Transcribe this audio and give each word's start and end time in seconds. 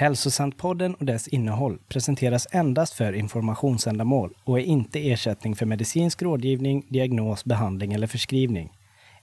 Hälsosantpodden 0.00 0.94
och 0.94 1.06
dess 1.06 1.28
innehåll 1.28 1.78
presenteras 1.88 2.46
endast 2.50 2.94
för 2.94 3.12
informationsändamål 3.12 4.34
och 4.44 4.58
är 4.58 4.62
inte 4.62 5.10
ersättning 5.10 5.56
för 5.56 5.66
medicinsk 5.66 6.22
rådgivning, 6.22 6.86
diagnos, 6.88 7.44
behandling 7.44 7.92
eller 7.92 8.06
förskrivning. 8.06 8.72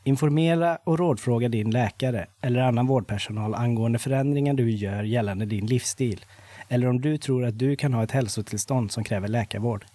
Informera 0.04 0.78
och 0.84 1.00
rådfråga 1.00 1.50
din 1.50 1.72
läkare 1.72 2.28
eller 2.42 2.60
annan 2.60 2.88
vårdpersonal 2.88 3.56
angående 3.56 4.00
förändringar 4.00 4.54
du 4.54 4.72
gör 4.72 5.04
gällande 5.04 5.46
din 5.46 5.66
livsstil 5.66 6.26
eller 6.70 6.88
om 6.88 7.02
du 7.02 7.18
tror 7.18 7.46
att 7.46 7.60
du 7.60 7.76
kan 7.76 7.94
ha 7.94 8.04
ett 8.04 8.12
hälsotillstånd 8.12 8.92
som 8.92 9.04
kräver 9.04 9.28
läkarvård. 9.28 9.86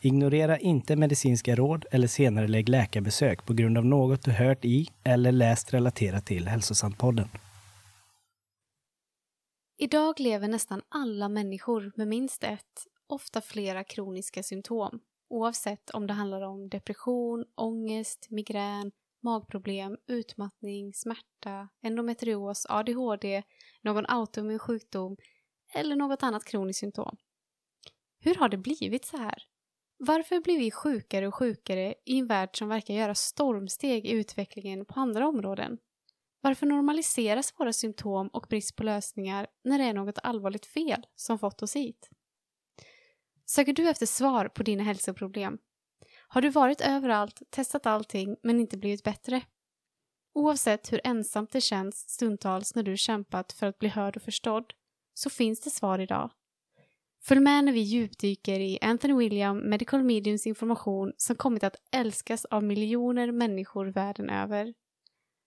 Ignorera 0.00 0.58
inte 0.58 0.96
medicinska 0.96 1.54
råd 1.54 1.84
eller 1.90 2.06
senare 2.06 2.48
lägg 2.48 2.68
läkarbesök 2.68 3.46
på 3.46 3.52
grund 3.52 3.78
av 3.78 3.84
något 3.84 4.22
du 4.22 4.30
hört 4.30 4.64
i 4.64 4.88
eller 5.04 5.32
läst 5.32 5.74
relaterat 5.74 6.26
till 6.26 6.48
Hälsosantpodden. 6.48 7.28
Idag 9.76 10.20
lever 10.20 10.48
nästan 10.48 10.82
alla 10.88 11.28
människor 11.28 11.92
med 11.96 12.08
minst 12.08 12.44
ett, 12.44 12.86
ofta 13.06 13.40
flera 13.40 13.84
kroniska 13.84 14.42
symptom. 14.42 15.00
Oavsett 15.28 15.90
om 15.90 16.06
det 16.06 16.12
handlar 16.12 16.42
om 16.42 16.68
depression, 16.68 17.44
ångest, 17.54 18.26
migrän, 18.30 18.92
magproblem, 19.22 19.96
utmattning, 20.06 20.94
smärta, 20.94 21.68
endometrios, 21.82 22.66
ADHD, 22.68 23.42
någon 23.82 24.06
autoimmun 24.06 24.58
sjukdom 24.58 25.16
eller 25.74 25.96
något 25.96 26.22
annat 26.22 26.44
kroniskt 26.44 26.80
symptom. 26.80 27.16
Hur 28.20 28.34
har 28.34 28.48
det 28.48 28.56
blivit 28.56 29.04
så 29.04 29.16
här? 29.16 29.42
Varför 29.96 30.40
blir 30.40 30.58
vi 30.58 30.70
sjukare 30.70 31.28
och 31.28 31.34
sjukare 31.34 31.94
i 32.04 32.18
en 32.18 32.26
värld 32.26 32.58
som 32.58 32.68
verkar 32.68 32.94
göra 32.94 33.14
stormsteg 33.14 34.06
i 34.06 34.10
utvecklingen 34.10 34.84
på 34.84 35.00
andra 35.00 35.28
områden? 35.28 35.78
Varför 36.44 36.66
normaliseras 36.66 37.54
våra 37.58 37.72
symptom 37.72 38.28
och 38.28 38.46
brist 38.50 38.76
på 38.76 38.82
lösningar 38.82 39.46
när 39.64 39.78
det 39.78 39.84
är 39.84 39.94
något 39.94 40.18
allvarligt 40.22 40.66
fel 40.66 41.06
som 41.14 41.38
fått 41.38 41.62
oss 41.62 41.76
hit? 41.76 42.10
Söker 43.46 43.72
du 43.72 43.88
efter 43.88 44.06
svar 44.06 44.48
på 44.48 44.62
dina 44.62 44.82
hälsoproblem? 44.82 45.58
Har 46.28 46.42
du 46.42 46.50
varit 46.50 46.80
överallt, 46.80 47.42
testat 47.50 47.86
allting 47.86 48.36
men 48.42 48.60
inte 48.60 48.76
blivit 48.76 49.04
bättre? 49.04 49.42
Oavsett 50.34 50.92
hur 50.92 51.00
ensamt 51.04 51.50
det 51.50 51.60
känns 51.60 52.08
stundtals 52.08 52.74
när 52.74 52.82
du 52.82 52.96
kämpat 52.96 53.52
för 53.52 53.66
att 53.66 53.78
bli 53.78 53.88
hörd 53.88 54.16
och 54.16 54.22
förstådd 54.22 54.72
så 55.14 55.30
finns 55.30 55.60
det 55.60 55.70
svar 55.70 55.98
idag. 55.98 56.30
Följ 57.22 57.40
med 57.40 57.64
när 57.64 57.72
vi 57.72 57.80
djupdyker 57.80 58.60
i 58.60 58.78
Anthony 58.82 59.14
William 59.14 59.58
Medical 59.58 60.04
Mediums 60.04 60.46
information 60.46 61.12
som 61.16 61.36
kommit 61.36 61.64
att 61.64 61.76
älskas 61.92 62.44
av 62.44 62.64
miljoner 62.64 63.32
människor 63.32 63.86
världen 63.86 64.30
över. 64.30 64.74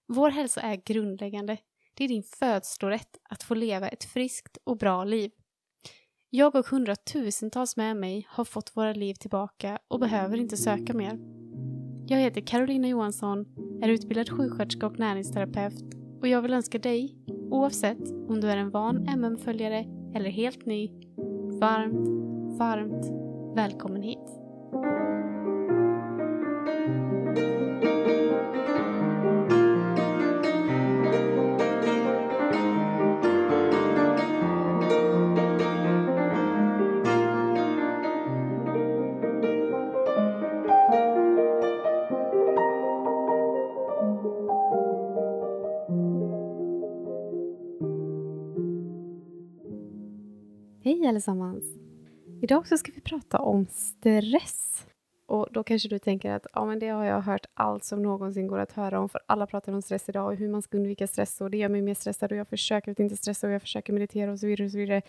Vår 0.10 0.30
hälsa 0.30 0.62
är 0.62 0.76
grundläggande. 0.76 1.58
Det 1.94 2.04
är 2.04 2.08
din 2.08 2.24
födslorätt 2.24 3.18
att 3.30 3.44
få 3.44 3.56
leva 3.56 3.88
ett 3.88 4.04
friskt 4.04 4.58
och 4.64 4.78
bra 4.78 5.04
liv. 5.04 5.32
Jag 6.30 6.56
och 6.56 6.68
hundratusentals 6.68 7.78
med 7.78 7.98
mig 7.98 8.28
har 8.30 8.46
fått 8.46 8.78
våra 8.78 8.94
liv 8.94 9.14
tillbaka 9.14 9.80
och 9.88 10.00
behöver 10.00 10.38
inte 10.38 10.58
söka 10.58 10.94
mer. 10.94 11.20
Jag 12.08 12.18
heter 12.18 12.42
Carolina 12.42 12.88
Johansson, 12.88 13.46
är 13.82 13.90
utbildad 13.90 14.30
sjuksköterska 14.30 14.88
och 14.88 15.00
näringsterapeut 15.00 15.84
och 16.22 16.28
jag 16.28 16.42
vill 16.42 16.54
önska 16.54 16.80
dig, 16.80 17.16
oavsett 17.52 18.12
om 18.12 18.42
du 18.42 18.52
är 18.52 18.58
en 18.58 18.72
van 18.72 19.08
MM-följare 19.08 19.86
eller 20.16 20.30
helt 20.30 20.66
ny, 20.66 20.92
varmt, 21.60 22.08
varmt 22.60 23.06
välkommen 23.56 24.02
hit. 24.02 24.47
Allesammans! 51.18 51.64
Idag 52.42 52.68
så 52.68 52.78
ska 52.78 52.92
vi 52.92 53.02
prata 53.02 53.40
om 53.40 53.66
stress. 53.66 54.86
Och 55.26 55.48
då 55.52 55.64
kanske 55.64 55.90
du 55.90 56.00
tänker 56.00 56.32
att 56.32 56.48
ja, 56.54 56.66
men 56.66 56.80
det 56.80 56.88
har 56.88 57.06
jag 57.06 57.22
hört 57.22 57.46
allt 57.54 57.84
som 57.84 58.04
någonsin 58.04 58.48
går 58.48 58.60
att 58.60 58.72
höra 58.72 59.00
om, 59.00 59.10
för 59.10 59.22
alla 59.26 59.48
pratar 59.48 59.74
om 59.74 59.82
stress 59.82 60.10
idag 60.10 60.26
och 60.26 60.36
hur 60.36 60.50
man 60.50 60.62
ska 60.62 60.78
undvika 60.78 61.08
stress 61.08 61.42
och 61.42 61.52
det 61.52 61.58
gör 61.58 61.70
mig 61.70 61.82
mer 61.82 61.94
stressad 61.94 62.32
och 62.32 62.38
jag 62.38 62.48
försöker 62.48 62.92
att 62.92 63.00
inte 63.00 63.18
stressa 63.18 63.48
och 63.48 63.54
jag 63.54 63.62
försöker 63.62 63.94
meditera 63.94 64.32
och 64.32 64.40
så 64.40 64.48
vidare 64.48 64.66
och 64.66 64.72
så 64.72 64.78
vidare. 64.78 65.02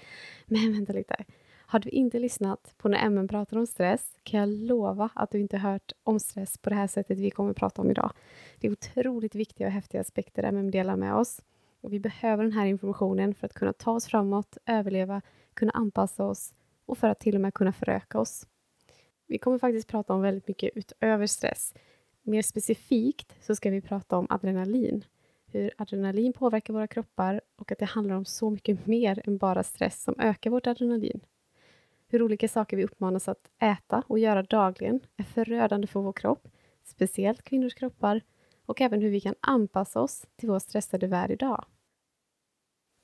Men 0.46 0.72
vänta 0.72 0.92
lite. 0.92 1.24
Har 1.66 1.78
du 1.78 1.88
inte 1.88 2.18
lyssnat 2.18 2.74
på 2.76 2.88
när 2.88 3.10
MN 3.10 3.28
pratar 3.28 3.56
om 3.56 3.66
stress 3.66 4.16
kan 4.22 4.40
jag 4.40 4.48
lova 4.48 5.10
att 5.14 5.30
du 5.30 5.40
inte 5.40 5.58
hört 5.58 5.92
om 6.04 6.20
stress 6.20 6.58
på 6.58 6.70
det 6.70 6.76
här 6.76 6.86
sättet 6.86 7.18
vi 7.18 7.30
kommer 7.30 7.50
att 7.50 7.56
prata 7.56 7.82
om 7.82 7.90
idag. 7.90 8.12
Det 8.60 8.66
är 8.66 8.72
otroligt 8.72 9.34
viktiga 9.34 9.66
och 9.66 9.72
häftiga 9.72 10.00
aspekter 10.00 10.42
MM 10.42 10.70
delar 10.70 10.96
med 10.96 11.14
oss. 11.14 11.40
Och 11.80 11.92
vi 11.92 12.00
behöver 12.00 12.42
den 12.42 12.52
här 12.52 12.66
informationen 12.66 13.34
för 13.34 13.46
att 13.46 13.54
kunna 13.54 13.72
ta 13.72 13.92
oss 13.92 14.06
framåt, 14.06 14.58
överleva, 14.66 15.22
kunna 15.58 15.72
anpassa 15.72 16.24
oss 16.24 16.54
och 16.86 16.98
för 16.98 17.08
att 17.08 17.20
till 17.20 17.34
och 17.34 17.40
med 17.40 17.54
kunna 17.54 17.72
föröka 17.72 18.20
oss. 18.20 18.46
Vi 19.26 19.38
kommer 19.38 19.58
faktiskt 19.58 19.88
prata 19.88 20.14
om 20.14 20.22
väldigt 20.22 20.48
mycket 20.48 20.70
utöver 20.74 21.26
stress. 21.26 21.74
Mer 22.22 22.42
specifikt 22.42 23.34
så 23.40 23.54
ska 23.54 23.70
vi 23.70 23.80
prata 23.80 24.16
om 24.16 24.26
adrenalin. 24.30 25.04
Hur 25.46 25.70
adrenalin 25.76 26.32
påverkar 26.32 26.74
våra 26.74 26.86
kroppar 26.86 27.40
och 27.56 27.72
att 27.72 27.78
det 27.78 27.84
handlar 27.84 28.14
om 28.14 28.24
så 28.24 28.50
mycket 28.50 28.86
mer 28.86 29.22
än 29.24 29.38
bara 29.38 29.62
stress 29.62 30.02
som 30.02 30.14
ökar 30.18 30.50
vårt 30.50 30.66
adrenalin. 30.66 31.20
Hur 32.08 32.22
olika 32.22 32.48
saker 32.48 32.76
vi 32.76 32.84
uppmanas 32.84 33.28
att 33.28 33.50
äta 33.58 34.02
och 34.06 34.18
göra 34.18 34.42
dagligen 34.42 35.00
är 35.16 35.24
förödande 35.24 35.86
för 35.86 36.00
vår 36.00 36.12
kropp, 36.12 36.48
speciellt 36.84 37.42
kvinnors 37.42 37.74
kroppar, 37.74 38.20
och 38.66 38.80
även 38.80 39.02
hur 39.02 39.10
vi 39.10 39.20
kan 39.20 39.34
anpassa 39.40 40.00
oss 40.00 40.26
till 40.36 40.48
vår 40.48 40.58
stressade 40.58 41.06
värld 41.06 41.30
idag. 41.30 41.64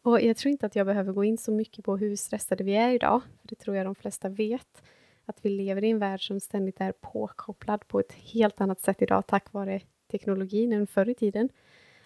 Och 0.04 0.20
jag 0.20 0.36
tror 0.36 0.50
inte 0.50 0.66
att 0.66 0.76
jag 0.76 0.86
behöver 0.86 1.12
gå 1.12 1.24
in 1.24 1.38
så 1.38 1.52
mycket 1.52 1.84
på 1.84 1.96
hur 1.96 2.16
stressade 2.16 2.64
vi 2.64 2.74
är 2.74 2.92
idag, 2.92 3.22
för 3.40 3.48
det 3.48 3.54
tror 3.54 3.76
jag 3.76 3.86
de 3.86 3.94
flesta 3.94 4.28
vet. 4.28 4.82
Att 5.24 5.44
vi 5.44 5.50
lever 5.50 5.84
i 5.84 5.90
en 5.90 5.98
värld 5.98 6.26
som 6.26 6.40
ständigt 6.40 6.80
är 6.80 6.92
påkopplad 6.92 7.88
på 7.88 8.00
ett 8.00 8.12
helt 8.12 8.60
annat 8.60 8.80
sätt 8.80 9.02
idag 9.02 9.26
tack 9.26 9.52
vare 9.52 9.80
teknologin 10.10 10.72
än 10.72 10.86
förr 10.86 11.08
i 11.08 11.14
tiden. 11.14 11.48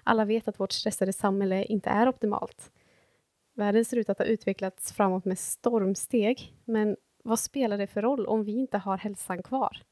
Alla 0.03 0.25
vet 0.25 0.49
att 0.49 0.61
vårt 0.61 0.73
stressade 0.73 1.13
samhälle 1.13 1.65
inte 1.65 1.91
är 1.91 2.09
optimalt. 2.09 2.71
Världen 3.55 3.85
ser 3.85 3.97
ut 3.97 4.11
att 4.11 4.19
ha 4.19 4.25
utvecklats 4.25 4.93
framåt 4.93 5.25
med 5.25 5.39
stormsteg, 5.39 6.55
men 6.65 6.97
vad 7.25 7.39
spelar 7.39 7.79
det 7.79 7.87
för 7.87 8.03
roll 8.03 8.27
om 8.27 8.45
vi 8.45 8.53
inte 8.53 8.79
har 8.79 8.97
hälsan 8.97 9.43
kvar? 9.43 9.83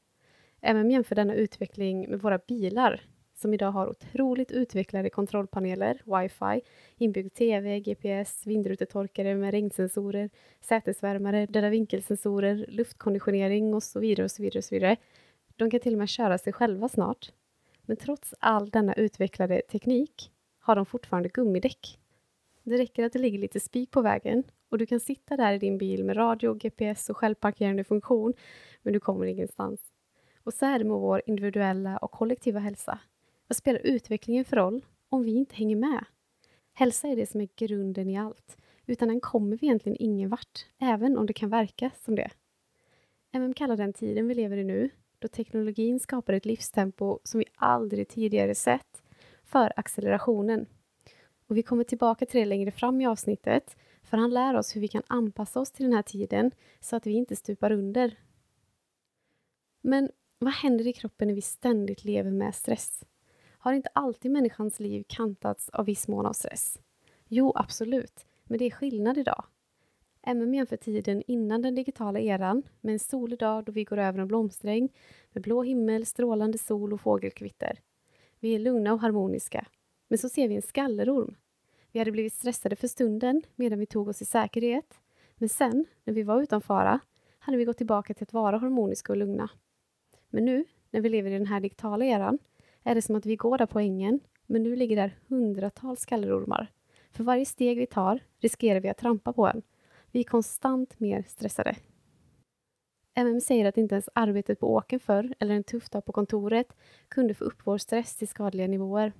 MM 0.61 0.91
jämför 0.91 1.15
denna 1.15 1.33
utveckling 1.33 2.09
med 2.09 2.21
våra 2.21 2.37
bilar 2.37 3.01
som 3.37 3.53
idag 3.53 3.71
har 3.71 3.89
otroligt 3.89 4.51
utvecklade 4.51 5.09
kontrollpaneler, 5.09 6.01
wifi, 6.05 6.61
inbyggd 6.97 7.33
TV, 7.33 7.79
GPS, 7.79 8.47
vindrutetorkare 8.47 9.35
med 9.35 9.51
regnsensorer, 9.51 10.29
sätesvärmare, 10.61 11.45
döda 11.45 11.69
vinkelsensorer, 11.69 12.65
luftkonditionering 12.67 13.73
och 13.73 13.83
så 13.83 13.99
vidare 13.99 14.23
och 14.23 14.31
så 14.31 14.41
vidare 14.41 14.59
och 14.59 14.63
så 14.63 14.75
vidare. 14.75 14.95
De 15.55 15.69
kan 15.69 15.79
till 15.79 15.93
och 15.93 15.99
med 15.99 16.09
köra 16.09 16.37
sig 16.37 16.53
själva 16.53 16.89
snart. 16.89 17.31
Men 17.85 17.97
trots 17.97 18.33
all 18.39 18.69
denna 18.69 18.93
utvecklade 18.93 19.61
teknik 19.61 20.31
har 20.59 20.75
de 20.75 20.85
fortfarande 20.85 21.29
gummidäck. 21.29 21.99
Det 22.63 22.77
räcker 22.77 23.03
att 23.03 23.13
det 23.13 23.19
ligger 23.19 23.39
lite 23.39 23.59
spik 23.59 23.91
på 23.91 24.01
vägen 24.01 24.43
och 24.69 24.77
du 24.77 24.85
kan 24.85 24.99
sitta 24.99 25.37
där 25.37 25.53
i 25.53 25.57
din 25.57 25.77
bil 25.77 26.03
med 26.03 26.17
radio, 26.17 26.53
GPS 26.53 27.09
och 27.09 27.17
självparkerande 27.17 27.83
funktion, 27.83 28.33
men 28.81 28.93
du 28.93 28.99
kommer 28.99 29.25
ingenstans. 29.25 29.81
Och 30.43 30.53
så 30.53 30.65
är 30.65 30.79
det 30.79 30.85
med 30.85 30.97
vår 30.97 31.21
individuella 31.25 31.97
och 31.97 32.11
kollektiva 32.11 32.59
hälsa. 32.59 32.99
Vad 33.47 33.57
spelar 33.57 33.79
utvecklingen 33.79 34.45
för 34.45 34.55
roll 34.55 34.85
om 35.09 35.23
vi 35.23 35.31
inte 35.31 35.55
hänger 35.55 35.75
med? 35.75 36.05
Hälsa 36.73 37.07
är 37.07 37.15
det 37.15 37.25
som 37.25 37.41
är 37.41 37.49
grunden 37.55 38.09
i 38.09 38.17
allt. 38.17 38.57
Utan 38.85 39.07
den 39.07 39.19
kommer 39.19 39.57
vi 39.57 39.67
egentligen 39.67 39.97
ingen 39.99 40.29
vart, 40.29 40.65
även 40.79 41.17
om 41.17 41.25
det 41.25 41.33
kan 41.33 41.49
verka 41.49 41.91
som 41.95 42.15
det. 42.15 42.29
MM 43.31 43.53
kallar 43.53 43.77
den 43.77 43.93
tiden 43.93 44.27
vi 44.27 44.35
lever 44.35 44.57
i 44.57 44.63
nu, 44.63 44.89
då 45.19 45.27
teknologin 45.27 45.99
skapar 45.99 46.33
ett 46.33 46.45
livstempo 46.45 47.19
som 47.23 47.39
vi 47.39 47.45
aldrig 47.55 48.07
tidigare 48.07 48.55
sett, 48.55 49.03
för 49.43 49.73
accelerationen. 49.75 50.65
Och 51.47 51.57
vi 51.57 51.63
kommer 51.63 51.83
tillbaka 51.83 52.25
till 52.25 52.39
det 52.39 52.45
längre 52.45 52.71
fram 52.71 53.01
i 53.01 53.07
avsnittet, 53.07 53.77
för 54.03 54.17
han 54.17 54.33
lär 54.33 54.55
oss 54.57 54.75
hur 54.75 54.81
vi 54.81 54.87
kan 54.87 55.03
anpassa 55.07 55.59
oss 55.59 55.71
till 55.71 55.85
den 55.85 55.93
här 55.93 56.01
tiden 56.01 56.51
så 56.79 56.95
att 56.95 57.07
vi 57.07 57.13
inte 57.13 57.35
stupar 57.35 57.71
under. 57.71 58.15
Men 59.81 60.09
vad 60.39 60.53
händer 60.53 60.87
i 60.87 60.93
kroppen 60.93 61.27
när 61.27 61.35
vi 61.35 61.41
ständigt 61.41 62.03
lever 62.03 62.31
med 62.31 62.55
stress? 62.55 63.03
Har 63.57 63.73
inte 63.73 63.89
alltid 63.93 64.31
människans 64.31 64.79
liv 64.79 65.03
kantats 65.07 65.69
av 65.69 65.85
viss 65.85 66.07
mån 66.07 66.25
av 66.25 66.33
stress? 66.33 66.79
Jo, 67.27 67.51
absolut, 67.55 68.25
men 68.43 68.59
det 68.59 68.65
är 68.65 68.71
skillnad 68.71 69.17
idag. 69.17 69.43
MM 70.27 70.53
jämför 70.53 70.77
tiden 70.77 71.23
innan 71.27 71.61
den 71.61 71.75
digitala 71.75 72.19
eran 72.19 72.63
med 72.81 72.93
en 72.93 72.99
solig 72.99 73.39
dag 73.39 73.65
då 73.65 73.71
vi 73.71 73.83
går 73.83 73.97
över 73.97 74.19
en 74.19 74.27
blomsträng 74.27 74.89
med 75.31 75.43
blå 75.43 75.63
himmel, 75.63 76.05
strålande 76.05 76.57
sol 76.57 76.93
och 76.93 77.01
fågelkvitter. 77.01 77.79
Vi 78.39 78.55
är 78.55 78.59
lugna 78.59 78.93
och 78.93 78.99
harmoniska. 78.99 79.67
Men 80.07 80.17
så 80.17 80.29
ser 80.29 80.47
vi 80.47 80.55
en 80.55 80.61
skallerorm. 80.61 81.35
Vi 81.91 81.99
hade 81.99 82.11
blivit 82.11 82.33
stressade 82.33 82.75
för 82.75 82.87
stunden 82.87 83.41
medan 83.55 83.79
vi 83.79 83.85
tog 83.85 84.07
oss 84.07 84.21
i 84.21 84.25
säkerhet. 84.25 84.99
Men 85.35 85.49
sen, 85.49 85.85
när 86.03 86.13
vi 86.13 86.23
var 86.23 86.41
utan 86.41 86.61
fara, 86.61 86.99
hade 87.39 87.57
vi 87.57 87.65
gått 87.65 87.77
tillbaka 87.77 88.13
till 88.13 88.23
att 88.23 88.33
vara 88.33 88.57
harmoniska 88.57 89.13
och 89.13 89.17
lugna. 89.17 89.49
Men 90.29 90.45
nu, 90.45 90.65
när 90.91 91.01
vi 91.01 91.09
lever 91.09 91.31
i 91.31 91.37
den 91.37 91.47
här 91.47 91.59
digitala 91.59 92.05
eran, 92.05 92.39
är 92.87 92.95
det 92.95 93.01
som 93.01 93.15
att 93.15 93.25
vi 93.25 93.35
går 93.35 93.57
där 93.57 93.65
på 93.65 93.79
ängen, 93.79 94.19
men 94.45 94.63
nu 94.63 94.75
ligger 94.75 94.95
där 94.95 95.17
hundratals 95.27 95.99
skallerormar. 95.99 96.71
För 97.11 97.23
varje 97.23 97.45
steg 97.45 97.77
vi 97.77 97.85
tar 97.85 98.19
riskerar 98.39 98.79
vi 98.79 98.89
att 98.89 98.97
trampa 98.97 99.33
på 99.33 99.47
en. 99.47 99.61
Vi 100.11 100.19
är 100.19 100.23
konstant 100.23 100.99
mer 100.99 101.25
stressade. 101.27 101.75
MM 103.15 103.41
säger 103.41 103.65
att 103.65 103.77
inte 103.77 103.95
ens 103.95 104.09
arbetet 104.13 104.59
på 104.59 104.73
åken 104.73 104.99
förr, 104.99 105.35
eller 105.39 105.55
en 105.55 105.63
tuff 105.63 105.89
dag 105.89 106.05
på 106.05 106.11
kontoret, 106.11 106.75
kunde 107.07 107.33
få 107.33 107.43
upp 107.43 107.61
vår 107.63 107.77
stress 107.77 108.15
till 108.15 108.27
skadliga 108.27 108.67
nivåer. 108.67 109.13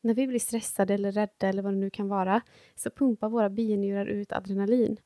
När 0.00 0.14
vi 0.14 0.26
blir 0.26 0.38
stressade 0.38 0.94
eller 0.94 1.12
rädda 1.12 1.48
eller 1.48 1.62
vad 1.62 1.72
det 1.72 1.78
nu 1.78 1.90
kan 1.90 2.08
vara, 2.08 2.40
så 2.74 2.90
pumpar 2.90 3.28
våra 3.28 3.50
binjurar 3.50 4.06
ut 4.06 4.32
adrenalin. 4.32 4.96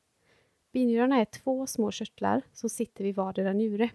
Binjurarna 0.73 1.19
är 1.19 1.25
två 1.25 1.67
små 1.67 1.91
körtlar 1.91 2.41
som 2.53 2.69
sitter 2.69 3.03
vid 3.03 3.15
vardera 3.15 3.53
njure. 3.53 3.89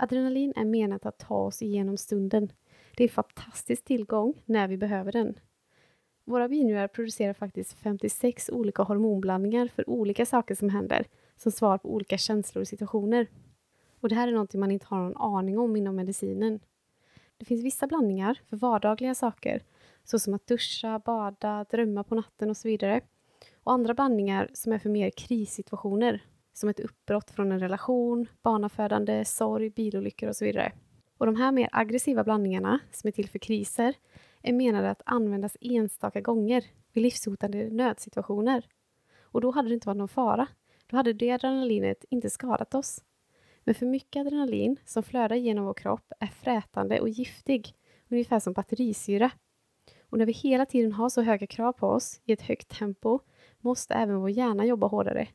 Adrenalin 0.00 0.52
är 0.56 0.64
menat 0.64 1.06
att 1.06 1.18
ta 1.18 1.34
oss 1.34 1.62
igenom 1.62 1.96
stunden. 1.96 2.52
Det 2.96 3.04
är 3.04 3.08
en 3.08 3.14
fantastisk 3.14 3.84
tillgång 3.84 4.42
när 4.44 4.68
vi 4.68 4.76
behöver 4.76 5.12
den. 5.12 5.38
Våra 6.24 6.48
binjurar 6.48 6.88
producerar 6.88 7.32
faktiskt 7.32 7.72
56 7.72 8.50
olika 8.52 8.82
hormonblandningar 8.82 9.68
för 9.68 9.90
olika 9.90 10.26
saker 10.26 10.54
som 10.54 10.68
händer, 10.68 11.06
som 11.36 11.52
svar 11.52 11.78
på 11.78 11.94
olika 11.94 12.18
känslor 12.18 12.62
och 12.62 12.68
situationer. 12.68 13.26
Och 14.00 14.08
det 14.08 14.14
här 14.14 14.28
är 14.28 14.32
något 14.32 14.54
man 14.54 14.70
inte 14.70 14.86
har 14.86 14.98
någon 14.98 15.16
aning 15.16 15.58
om 15.58 15.76
inom 15.76 15.96
medicinen. 15.96 16.60
Det 17.36 17.44
finns 17.44 17.64
vissa 17.64 17.86
blandningar 17.86 18.40
för 18.48 18.56
vardagliga 18.56 19.14
saker, 19.14 19.62
såsom 20.04 20.34
att 20.34 20.46
duscha, 20.46 20.98
bada, 20.98 21.64
drömma 21.70 22.04
på 22.04 22.14
natten 22.14 22.50
och 22.50 22.56
så 22.56 22.68
vidare. 22.68 23.00
Och 23.54 23.72
andra 23.72 23.94
blandningar 23.94 24.50
som 24.52 24.72
är 24.72 24.78
för 24.78 24.90
mer 24.90 25.10
krissituationer, 25.10 26.22
som 26.58 26.68
ett 26.68 26.80
uppbrott 26.80 27.30
från 27.30 27.52
en 27.52 27.60
relation, 27.60 28.26
barnafödande, 28.42 29.24
sorg, 29.24 29.70
bilolyckor 29.70 30.28
och 30.28 30.36
så 30.36 30.44
vidare. 30.44 30.72
Och 31.18 31.26
de 31.26 31.36
här 31.36 31.52
mer 31.52 31.68
aggressiva 31.72 32.24
blandningarna, 32.24 32.80
som 32.92 33.08
är 33.08 33.12
till 33.12 33.28
för 33.28 33.38
kriser, 33.38 33.94
är 34.42 34.52
menade 34.52 34.90
att 34.90 35.02
användas 35.06 35.56
enstaka 35.60 36.20
gånger 36.20 36.64
vid 36.92 37.02
livshotande 37.02 37.70
nödsituationer. 37.70 38.66
Och 39.20 39.40
då 39.40 39.50
hade 39.50 39.68
det 39.68 39.74
inte 39.74 39.86
varit 39.86 39.98
någon 39.98 40.08
fara. 40.08 40.46
Då 40.86 40.96
hade 40.96 41.12
det 41.12 41.30
adrenalinet 41.30 42.04
inte 42.10 42.30
skadat 42.30 42.74
oss. 42.74 43.04
Men 43.64 43.74
för 43.74 43.86
mycket 43.86 44.20
adrenalin 44.20 44.76
som 44.84 45.02
flödar 45.02 45.36
genom 45.36 45.64
vår 45.64 45.74
kropp 45.74 46.12
är 46.20 46.26
frätande 46.26 47.00
och 47.00 47.08
giftig, 47.08 47.74
ungefär 48.08 48.40
som 48.40 48.52
batterisyra. 48.52 49.30
Och 50.10 50.18
när 50.18 50.26
vi 50.26 50.32
hela 50.32 50.66
tiden 50.66 50.92
har 50.92 51.08
så 51.08 51.22
höga 51.22 51.46
krav 51.46 51.72
på 51.72 51.86
oss 51.86 52.20
i 52.24 52.32
ett 52.32 52.42
högt 52.42 52.78
tempo 52.78 53.18
måste 53.60 53.94
även 53.94 54.20
vår 54.20 54.30
hjärna 54.30 54.64
jobba 54.64 54.86
hårdare. 54.86 55.28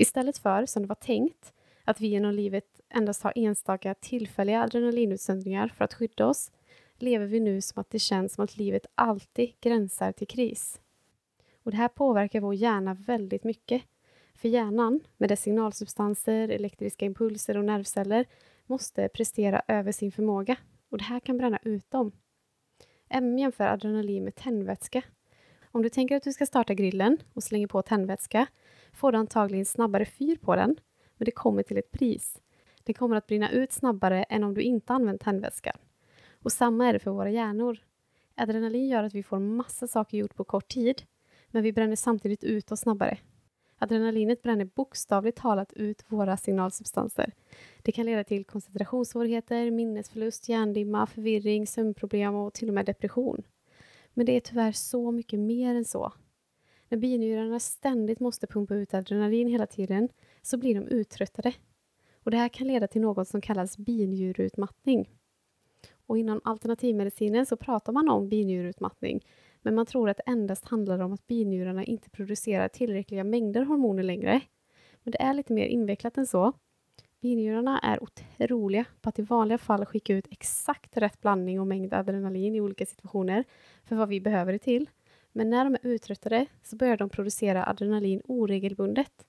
Istället 0.00 0.38
för, 0.38 0.66
som 0.66 0.82
det 0.82 0.88
var 0.88 0.94
tänkt, 0.94 1.52
att 1.84 2.00
vi 2.00 2.06
genom 2.06 2.34
livet 2.34 2.80
endast 2.88 3.22
har 3.22 3.32
enstaka 3.36 3.94
tillfälliga 3.94 4.62
adrenalinutsöndringar 4.62 5.68
för 5.68 5.84
att 5.84 5.94
skydda 5.94 6.26
oss, 6.26 6.52
lever 6.98 7.26
vi 7.26 7.40
nu 7.40 7.60
som 7.60 7.80
att 7.80 7.90
det 7.90 7.98
känns 7.98 8.34
som 8.34 8.44
att 8.44 8.56
livet 8.56 8.86
alltid 8.94 9.52
gränsar 9.60 10.12
till 10.12 10.26
kris. 10.26 10.80
Och 11.62 11.70
det 11.70 11.76
här 11.76 11.88
påverkar 11.88 12.40
vår 12.40 12.54
hjärna 12.54 12.94
väldigt 12.94 13.44
mycket. 13.44 13.82
För 14.34 14.48
hjärnan, 14.48 15.00
med 15.16 15.28
dess 15.28 15.42
signalsubstanser, 15.42 16.48
elektriska 16.48 17.06
impulser 17.06 17.56
och 17.56 17.64
nervceller, 17.64 18.26
måste 18.66 19.08
prestera 19.08 19.62
över 19.68 19.92
sin 19.92 20.12
förmåga. 20.12 20.56
Och 20.90 20.98
det 20.98 21.04
här 21.04 21.20
kan 21.20 21.38
bränna 21.38 21.58
ut 21.62 21.90
dem. 21.90 22.12
M 23.08 23.38
jämför 23.38 23.64
adrenalin 23.64 24.24
med 24.24 24.34
tändvätska. 24.34 25.02
Om 25.70 25.82
du 25.82 25.88
tänker 25.88 26.16
att 26.16 26.22
du 26.22 26.32
ska 26.32 26.46
starta 26.46 26.74
grillen 26.74 27.18
och 27.34 27.42
slänger 27.42 27.66
på 27.66 27.82
tändvätska 27.82 28.46
får 28.98 29.12
du 29.12 29.18
antagligen 29.18 29.64
snabbare 29.64 30.04
fyr 30.04 30.36
på 30.36 30.56
den, 30.56 30.76
men 31.16 31.24
det 31.24 31.30
kommer 31.30 31.62
till 31.62 31.78
ett 31.78 31.90
pris. 31.90 32.40
Den 32.84 32.94
kommer 32.94 33.16
att 33.16 33.26
brinna 33.26 33.50
ut 33.50 33.72
snabbare 33.72 34.22
än 34.22 34.44
om 34.44 34.54
du 34.54 34.60
inte 34.60 34.92
använt 34.92 35.20
tändvätska. 35.20 35.76
Och 36.42 36.52
samma 36.52 36.86
är 36.88 36.92
det 36.92 36.98
för 36.98 37.10
våra 37.10 37.30
hjärnor. 37.30 37.78
Adrenalin 38.36 38.88
gör 38.88 39.02
att 39.02 39.14
vi 39.14 39.22
får 39.22 39.38
massa 39.38 39.86
saker 39.86 40.18
gjort 40.18 40.34
på 40.34 40.44
kort 40.44 40.68
tid, 40.68 41.02
men 41.50 41.62
vi 41.62 41.72
bränner 41.72 41.96
samtidigt 41.96 42.44
ut 42.44 42.72
oss 42.72 42.80
snabbare. 42.80 43.18
Adrenalinet 43.78 44.42
bränner 44.42 44.64
bokstavligt 44.64 45.38
talat 45.38 45.72
ut 45.72 46.04
våra 46.08 46.36
signalsubstanser. 46.36 47.32
Det 47.82 47.92
kan 47.92 48.06
leda 48.06 48.24
till 48.24 48.44
koncentrationssvårigheter, 48.44 49.70
minnesförlust, 49.70 50.48
hjärndimma, 50.48 51.06
förvirring, 51.06 51.66
sömnproblem 51.66 52.34
och 52.34 52.54
till 52.54 52.68
och 52.68 52.74
med 52.74 52.86
depression. 52.86 53.42
Men 54.14 54.26
det 54.26 54.32
är 54.32 54.40
tyvärr 54.40 54.72
så 54.72 55.10
mycket 55.10 55.40
mer 55.40 55.74
än 55.74 55.84
så. 55.84 56.12
När 56.88 56.98
binjurarna 56.98 57.60
ständigt 57.60 58.20
måste 58.20 58.46
pumpa 58.46 58.74
ut 58.74 58.94
adrenalin 58.94 59.48
hela 59.48 59.66
tiden 59.66 60.08
så 60.42 60.58
blir 60.58 60.74
de 60.74 60.86
uttröttade. 60.88 61.52
Och 62.22 62.30
det 62.30 62.36
här 62.36 62.48
kan 62.48 62.66
leda 62.66 62.86
till 62.86 63.00
något 63.00 63.28
som 63.28 63.40
kallas 63.40 63.78
binjurutmattning. 63.78 65.08
Och 66.06 66.18
inom 66.18 66.40
alternativmedicinen 66.44 67.46
så 67.46 67.56
pratar 67.56 67.92
man 67.92 68.08
om 68.08 68.28
binjurutmattning 68.28 69.24
men 69.62 69.74
man 69.74 69.86
tror 69.86 70.08
att 70.08 70.16
det 70.16 70.22
endast 70.26 70.64
handlar 70.64 70.98
om 70.98 71.12
att 71.12 71.26
binjurarna 71.26 71.84
inte 71.84 72.10
producerar 72.10 72.68
tillräckliga 72.68 73.24
mängder 73.24 73.64
hormoner 73.64 74.02
längre. 74.02 74.40
Men 75.02 75.12
det 75.12 75.22
är 75.22 75.34
lite 75.34 75.52
mer 75.52 75.66
invecklat 75.66 76.18
än 76.18 76.26
så. 76.26 76.52
Binjurarna 77.20 77.78
är 77.78 78.02
otroliga 78.02 78.84
på 79.00 79.08
att 79.08 79.18
i 79.18 79.22
vanliga 79.22 79.58
fall 79.58 79.84
skicka 79.84 80.14
ut 80.14 80.26
exakt 80.30 80.96
rätt 80.96 81.20
blandning 81.20 81.60
och 81.60 81.66
mängd 81.66 81.94
adrenalin 81.94 82.54
i 82.54 82.60
olika 82.60 82.86
situationer 82.86 83.44
för 83.84 83.96
vad 83.96 84.08
vi 84.08 84.20
behöver 84.20 84.52
det 84.52 84.58
till. 84.58 84.90
Men 85.38 85.50
när 85.50 85.64
de 85.64 85.74
är 85.74 85.86
uttröttade 85.86 86.46
så 86.62 86.76
börjar 86.76 86.96
de 86.96 87.08
producera 87.08 87.66
adrenalin 87.66 88.22
oregelbundet. 88.24 89.26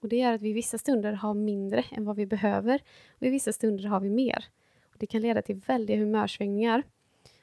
Och 0.00 0.08
det 0.08 0.16
gör 0.16 0.32
att 0.32 0.42
vi 0.42 0.48
i 0.48 0.52
vissa 0.52 0.78
stunder 0.78 1.12
har 1.12 1.34
mindre 1.34 1.84
än 1.92 2.04
vad 2.04 2.16
vi 2.16 2.26
behöver 2.26 2.82
och 3.08 3.22
i 3.22 3.30
vissa 3.30 3.52
stunder 3.52 3.84
har 3.84 4.00
vi 4.00 4.10
mer. 4.10 4.44
Och 4.82 4.96
det 4.98 5.06
kan 5.06 5.22
leda 5.22 5.42
till 5.42 5.56
väldiga 5.56 5.96
humörsvängningar. 5.96 6.82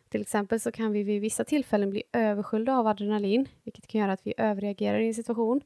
Till 0.09 0.21
exempel 0.21 0.59
så 0.59 0.71
kan 0.71 0.91
vi 0.91 1.03
vid 1.03 1.21
vissa 1.21 1.43
tillfällen 1.43 1.89
bli 1.89 2.03
översköljda 2.11 2.77
av 2.77 2.87
adrenalin, 2.87 3.47
vilket 3.63 3.87
kan 3.87 4.01
göra 4.01 4.13
att 4.13 4.27
vi 4.27 4.33
överreagerar 4.37 4.99
i 4.99 5.07
en 5.07 5.13
situation, 5.13 5.61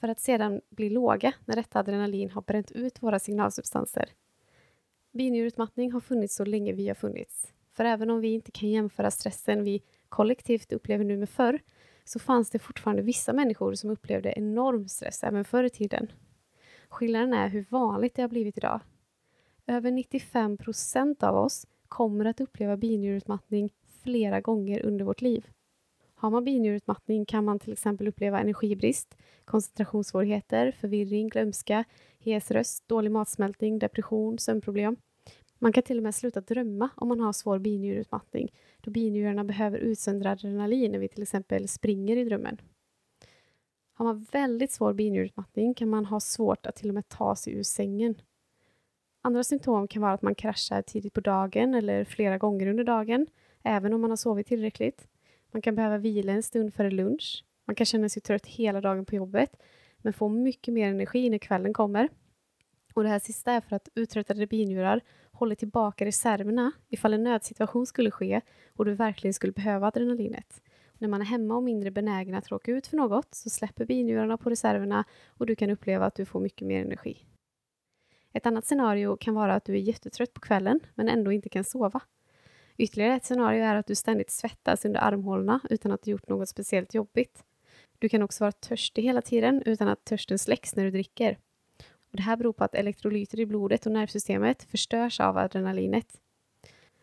för 0.00 0.08
att 0.08 0.20
sedan 0.20 0.60
bli 0.70 0.90
låga 0.90 1.32
när 1.44 1.56
detta 1.56 1.78
adrenalin 1.78 2.30
har 2.30 2.42
bränt 2.42 2.70
ut 2.70 3.02
våra 3.02 3.18
signalsubstanser. 3.18 4.08
Binjurutmattning 5.12 5.92
har 5.92 6.00
funnits 6.00 6.34
så 6.34 6.44
länge 6.44 6.72
vi 6.72 6.88
har 6.88 6.94
funnits. 6.94 7.52
För 7.72 7.84
även 7.84 8.10
om 8.10 8.20
vi 8.20 8.28
inte 8.28 8.50
kan 8.50 8.68
jämföra 8.68 9.10
stressen 9.10 9.64
vi 9.64 9.82
kollektivt 10.08 10.72
upplever 10.72 11.04
nu 11.04 11.16
med 11.16 11.28
förr, 11.28 11.60
så 12.04 12.18
fanns 12.18 12.50
det 12.50 12.58
fortfarande 12.58 13.02
vissa 13.02 13.32
människor 13.32 13.74
som 13.74 13.90
upplevde 13.90 14.32
enorm 14.36 14.88
stress 14.88 15.24
även 15.24 15.44
förr 15.44 15.64
i 15.64 15.70
tiden. 15.70 16.12
Skillnaden 16.88 17.34
är 17.34 17.48
hur 17.48 17.66
vanligt 17.70 18.14
det 18.14 18.22
har 18.22 18.28
blivit 18.28 18.58
idag. 18.58 18.80
Över 19.66 19.90
95 19.90 20.56
procent 20.56 21.22
av 21.22 21.36
oss 21.36 21.66
kommer 21.88 22.24
att 22.24 22.40
uppleva 22.40 22.76
binjurutmattning 22.76 23.70
flera 24.02 24.40
gånger 24.40 24.86
under 24.86 25.04
vårt 25.04 25.20
liv. 25.20 25.46
Har 26.14 26.30
man 26.30 26.44
binjurutmattning 26.44 27.24
kan 27.24 27.44
man 27.44 27.58
till 27.58 27.72
exempel 27.72 28.08
uppleva 28.08 28.40
energibrist, 28.40 29.16
koncentrationssvårigheter, 29.44 30.72
förvirring, 30.72 31.28
glömska, 31.28 31.84
hes 32.18 32.50
röst, 32.50 32.88
dålig 32.88 33.10
matsmältning, 33.10 33.78
depression, 33.78 34.38
sömnproblem. 34.38 34.96
Man 35.58 35.72
kan 35.72 35.82
till 35.82 35.96
och 35.96 36.02
med 36.02 36.14
sluta 36.14 36.40
drömma 36.40 36.88
om 36.94 37.08
man 37.08 37.20
har 37.20 37.32
svår 37.32 37.58
binjurutmattning 37.58 38.52
då 38.82 38.90
binjurarna 38.90 39.44
behöver 39.44 39.78
utsöndra 39.78 40.30
adrenalin 40.30 40.92
när 40.92 40.98
vi 40.98 41.08
till 41.08 41.22
exempel 41.22 41.68
springer 41.68 42.16
i 42.16 42.24
drömmen. 42.24 42.60
Har 43.94 44.04
man 44.04 44.26
väldigt 44.32 44.72
svår 44.72 44.92
binjurutmattning 44.92 45.74
kan 45.74 45.88
man 45.88 46.04
ha 46.04 46.20
svårt 46.20 46.66
att 46.66 46.76
till 46.76 46.88
och 46.88 46.94
med 46.94 47.08
ta 47.08 47.36
sig 47.36 47.52
ur 47.52 47.62
sängen. 47.62 48.14
Andra 49.22 49.44
symptom 49.44 49.88
kan 49.88 50.02
vara 50.02 50.12
att 50.12 50.22
man 50.22 50.34
kraschar 50.34 50.82
tidigt 50.82 51.14
på 51.14 51.20
dagen 51.20 51.74
eller 51.74 52.04
flera 52.04 52.38
gånger 52.38 52.66
under 52.66 52.84
dagen, 52.84 53.26
även 53.62 53.92
om 53.92 54.00
man 54.00 54.10
har 54.10 54.16
sovit 54.16 54.46
tillräckligt. 54.46 55.08
Man 55.52 55.62
kan 55.62 55.74
behöva 55.74 55.98
vila 55.98 56.32
en 56.32 56.42
stund 56.42 56.74
före 56.74 56.90
lunch. 56.90 57.44
Man 57.66 57.76
kan 57.76 57.86
känna 57.86 58.08
sig 58.08 58.22
trött 58.22 58.46
hela 58.46 58.80
dagen 58.80 59.04
på 59.04 59.14
jobbet, 59.14 59.62
men 59.98 60.12
få 60.12 60.28
mycket 60.28 60.74
mer 60.74 60.88
energi 60.88 61.30
när 61.30 61.38
kvällen 61.38 61.72
kommer. 61.72 62.08
Och 62.94 63.02
det 63.02 63.08
här 63.08 63.18
sista 63.18 63.52
är 63.52 63.60
för 63.60 63.76
att 63.76 63.88
uttröttade 63.94 64.46
binjurar 64.46 65.00
håller 65.40 65.54
tillbaka 65.54 66.04
reserverna 66.04 66.72
ifall 66.88 67.14
en 67.14 67.22
nödsituation 67.22 67.86
skulle 67.86 68.10
ske 68.10 68.40
och 68.76 68.84
du 68.84 68.94
verkligen 68.94 69.34
skulle 69.34 69.52
behöva 69.52 69.86
adrenalinet. 69.86 70.62
När 70.98 71.08
man 71.08 71.20
är 71.20 71.24
hemma 71.24 71.56
och 71.56 71.62
mindre 71.62 71.90
benägen 71.90 72.34
att 72.34 72.50
råka 72.50 72.72
ut 72.72 72.86
för 72.86 72.96
något 72.96 73.34
så 73.34 73.50
släpper 73.50 73.84
binjurarna 73.84 74.36
på 74.36 74.50
reserverna 74.50 75.04
och 75.28 75.46
du 75.46 75.56
kan 75.56 75.70
uppleva 75.70 76.06
att 76.06 76.14
du 76.14 76.24
får 76.24 76.40
mycket 76.40 76.68
mer 76.68 76.84
energi. 76.84 77.24
Ett 78.32 78.46
annat 78.46 78.66
scenario 78.66 79.16
kan 79.16 79.34
vara 79.34 79.54
att 79.54 79.64
du 79.64 79.72
är 79.72 79.78
jättetrött 79.78 80.34
på 80.34 80.40
kvällen 80.40 80.80
men 80.94 81.08
ändå 81.08 81.32
inte 81.32 81.48
kan 81.48 81.64
sova. 81.64 82.00
Ytterligare 82.76 83.14
ett 83.14 83.24
scenario 83.24 83.64
är 83.64 83.74
att 83.74 83.86
du 83.86 83.94
ständigt 83.94 84.30
svettas 84.30 84.84
under 84.84 85.00
armhålorna 85.00 85.60
utan 85.70 85.92
att 85.92 86.02
du 86.02 86.10
gjort 86.10 86.28
något 86.28 86.48
speciellt 86.48 86.94
jobbigt. 86.94 87.44
Du 87.98 88.08
kan 88.08 88.22
också 88.22 88.44
vara 88.44 88.52
törstig 88.52 89.02
hela 89.02 89.22
tiden 89.22 89.62
utan 89.66 89.88
att 89.88 90.04
törsten 90.04 90.38
släcks 90.38 90.76
när 90.76 90.84
du 90.84 90.90
dricker. 90.90 91.38
Och 92.10 92.16
det 92.16 92.22
här 92.22 92.36
beror 92.36 92.52
på 92.52 92.64
att 92.64 92.74
elektrolyter 92.74 93.40
i 93.40 93.46
blodet 93.46 93.86
och 93.86 93.92
nervsystemet 93.92 94.62
förstörs 94.62 95.20
av 95.20 95.38
adrenalinet. 95.38 96.20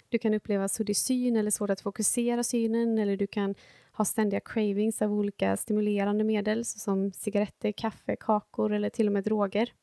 Du 0.09 0.17
kan 0.17 0.33
uppleva 0.33 0.67
suddig 0.67 0.97
syn 0.97 1.35
eller 1.35 1.51
svårt 1.51 1.69
att 1.69 1.81
fokusera 1.81 2.43
synen 2.43 2.97
eller 2.97 3.17
du 3.17 3.27
kan 3.27 3.55
ha 3.91 4.05
ständiga 4.05 4.39
cravings 4.39 5.01
av 5.01 5.13
olika 5.13 5.57
stimulerande 5.57 6.23
medel 6.23 6.65
såsom 6.65 7.11
cigaretter, 7.11 7.71
kaffe, 7.71 8.15
kakor 8.15 8.73
eller 8.73 8.89
till 8.89 9.07
och 9.07 9.13
med 9.13 9.23
droger. 9.23 9.73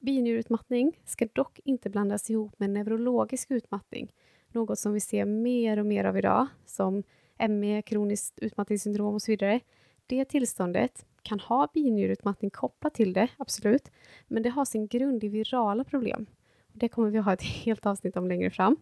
Binjurutmattning 0.00 0.98
ska 1.04 1.28
dock 1.32 1.60
inte 1.64 1.90
blandas 1.90 2.30
ihop 2.30 2.58
med 2.58 2.70
neurologisk 2.70 3.50
utmattning, 3.50 4.12
något 4.48 4.78
som 4.78 4.92
vi 4.92 5.00
ser 5.00 5.24
mer 5.24 5.78
och 5.78 5.86
mer 5.86 6.04
av 6.04 6.18
idag, 6.18 6.46
som 6.66 7.02
ME, 7.48 7.82
kroniskt 7.82 8.38
utmattningssyndrom 8.38 9.14
och 9.14 9.22
så 9.22 9.32
vidare. 9.32 9.60
Det 10.06 10.24
tillståndet 10.24 11.06
kan 11.22 11.40
ha 11.40 11.68
binjurutmattning 11.74 12.50
kopplat 12.50 12.94
till 12.94 13.12
det, 13.12 13.28
absolut, 13.36 13.90
men 14.28 14.42
det 14.42 14.50
har 14.50 14.64
sin 14.64 14.86
grund 14.86 15.24
i 15.24 15.28
virala 15.28 15.84
problem. 15.84 16.26
Det 16.72 16.88
kommer 16.88 17.10
vi 17.10 17.18
ha 17.18 17.32
ett 17.32 17.42
helt 17.64 17.86
avsnitt 17.86 18.16
om 18.16 18.28
längre 18.28 18.50
fram. 18.50 18.76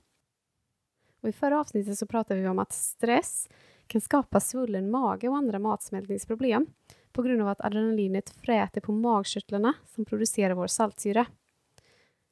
Och 1.20 1.28
I 1.28 1.32
förra 1.32 1.60
avsnittet 1.60 1.98
så 1.98 2.06
pratade 2.06 2.40
vi 2.40 2.48
om 2.48 2.58
att 2.58 2.72
stress 2.72 3.48
kan 3.86 4.00
skapa 4.00 4.40
svullen 4.40 4.90
mage 4.90 5.28
och 5.28 5.36
andra 5.36 5.58
matsmältningsproblem 5.58 6.66
på 7.12 7.22
grund 7.22 7.42
av 7.42 7.48
att 7.48 7.60
adrenalinet 7.60 8.30
fräter 8.30 8.80
på 8.80 8.92
magkörtlarna 8.92 9.74
som 9.86 10.04
producerar 10.04 10.54
vår 10.54 10.66
saltsyra. 10.66 11.26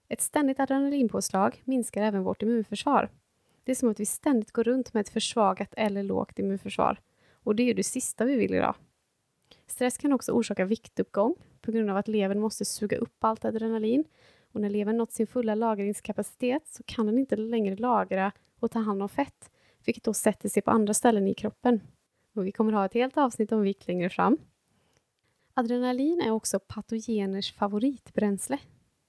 Ett 0.08 0.20
ständigt 0.20 0.60
adrenalinpåslag 0.60 1.62
minskar 1.64 2.02
även 2.02 2.22
vårt 2.22 2.42
immunförsvar. 2.42 3.10
Det 3.64 3.72
är 3.72 3.76
som 3.76 3.88
att 3.88 4.00
vi 4.00 4.06
ständigt 4.06 4.52
går 4.52 4.64
runt 4.64 4.94
med 4.94 5.00
ett 5.00 5.08
försvagat 5.08 5.74
eller 5.76 6.02
lågt 6.02 6.38
immunförsvar. 6.38 7.00
Och 7.32 7.56
det 7.56 7.70
är 7.70 7.74
det 7.74 7.84
sista 7.84 8.24
vi 8.24 8.36
vill 8.36 8.54
idag. 8.54 8.74
Stress 9.70 9.98
kan 9.98 10.12
också 10.12 10.32
orsaka 10.32 10.64
viktuppgång 10.64 11.34
på 11.60 11.72
grund 11.72 11.90
av 11.90 11.96
att 11.96 12.08
levern 12.08 12.40
måste 12.40 12.64
suga 12.64 12.96
upp 12.96 13.24
allt 13.24 13.44
adrenalin. 13.44 14.04
Och 14.52 14.60
när 14.60 14.70
levern 14.70 14.96
nått 14.96 15.12
sin 15.12 15.26
fulla 15.26 15.54
lagringskapacitet 15.54 16.66
så 16.66 16.82
kan 16.82 17.06
den 17.06 17.18
inte 17.18 17.36
längre 17.36 17.76
lagra 17.76 18.32
och 18.60 18.70
ta 18.70 18.78
hand 18.78 19.02
om 19.02 19.08
fett, 19.08 19.50
vilket 19.84 20.04
då 20.04 20.14
sätter 20.14 20.48
sig 20.48 20.62
på 20.62 20.70
andra 20.70 20.94
ställen 20.94 21.28
i 21.28 21.34
kroppen. 21.34 21.80
Och 22.34 22.46
vi 22.46 22.52
kommer 22.52 22.72
ha 22.72 22.84
ett 22.84 22.94
helt 22.94 23.18
avsnitt 23.18 23.52
om 23.52 23.62
vikt 23.62 23.88
längre 23.88 24.10
fram. 24.10 24.38
Adrenalin 25.54 26.20
är 26.20 26.30
också 26.30 26.58
patogeners 26.58 27.52
favoritbränsle. 27.52 28.58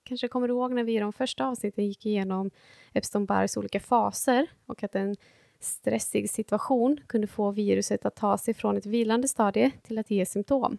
Kanske 0.03 0.27
kommer 0.27 0.47
du 0.47 0.53
ihåg 0.53 0.73
när 0.73 0.83
vi 0.83 0.95
i 0.95 0.99
de 0.99 1.13
första 1.13 1.47
avsnitten 1.47 1.87
gick 1.87 2.05
igenom 2.05 2.51
Epstein-Barrs 2.93 3.57
olika 3.57 3.79
faser 3.79 4.47
och 4.65 4.83
att 4.83 4.91
den 4.91 5.15
stressig 5.59 6.29
situation 6.29 6.99
kunde 7.07 7.27
få 7.27 7.51
viruset 7.51 8.05
att 8.05 8.15
ta 8.15 8.37
sig 8.37 8.53
från 8.53 8.77
ett 8.77 8.85
vilande 8.85 9.27
stadie 9.27 9.71
till 9.83 9.97
att 9.97 10.11
ge 10.11 10.25
symptom. 10.25 10.77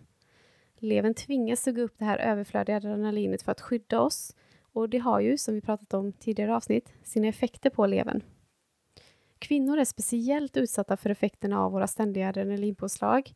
Levern 0.78 1.14
tvingas 1.14 1.62
suga 1.62 1.82
upp 1.82 1.94
det 1.98 2.04
här 2.04 2.18
överflödiga 2.18 2.76
adrenalinet 2.76 3.42
för 3.42 3.52
att 3.52 3.60
skydda 3.60 4.00
oss 4.00 4.36
och 4.72 4.88
det 4.88 4.98
har 4.98 5.20
ju, 5.20 5.38
som 5.38 5.54
vi 5.54 5.60
pratat 5.60 5.94
om 5.94 6.12
tidigare 6.12 6.56
avsnitt, 6.56 6.92
sina 7.02 7.28
effekter 7.28 7.70
på 7.70 7.86
levern. 7.86 8.22
Kvinnor 9.38 9.78
är 9.78 9.84
speciellt 9.84 10.56
utsatta 10.56 10.96
för 10.96 11.10
effekterna 11.10 11.60
av 11.60 11.72
våra 11.72 11.86
ständiga 11.86 12.28
adrenalinpåslag. 12.28 13.32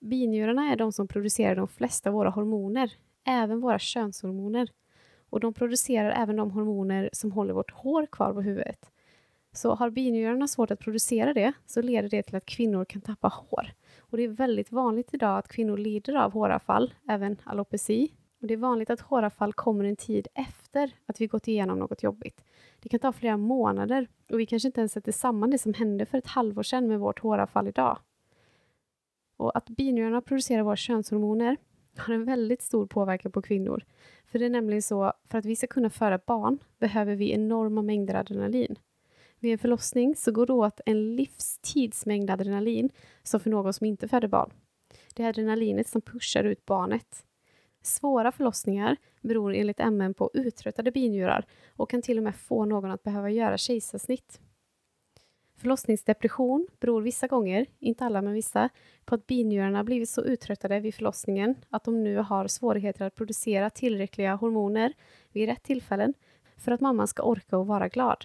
Binjurarna 0.00 0.72
är 0.72 0.76
de 0.76 0.92
som 0.92 1.08
producerar 1.08 1.56
de 1.56 1.68
flesta 1.68 2.10
av 2.10 2.14
våra 2.14 2.30
hormoner, 2.30 2.92
även 3.24 3.60
våra 3.60 3.78
könshormoner. 3.78 4.70
Och 5.30 5.40
de 5.40 5.54
producerar 5.54 6.22
även 6.22 6.36
de 6.36 6.50
hormoner 6.50 7.10
som 7.12 7.32
håller 7.32 7.54
vårt 7.54 7.70
hår 7.70 8.06
kvar 8.06 8.32
på 8.32 8.40
huvudet. 8.40 8.90
Så 9.58 9.74
har 9.74 9.90
binjurarna 9.90 10.48
svårt 10.48 10.70
att 10.70 10.78
producera 10.78 11.34
det 11.34 11.52
så 11.66 11.82
leder 11.82 12.08
det 12.08 12.22
till 12.22 12.36
att 12.36 12.46
kvinnor 12.46 12.84
kan 12.84 13.00
tappa 13.00 13.28
hår. 13.28 13.72
Och 13.98 14.16
det 14.16 14.22
är 14.22 14.28
väldigt 14.28 14.72
vanligt 14.72 15.14
idag 15.14 15.38
att 15.38 15.48
kvinnor 15.48 15.76
lider 15.76 16.14
av 16.14 16.32
håravfall, 16.32 16.94
även 17.08 17.36
alopeci. 17.44 18.12
Och 18.40 18.46
det 18.46 18.54
är 18.54 18.58
vanligt 18.58 18.90
att 18.90 19.00
håravfall 19.00 19.52
kommer 19.52 19.84
en 19.84 19.96
tid 19.96 20.28
efter 20.34 20.90
att 21.06 21.20
vi 21.20 21.26
gått 21.26 21.48
igenom 21.48 21.78
något 21.78 22.02
jobbigt. 22.02 22.44
Det 22.80 22.88
kan 22.88 23.00
ta 23.00 23.12
flera 23.12 23.36
månader 23.36 24.08
och 24.30 24.40
vi 24.40 24.46
kanske 24.46 24.68
inte 24.68 24.80
ens 24.80 24.92
sätter 24.92 25.12
samman 25.12 25.50
det 25.50 25.58
som 25.58 25.74
hände 25.74 26.06
för 26.06 26.18
ett 26.18 26.26
halvår 26.26 26.62
sedan 26.62 26.88
med 26.88 27.00
vårt 27.00 27.18
håravfall 27.18 27.68
idag. 27.68 27.98
Och 29.36 29.56
att 29.56 29.68
binjurarna 29.68 30.20
producerar 30.20 30.62
våra 30.62 30.76
könshormoner 30.76 31.56
har 31.96 32.14
en 32.14 32.24
väldigt 32.24 32.62
stor 32.62 32.86
påverkan 32.86 33.32
på 33.32 33.42
kvinnor. 33.42 33.84
För 34.26 34.38
det 34.38 34.46
är 34.46 34.50
nämligen 34.50 34.82
så, 34.82 35.12
för 35.30 35.38
att 35.38 35.44
vi 35.44 35.56
ska 35.56 35.66
kunna 35.66 35.90
föda 35.90 36.18
barn 36.26 36.58
behöver 36.78 37.14
vi 37.14 37.32
enorma 37.32 37.82
mängder 37.82 38.14
adrenalin. 38.14 38.76
Vid 39.40 39.52
en 39.52 39.58
förlossning 39.58 40.16
så 40.16 40.32
går 40.32 40.46
det 40.46 40.52
åt 40.52 40.80
en 40.86 41.16
livstidsmängd 41.16 42.30
adrenalin 42.30 42.90
som 43.22 43.40
för 43.40 43.50
någon 43.50 43.72
som 43.72 43.86
inte 43.86 44.08
föder 44.08 44.28
barn. 44.28 44.50
Det 45.14 45.22
är 45.22 45.28
adrenalinet 45.28 45.88
som 45.88 46.00
pushar 46.00 46.44
ut 46.44 46.66
barnet. 46.66 47.24
Svåra 47.82 48.32
förlossningar 48.32 48.96
beror 49.20 49.54
enligt 49.54 49.78
MN 49.78 50.14
på 50.14 50.30
uttröttade 50.34 50.90
binjurar 50.90 51.44
och 51.76 51.90
kan 51.90 52.02
till 52.02 52.18
och 52.18 52.24
med 52.24 52.36
få 52.36 52.64
någon 52.64 52.90
att 52.90 53.02
behöva 53.02 53.30
göra 53.30 53.58
kejsarsnitt. 53.58 54.40
Förlossningsdepression 55.56 56.68
beror 56.80 57.02
vissa 57.02 57.26
gånger, 57.26 57.66
inte 57.78 58.04
alla 58.04 58.22
men 58.22 58.32
vissa, 58.32 58.68
på 59.04 59.14
att 59.14 59.26
binjurarna 59.26 59.84
blivit 59.84 60.08
så 60.08 60.22
uttröttade 60.22 60.80
vid 60.80 60.94
förlossningen 60.94 61.54
att 61.70 61.84
de 61.84 62.04
nu 62.04 62.16
har 62.16 62.48
svårigheter 62.48 63.06
att 63.06 63.14
producera 63.14 63.70
tillräckliga 63.70 64.34
hormoner 64.34 64.92
vid 65.32 65.48
rätt 65.48 65.62
tillfällen 65.62 66.14
för 66.56 66.72
att 66.72 66.80
mamman 66.80 67.08
ska 67.08 67.22
orka 67.22 67.58
och 67.58 67.66
vara 67.66 67.88
glad. 67.88 68.24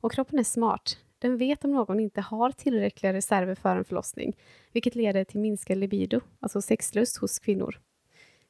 Och 0.00 0.12
kroppen 0.12 0.38
är 0.38 0.44
smart. 0.44 0.98
Den 1.18 1.36
vet 1.36 1.64
om 1.64 1.72
någon 1.72 2.00
inte 2.00 2.20
har 2.20 2.50
tillräckliga 2.52 3.12
reserver 3.12 3.54
för 3.54 3.76
en 3.76 3.84
förlossning, 3.84 4.36
vilket 4.72 4.94
leder 4.94 5.24
till 5.24 5.40
minskad 5.40 5.78
libido, 5.78 6.20
alltså 6.40 6.62
sexlust 6.62 7.16
hos 7.16 7.38
kvinnor. 7.38 7.80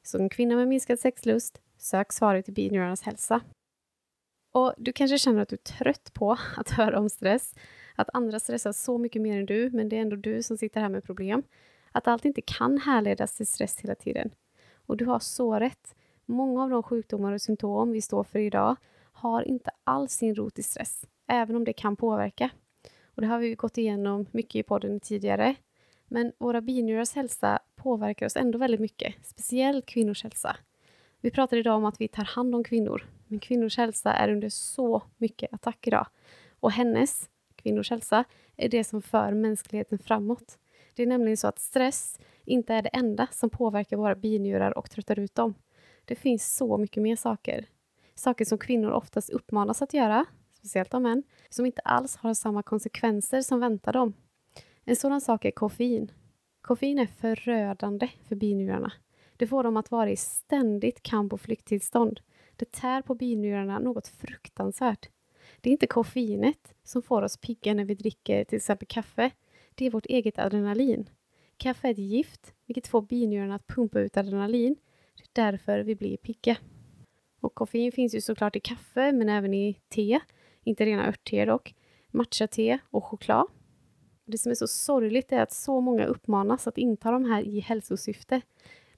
Så 0.03 0.17
en 0.17 0.29
kvinna 0.29 0.55
med 0.55 0.67
minskad 0.67 0.99
sexlust, 0.99 1.61
sök 1.77 2.13
svaret 2.13 2.49
i 2.49 2.51
binjurarnas 2.51 3.01
hälsa. 3.01 3.41
Och 4.53 4.73
du 4.77 4.93
kanske 4.93 5.17
känner 5.17 5.41
att 5.41 5.49
du 5.49 5.55
är 5.55 5.77
trött 5.77 6.13
på 6.13 6.37
att 6.57 6.69
höra 6.69 6.99
om 6.99 7.09
stress, 7.09 7.55
att 7.95 8.09
andra 8.13 8.39
stressar 8.39 8.71
så 8.71 8.97
mycket 8.97 9.21
mer 9.21 9.39
än 9.39 9.45
du, 9.45 9.69
men 9.69 9.89
det 9.89 9.97
är 9.97 10.01
ändå 10.01 10.15
du 10.15 10.43
som 10.43 10.57
sitter 10.57 10.81
här 10.81 10.89
med 10.89 11.03
problem. 11.03 11.43
Att 11.91 12.07
allt 12.07 12.25
inte 12.25 12.41
kan 12.41 12.77
härledas 12.77 13.37
till 13.37 13.47
stress 13.47 13.79
hela 13.79 13.95
tiden. 13.95 14.31
Och 14.73 14.97
du 14.97 15.05
har 15.05 15.19
så 15.19 15.59
rätt. 15.59 15.95
Många 16.25 16.63
av 16.63 16.69
de 16.69 16.83
sjukdomar 16.83 17.33
och 17.33 17.41
symptom 17.41 17.91
vi 17.91 18.01
står 18.01 18.23
för 18.23 18.39
idag 18.39 18.75
har 19.11 19.41
inte 19.41 19.71
alls 19.83 20.11
sin 20.11 20.35
rot 20.35 20.59
i 20.59 20.63
stress 20.63 21.05
även 21.27 21.55
om 21.55 21.63
det 21.63 21.73
kan 21.73 21.95
påverka. 21.95 22.49
Och 23.15 23.21
det 23.21 23.27
har 23.27 23.39
vi 23.39 23.55
gått 23.55 23.77
igenom 23.77 24.25
mycket 24.31 24.55
i 24.55 24.63
podden 24.63 24.99
tidigare. 24.99 25.55
Men 26.07 26.31
våra 26.37 26.61
binjurars 26.61 27.15
hälsa 27.15 27.59
påverkar 27.75 28.25
oss 28.25 28.35
ändå 28.35 28.57
väldigt 28.57 28.79
mycket, 28.79 29.15
speciellt 29.21 29.85
kvinnors 29.85 30.23
hälsa. 30.23 30.57
Vi 31.21 31.31
pratar 31.31 31.57
idag 31.57 31.75
om 31.75 31.85
att 31.85 32.01
vi 32.01 32.07
tar 32.07 32.23
hand 32.23 32.55
om 32.55 32.63
kvinnor, 32.63 33.05
men 33.27 33.39
kvinnors 33.39 33.77
hälsa 33.77 34.13
är 34.13 34.29
under 34.29 34.49
så 34.49 35.03
mycket 35.17 35.53
attack 35.53 35.87
idag. 35.87 36.07
Och 36.59 36.71
hennes, 36.71 37.29
kvinnors 37.55 37.89
hälsa, 37.89 38.23
är 38.57 38.69
det 38.69 38.83
som 38.83 39.01
för 39.01 39.33
mänskligheten 39.33 39.99
framåt. 39.99 40.57
Det 40.95 41.03
är 41.03 41.07
nämligen 41.07 41.37
så 41.37 41.47
att 41.47 41.59
stress 41.59 42.19
inte 42.45 42.73
är 42.73 42.81
det 42.81 42.89
enda 42.89 43.27
som 43.31 43.49
påverkar 43.49 43.97
våra 43.97 44.15
binjurar 44.15 44.77
och 44.77 44.89
tröttar 44.89 45.19
ut 45.19 45.35
dem. 45.35 45.53
Det 46.05 46.15
finns 46.15 46.55
så 46.55 46.77
mycket 46.77 47.03
mer 47.03 47.15
saker. 47.15 47.65
Saker 48.15 48.45
som 48.45 48.57
kvinnor 48.57 48.91
oftast 48.91 49.29
uppmanas 49.29 49.81
att 49.81 49.93
göra, 49.93 50.25
speciellt 50.57 50.93
av 50.93 51.01
män, 51.01 51.23
som 51.49 51.65
inte 51.65 51.81
alls 51.81 52.15
har 52.15 52.33
samma 52.33 52.63
konsekvenser 52.63 53.41
som 53.41 53.59
väntar 53.59 53.93
dem. 53.93 54.13
En 54.85 54.95
sådan 54.95 55.21
sak 55.21 55.45
är 55.45 55.51
koffein. 55.51 56.11
Koffein 56.61 56.99
är 56.99 57.05
förödande 57.05 58.09
för 58.27 58.35
binjurarna. 58.35 58.91
Det 59.37 59.47
får 59.47 59.63
dem 59.63 59.77
att 59.77 59.91
vara 59.91 60.11
i 60.11 60.15
ständigt 60.15 61.03
kamp 61.03 61.33
och 61.33 61.41
flykttillstånd. 61.41 62.19
Det 62.55 62.71
tär 62.71 63.01
på 63.01 63.15
binjurarna 63.15 63.79
något 63.79 64.07
fruktansvärt. 64.07 65.09
Det 65.61 65.69
är 65.69 65.71
inte 65.71 65.87
koffeinet 65.87 66.75
som 66.83 67.01
får 67.01 67.21
oss 67.21 67.37
pigga 67.37 67.73
när 67.73 67.85
vi 67.85 67.95
dricker 67.95 68.43
till 68.43 68.55
exempel 68.55 68.87
kaffe. 68.87 69.31
Det 69.75 69.85
är 69.85 69.91
vårt 69.91 70.05
eget 70.05 70.39
adrenalin. 70.39 71.09
Kaffe 71.57 71.87
är 71.87 71.91
ett 71.91 71.97
gift, 71.97 72.53
vilket 72.65 72.87
får 72.87 73.01
binjurarna 73.01 73.55
att 73.55 73.67
pumpa 73.67 73.99
ut 73.99 74.17
adrenalin. 74.17 74.75
Det 75.15 75.41
är 75.41 75.51
därför 75.51 75.79
vi 75.79 75.95
blir 75.95 76.17
pigga. 76.17 76.57
Och 77.39 77.55
koffein 77.55 77.91
finns 77.91 78.15
ju 78.15 78.21
såklart 78.21 78.55
i 78.55 78.59
kaffe, 78.59 79.11
men 79.11 79.29
även 79.29 79.53
i 79.53 79.79
te 79.89 80.19
inte 80.67 80.85
rena 80.85 81.07
örtteer 81.07 81.45
dock, 81.45 81.75
matcha-te 82.11 82.79
och 82.91 83.03
choklad. 83.03 83.47
Det 84.25 84.37
som 84.37 84.49
är 84.51 84.55
så 84.55 84.67
sorgligt 84.67 85.31
är 85.31 85.39
att 85.39 85.51
så 85.53 85.81
många 85.81 86.05
uppmanas 86.05 86.67
att 86.67 86.77
inta 86.77 87.11
de 87.11 87.25
här 87.25 87.41
i 87.41 87.59
hälsosyfte. 87.59 88.41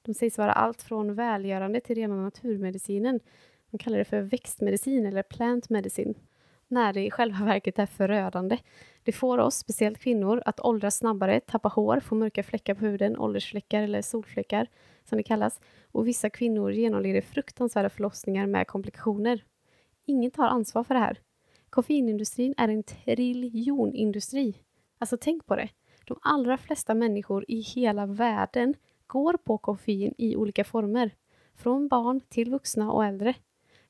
De 0.01 0.13
sägs 0.13 0.37
vara 0.37 0.51
allt 0.51 0.81
från 0.81 1.15
välgörande 1.15 1.79
till 1.79 1.95
rena 1.95 2.15
naturmedicinen. 2.15 3.19
Man 3.69 3.79
kallar 3.79 3.97
det 3.97 4.05
för 4.05 4.21
växtmedicin 4.21 5.05
eller 5.05 5.23
plant 5.23 5.69
medicine, 5.69 6.13
när 6.67 6.93
det 6.93 7.05
i 7.05 7.11
själva 7.11 7.45
verket 7.45 7.79
är 7.79 7.85
förödande. 7.85 8.57
Det 9.03 9.11
får 9.11 9.37
oss, 9.37 9.55
speciellt 9.55 9.99
kvinnor, 9.99 10.41
att 10.45 10.59
åldras 10.59 10.97
snabbare, 10.97 11.39
tappa 11.39 11.69
hår, 11.69 11.99
få 11.99 12.15
mörka 12.15 12.43
fläckar 12.43 12.73
på 12.73 12.85
huden, 12.85 13.17
åldersfläckar 13.17 13.81
eller 13.81 14.01
solfläckar 14.01 14.67
som 15.03 15.17
det 15.17 15.23
kallas. 15.23 15.59
Och 15.91 16.07
vissa 16.07 16.29
kvinnor 16.29 16.71
genomlider 16.71 17.21
fruktansvärda 17.21 17.89
förlossningar 17.89 18.47
med 18.47 18.67
komplikationer. 18.67 19.43
Ingen 20.05 20.31
tar 20.31 20.47
ansvar 20.47 20.83
för 20.83 20.93
det 20.93 20.99
här. 20.99 21.19
Koffeinindustrin 21.69 22.53
är 22.57 22.67
en 22.67 22.83
triljonindustri. 22.83 24.55
Alltså 24.97 25.17
tänk 25.21 25.45
på 25.45 25.55
det. 25.55 25.69
De 26.05 26.19
allra 26.21 26.57
flesta 26.57 26.93
människor 26.93 27.45
i 27.47 27.59
hela 27.59 28.05
världen 28.05 28.73
går 29.07 29.33
på 29.33 29.57
koffein 29.57 30.13
i 30.17 30.35
olika 30.35 30.63
former. 30.63 31.11
Från 31.55 31.87
barn 31.87 32.21
till 32.29 32.51
vuxna 32.51 32.91
och 32.91 33.05
äldre. 33.05 33.33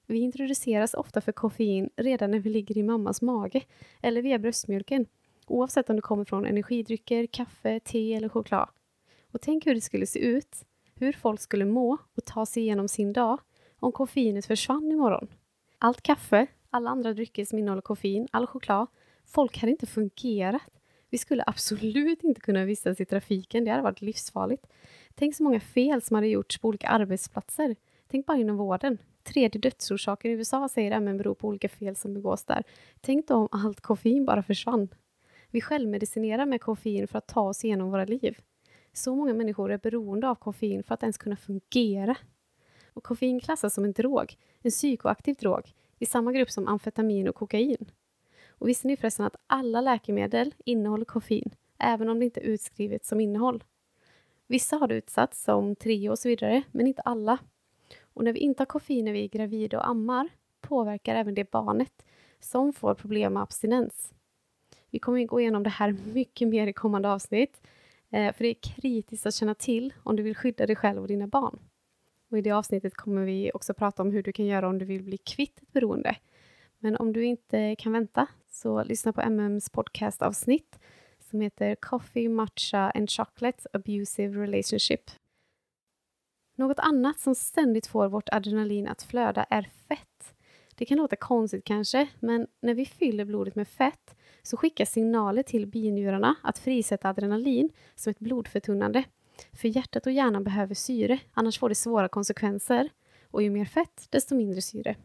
Vi 0.06 0.20
introduceras 0.20 0.94
ofta 0.94 1.22
för 1.22 1.32
koffein 1.32 1.90
redan 1.96 2.32
när 2.32 2.40
vi 2.40 2.50
ligger 2.50 2.78
i 2.78 2.84
mammas 2.84 3.22
mage 3.22 3.66
eller 4.02 4.22
via 4.22 4.40
bröstmjölken, 4.40 5.06
oavsett 5.48 5.90
om 5.90 5.96
det 5.96 6.02
kommer 6.02 6.26
från 6.26 6.46
energidrycker, 6.46 7.26
kaffe, 7.26 7.80
te 7.80 8.14
eller 8.14 8.30
choklad. 8.30 8.70
Och 9.32 9.42
tänk 9.42 9.66
hur 9.66 9.76
det 9.76 9.82
skulle 9.82 10.06
se 10.06 10.20
ut, 10.20 10.66
hur 10.96 11.14
folk 11.14 11.42
skulle 11.42 11.66
må 11.66 11.98
och 12.18 12.26
ta 12.26 12.46
sig 12.46 12.64
igenom 12.64 12.88
sin 12.88 13.14
dag 13.14 13.40
om 13.80 13.92
koffeinet 13.92 14.46
försvann 14.46 14.92
imorgon. 14.92 15.28
Allt 15.78 16.02
kaffe, 16.02 16.48
alla 16.70 16.90
andra 16.90 17.14
drycker 17.14 17.46
som 17.46 17.60
innehåller 17.60 17.82
koffein, 17.82 18.28
all 18.32 18.48
choklad, 18.48 18.88
folk 19.26 19.58
hade 19.58 19.72
inte 19.72 19.86
fungerat. 19.86 20.80
Vi 21.10 21.18
skulle 21.18 21.44
absolut 21.48 22.24
inte 22.24 22.42
kunna 22.42 22.66
vistas 22.66 23.02
i 23.02 23.06
trafiken, 23.06 23.66
det 23.66 23.72
hade 23.72 23.84
varit 23.84 24.02
livsfarligt. 24.02 24.68
Tänk 25.16 25.36
så 25.36 25.44
många 25.44 25.60
fel 25.60 26.02
som 26.02 26.16
hade 26.16 26.28
gjorts 26.28 26.58
på 26.58 26.68
olika 26.68 26.88
arbetsplatser. 26.88 27.76
Tänk 28.08 28.26
bara 28.26 28.38
inom 28.38 28.58
vården. 28.58 28.98
Tredje 29.24 29.62
dödsorsaken 29.62 30.32
i 30.32 30.34
USA 30.34 30.70
säger 30.70 31.00
MN 31.00 31.18
beror 31.18 31.36
på 31.36 31.48
olika 31.48 31.70
fel 31.70 31.96
som 31.96 32.14
begås 32.14 32.46
där. 32.46 32.64
Tänk 33.02 33.28
då 33.28 33.36
om 33.36 33.48
allt 33.52 33.82
koffein 33.82 34.26
bara 34.26 34.44
försvann. 34.44 34.90
Vi 35.52 35.62
självmedicinerar 35.62 36.46
med 36.46 36.62
koffein 36.62 37.08
för 37.08 37.18
att 37.18 37.28
ta 37.28 37.42
oss 37.42 37.66
igenom 37.66 37.92
våra 37.92 38.06
liv. 38.06 38.38
Så 38.94 39.16
många 39.16 39.34
människor 39.34 39.72
är 39.72 39.78
beroende 39.78 40.30
av 40.30 40.36
koffein 40.36 40.84
för 40.84 40.94
att 40.94 41.04
ens 41.04 41.18
kunna 41.18 41.36
fungera. 41.36 42.16
Och 42.94 43.04
koffein 43.04 43.40
klassas 43.40 43.74
som 43.74 43.84
en 43.84 43.92
drog, 43.92 44.38
en 44.62 44.72
psykoaktiv 44.72 45.36
drog, 45.36 45.74
i 46.00 46.06
samma 46.06 46.32
grupp 46.32 46.52
som 46.52 46.68
amfetamin 46.68 47.28
och 47.28 47.36
kokain. 47.36 47.92
Och 48.50 48.68
visste 48.68 48.88
ni 48.88 48.98
förresten 48.98 49.26
att 49.26 49.36
alla 49.48 49.82
läkemedel 49.82 50.54
innehåller 50.66 51.06
koffein, 51.06 51.56
även 51.78 52.10
om 52.10 52.20
det 52.20 52.26
inte 52.26 52.40
är 52.40 52.44
utskrivet 52.44 53.06
som 53.06 53.20
innehåll? 53.20 53.64
Vissa 54.48 54.76
har 54.76 54.88
det 54.88 54.96
utsatt, 54.96 55.36
som 55.36 55.76
Trio 55.76 56.10
och 56.10 56.20
så 56.20 56.30
vidare, 56.30 56.64
men 56.72 56.88
inte 56.88 57.02
alla. 57.02 57.38
Och 58.02 58.24
när 58.24 58.34
vi 58.34 58.40
inte 58.40 58.62
har 58.62 58.66
koffein 58.66 59.06
när 59.06 59.14
vi 59.14 59.24
är 59.24 59.28
gravida 59.28 59.80
och 59.80 59.90
ammar 59.90 60.30
påverkar 60.62 61.16
även 61.16 61.36
det 61.36 61.52
barnet 61.52 62.06
som 62.40 62.74
får 62.74 62.96
problem 62.96 63.34
med 63.34 63.44
abstinens. 63.44 64.14
Vi 64.90 65.00
kommer 65.00 65.24
att 65.24 65.28
gå 65.28 65.42
igenom 65.42 65.64
det 65.64 65.70
här 65.70 65.92
mycket 66.14 66.48
mer 66.48 66.68
i 66.68 66.74
kommande 66.74 67.10
avsnitt, 67.10 67.62
eh, 68.10 68.34
för 68.34 68.44
det 68.44 68.50
är 68.50 68.54
kritiskt 68.62 69.26
att 69.26 69.36
känna 69.36 69.56
till 69.56 69.94
om 70.04 70.16
du 70.16 70.24
vill 70.24 70.36
skydda 70.36 70.66
dig 70.66 70.76
själv 70.76 71.02
och 71.02 71.08
dina 71.08 71.28
barn. 71.28 71.60
Och 72.30 72.38
I 72.38 72.42
det 72.42 72.52
avsnittet 72.52 72.96
kommer 72.96 73.26
vi 73.26 73.52
också 73.54 73.74
prata 73.74 74.02
om 74.02 74.12
hur 74.12 74.24
du 74.24 74.32
kan 74.32 74.46
göra 74.46 74.68
om 74.68 74.78
du 74.80 74.86
vill 74.86 75.04
bli 75.04 75.18
kvitt 75.18 75.62
ett 75.62 75.74
beroende. 75.74 76.16
Men 76.80 76.96
om 76.96 77.14
du 77.14 77.26
inte 77.26 77.76
kan 77.76 77.94
vänta, 77.94 78.28
så 78.50 78.84
lyssna 78.84 79.14
på 79.14 79.22
MMs 79.22 79.70
podcastavsnitt 79.70 80.80
som 81.30 81.42
heter 81.42 81.76
Coffee, 81.76 82.30
Matcha 82.30 82.92
and 82.96 83.10
Chocolate 83.10 83.70
Abusive 83.74 84.42
Relationship. 84.42 85.12
Något 86.56 86.80
annat 86.80 87.20
som 87.20 87.36
ständigt 87.36 87.88
får 87.88 88.10
vårt 88.10 88.30
adrenalin 88.30 88.88
att 88.88 89.04
flöda 89.04 89.44
är 89.44 89.70
fett. 89.88 90.36
Det 90.76 90.86
kan 90.86 90.98
låta 90.98 91.16
konstigt 91.16 91.64
kanske, 91.64 92.08
men 92.20 92.48
när 92.62 92.74
vi 92.74 92.86
fyller 92.86 93.26
blodet 93.26 93.56
med 93.56 93.68
fett 93.68 94.16
så 94.44 94.58
skickas 94.58 94.92
signaler 94.92 95.44
till 95.44 95.68
binjurarna 95.68 96.36
att 96.44 96.60
frisätta 96.60 97.10
adrenalin 97.10 97.70
som 97.96 98.12
ett 98.12 98.20
blodförtunnande. 98.20 99.04
För 99.54 99.68
hjärtat 99.68 100.06
och 100.06 100.12
hjärnan 100.12 100.44
behöver 100.44 100.76
syre, 100.76 101.20
annars 101.34 101.60
får 101.60 101.70
det 101.70 101.76
svåra 101.76 102.08
konsekvenser. 102.08 102.90
Och 103.32 103.44
ju 103.44 103.50
mer 103.50 103.66
fett, 103.66 104.08
desto 104.10 104.36
mindre 104.36 104.62
syre. 104.62 104.96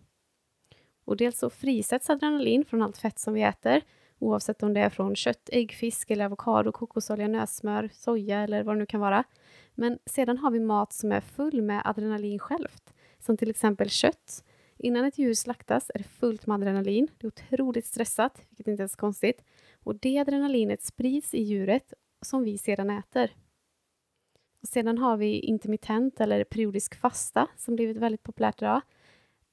Och 1.04 1.16
dels 1.16 1.38
så 1.38 1.50
frisätts 1.50 2.10
adrenalin 2.10 2.64
från 2.64 2.82
allt 2.82 2.98
fett 2.98 3.18
som 3.18 3.34
vi 3.34 3.42
äter, 3.42 3.82
oavsett 4.18 4.62
om 4.62 4.74
det 4.74 4.80
är 4.80 4.90
från 4.90 5.16
kött, 5.16 5.48
ägg, 5.52 5.72
fisk 5.72 6.10
eller 6.10 6.24
avokado, 6.24 6.72
kokosolja, 6.72 7.28
nötsmör, 7.28 7.90
soja 7.92 8.40
eller 8.40 8.62
vad 8.62 8.74
det 8.74 8.78
nu 8.78 8.86
kan 8.86 9.00
vara. 9.00 9.24
Men 9.74 9.98
sedan 10.06 10.38
har 10.38 10.50
vi 10.50 10.60
mat 10.60 10.92
som 10.92 11.12
är 11.12 11.20
full 11.20 11.62
med 11.62 11.82
adrenalin 11.84 12.38
självt, 12.38 12.94
som 13.18 13.36
till 13.36 13.50
exempel 13.50 13.90
kött. 13.90 14.44
Innan 14.78 15.04
ett 15.04 15.18
djur 15.18 15.34
slaktas 15.34 15.90
är 15.94 15.98
det 15.98 16.04
fullt 16.04 16.46
med 16.46 16.54
adrenalin. 16.54 17.08
Det 17.18 17.26
är 17.26 17.28
otroligt 17.28 17.86
stressat, 17.86 18.42
vilket 18.48 18.68
inte 18.68 18.82
är 18.82 18.86
så 18.86 18.96
konstigt. 18.96 19.44
Och 19.82 19.94
det 19.94 20.18
adrenalinet 20.18 20.82
sprids 20.82 21.34
i 21.34 21.42
djuret 21.42 21.92
som 22.22 22.44
vi 22.44 22.58
sedan 22.58 22.90
äter. 22.90 23.30
Och 24.64 24.68
sedan 24.68 24.98
har 24.98 25.16
vi 25.16 25.38
intermittent 25.40 26.20
eller 26.20 26.44
periodisk 26.44 26.94
fasta 26.94 27.48
som 27.56 27.76
blivit 27.76 27.96
väldigt 27.96 28.22
populärt 28.22 28.62
idag. 28.62 28.80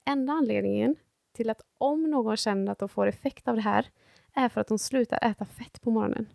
Enda 0.06 0.34
anledningen 0.34 0.96
till 1.34 1.50
att 1.50 1.62
om 1.78 2.04
någon 2.04 2.38
känner 2.38 2.72
att 2.72 2.80
de 2.80 2.90
får 2.90 3.08
effekt 3.08 3.48
av 3.48 3.56
det 3.56 3.62
här 3.62 3.86
är 4.34 4.50
för 4.50 4.62
att 4.62 4.68
de 4.68 4.80
slutar 4.80 5.20
äta 5.22 5.46
fett 5.46 5.82
på 5.82 5.92
morgonen. 5.92 6.30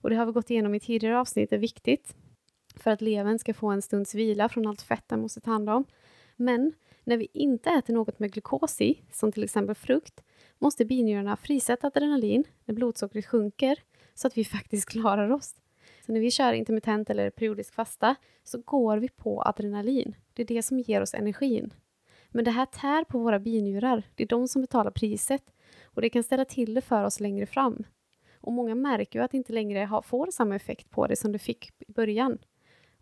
Och 0.00 0.10
det 0.10 0.16
har 0.16 0.26
vi 0.26 0.32
gått 0.32 0.50
igenom 0.50 0.74
i 0.74 0.80
tidigare 0.80 1.20
avsnitt, 1.20 1.50
det 1.50 1.56
är 1.56 1.60
viktigt 1.60 2.14
för 2.76 2.90
att 2.90 3.00
levern 3.00 3.38
ska 3.38 3.54
få 3.54 3.68
en 3.70 3.82
stunds 3.82 4.14
vila 4.14 4.48
från 4.48 4.66
allt 4.66 4.82
fett 4.82 5.08
den 5.08 5.20
måste 5.20 5.40
ta 5.40 5.50
hand 5.50 5.70
om. 5.70 5.84
Men 6.36 6.72
när 7.04 7.16
vi 7.16 7.28
inte 7.32 7.70
äter 7.70 7.94
något 7.94 8.18
med 8.18 8.32
glukos 8.32 8.80
i, 8.80 9.02
som 9.12 9.32
till 9.32 9.44
exempel 9.44 9.74
frukt, 9.74 10.22
måste 10.58 10.84
binjurarna 10.84 11.36
frisätta 11.36 11.86
adrenalin 11.86 12.44
när 12.64 12.74
blodsockret 12.74 13.26
sjunker 13.26 13.78
så 14.14 14.26
att 14.26 14.38
vi 14.38 14.44
faktiskt 14.56 14.88
klarar 14.88 15.30
oss. 15.30 15.54
Så 16.10 16.14
när 16.14 16.20
vi 16.20 16.30
kör 16.30 16.52
intermittent 16.52 17.10
eller 17.10 17.30
periodisk 17.30 17.74
fasta 17.74 18.14
så 18.44 18.58
går 18.58 18.98
vi 18.98 19.08
på 19.08 19.42
adrenalin. 19.42 20.14
Det 20.34 20.42
är 20.42 20.46
det 20.46 20.62
som 20.62 20.78
ger 20.78 21.00
oss 21.00 21.14
energin. 21.14 21.74
Men 22.28 22.44
det 22.44 22.50
här 22.50 22.66
tär 22.66 23.04
på 23.04 23.18
våra 23.18 23.38
binjurar. 23.38 24.02
Det 24.14 24.22
är 24.22 24.28
de 24.28 24.48
som 24.48 24.62
betalar 24.62 24.90
priset 24.90 25.42
och 25.84 26.02
det 26.02 26.10
kan 26.10 26.22
ställa 26.22 26.44
till 26.44 26.74
det 26.74 26.80
för 26.80 27.04
oss 27.04 27.20
längre 27.20 27.46
fram. 27.46 27.84
Och 28.34 28.52
många 28.52 28.74
märker 28.74 29.18
ju 29.18 29.24
att 29.24 29.30
det 29.30 29.36
inte 29.36 29.52
längre 29.52 30.02
får 30.04 30.30
samma 30.30 30.56
effekt 30.56 30.90
på 30.90 31.06
det 31.06 31.16
som 31.16 31.32
det 31.32 31.38
fick 31.38 31.70
i 31.78 31.92
början. 31.92 32.38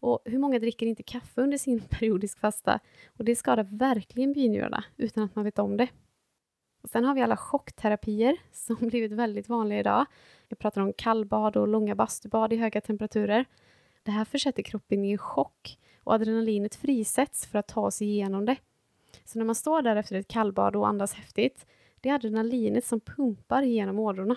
Och 0.01 0.21
hur 0.25 0.39
många 0.39 0.59
dricker 0.59 0.87
inte 0.87 1.03
kaffe 1.03 1.41
under 1.41 1.59
sin 1.59 1.81
periodisk 1.91 2.39
fasta? 2.39 2.81
Och 3.07 3.25
det 3.25 3.37
skadar 3.37 3.69
verkligen 3.71 4.33
binjurarna 4.33 4.85
utan 4.97 5.25
att 5.25 5.35
man 5.35 5.45
vet 5.45 5.59
om 5.59 5.77
det. 5.77 5.89
Och 6.83 6.89
sen 6.89 7.05
har 7.05 7.15
vi 7.15 7.23
alla 7.23 7.37
chockterapier 7.37 8.37
som 8.53 8.77
blivit 8.81 9.13
väldigt 9.13 9.49
vanliga 9.49 9.81
idag. 9.81 10.07
Jag 10.49 10.59
pratar 10.59 10.81
om 10.81 10.93
kallbad 10.93 11.57
och 11.57 11.69
långa 11.69 11.95
bastubad 11.95 12.53
i 12.53 12.57
höga 12.57 12.81
temperaturer. 12.81 13.45
Det 14.03 14.11
här 14.11 14.25
försätter 14.25 14.63
kroppen 14.63 15.05
i 15.05 15.13
en 15.13 15.19
chock 15.19 15.79
och 16.05 16.15
adrenalinet 16.15 16.75
frisätts 16.75 17.47
för 17.47 17.59
att 17.59 17.69
ta 17.69 17.81
oss 17.81 18.03
igenom 18.03 18.45
det. 18.45 18.57
Så 19.25 19.39
när 19.39 19.47
man 19.47 19.55
står 19.55 19.83
där 19.83 19.97
efter 19.97 20.17
ett 20.17 20.29
kallbad 20.29 20.77
och 20.77 20.89
andas 20.89 21.15
häftigt, 21.15 21.67
det 22.01 22.09
är 22.09 22.15
adrenalinet 22.15 22.85
som 22.85 23.01
pumpar 23.01 23.63
genom 23.63 23.99
ådrorna. 23.99 24.37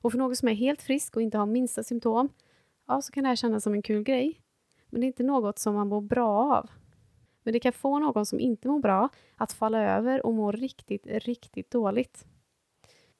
Och 0.00 0.12
för 0.12 0.18
någon 0.18 0.36
som 0.36 0.48
är 0.48 0.54
helt 0.54 0.82
frisk 0.82 1.16
och 1.16 1.22
inte 1.22 1.38
har 1.38 1.46
minsta 1.46 1.82
symptom, 1.82 2.28
ja, 2.86 3.02
så 3.02 3.12
kan 3.12 3.22
det 3.22 3.28
här 3.28 3.36
kännas 3.36 3.62
som 3.64 3.72
en 3.74 3.82
kul 3.82 4.02
grej. 4.02 4.40
Men 4.90 5.00
det 5.00 5.04
är 5.04 5.08
inte 5.08 5.22
något 5.22 5.58
som 5.58 5.74
man 5.74 5.88
mår 5.88 6.00
bra 6.00 6.56
av. 6.56 6.70
Men 7.46 7.52
det 7.52 7.60
kan 7.60 7.72
få 7.72 7.98
någon 7.98 8.26
som 8.26 8.40
inte 8.40 8.68
mår 8.68 8.78
bra 8.78 9.08
att 9.36 9.52
falla 9.52 9.82
över 9.82 10.26
och 10.26 10.34
må 10.34 10.52
riktigt, 10.52 11.06
riktigt 11.06 11.70
dåligt. 11.70 12.26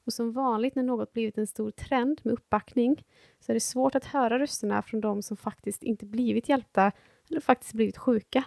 Och 0.06 0.12
som 0.12 0.32
vanligt 0.32 0.74
när 0.74 0.82
något 0.82 1.12
blivit 1.12 1.38
en 1.38 1.46
stor 1.46 1.70
trend 1.70 2.20
med 2.22 2.32
uppbackning 2.34 3.04
så 3.40 3.52
är 3.52 3.54
det 3.54 3.60
svårt 3.60 3.94
att 3.94 4.04
höra 4.04 4.38
rösterna 4.38 4.82
från 4.82 5.00
de 5.00 5.22
som 5.22 5.36
faktiskt 5.36 5.82
inte 5.82 6.06
blivit 6.06 6.48
hjälpta 6.48 6.92
eller 7.30 7.40
faktiskt 7.40 7.72
blivit 7.72 7.98
sjuka. 7.98 8.44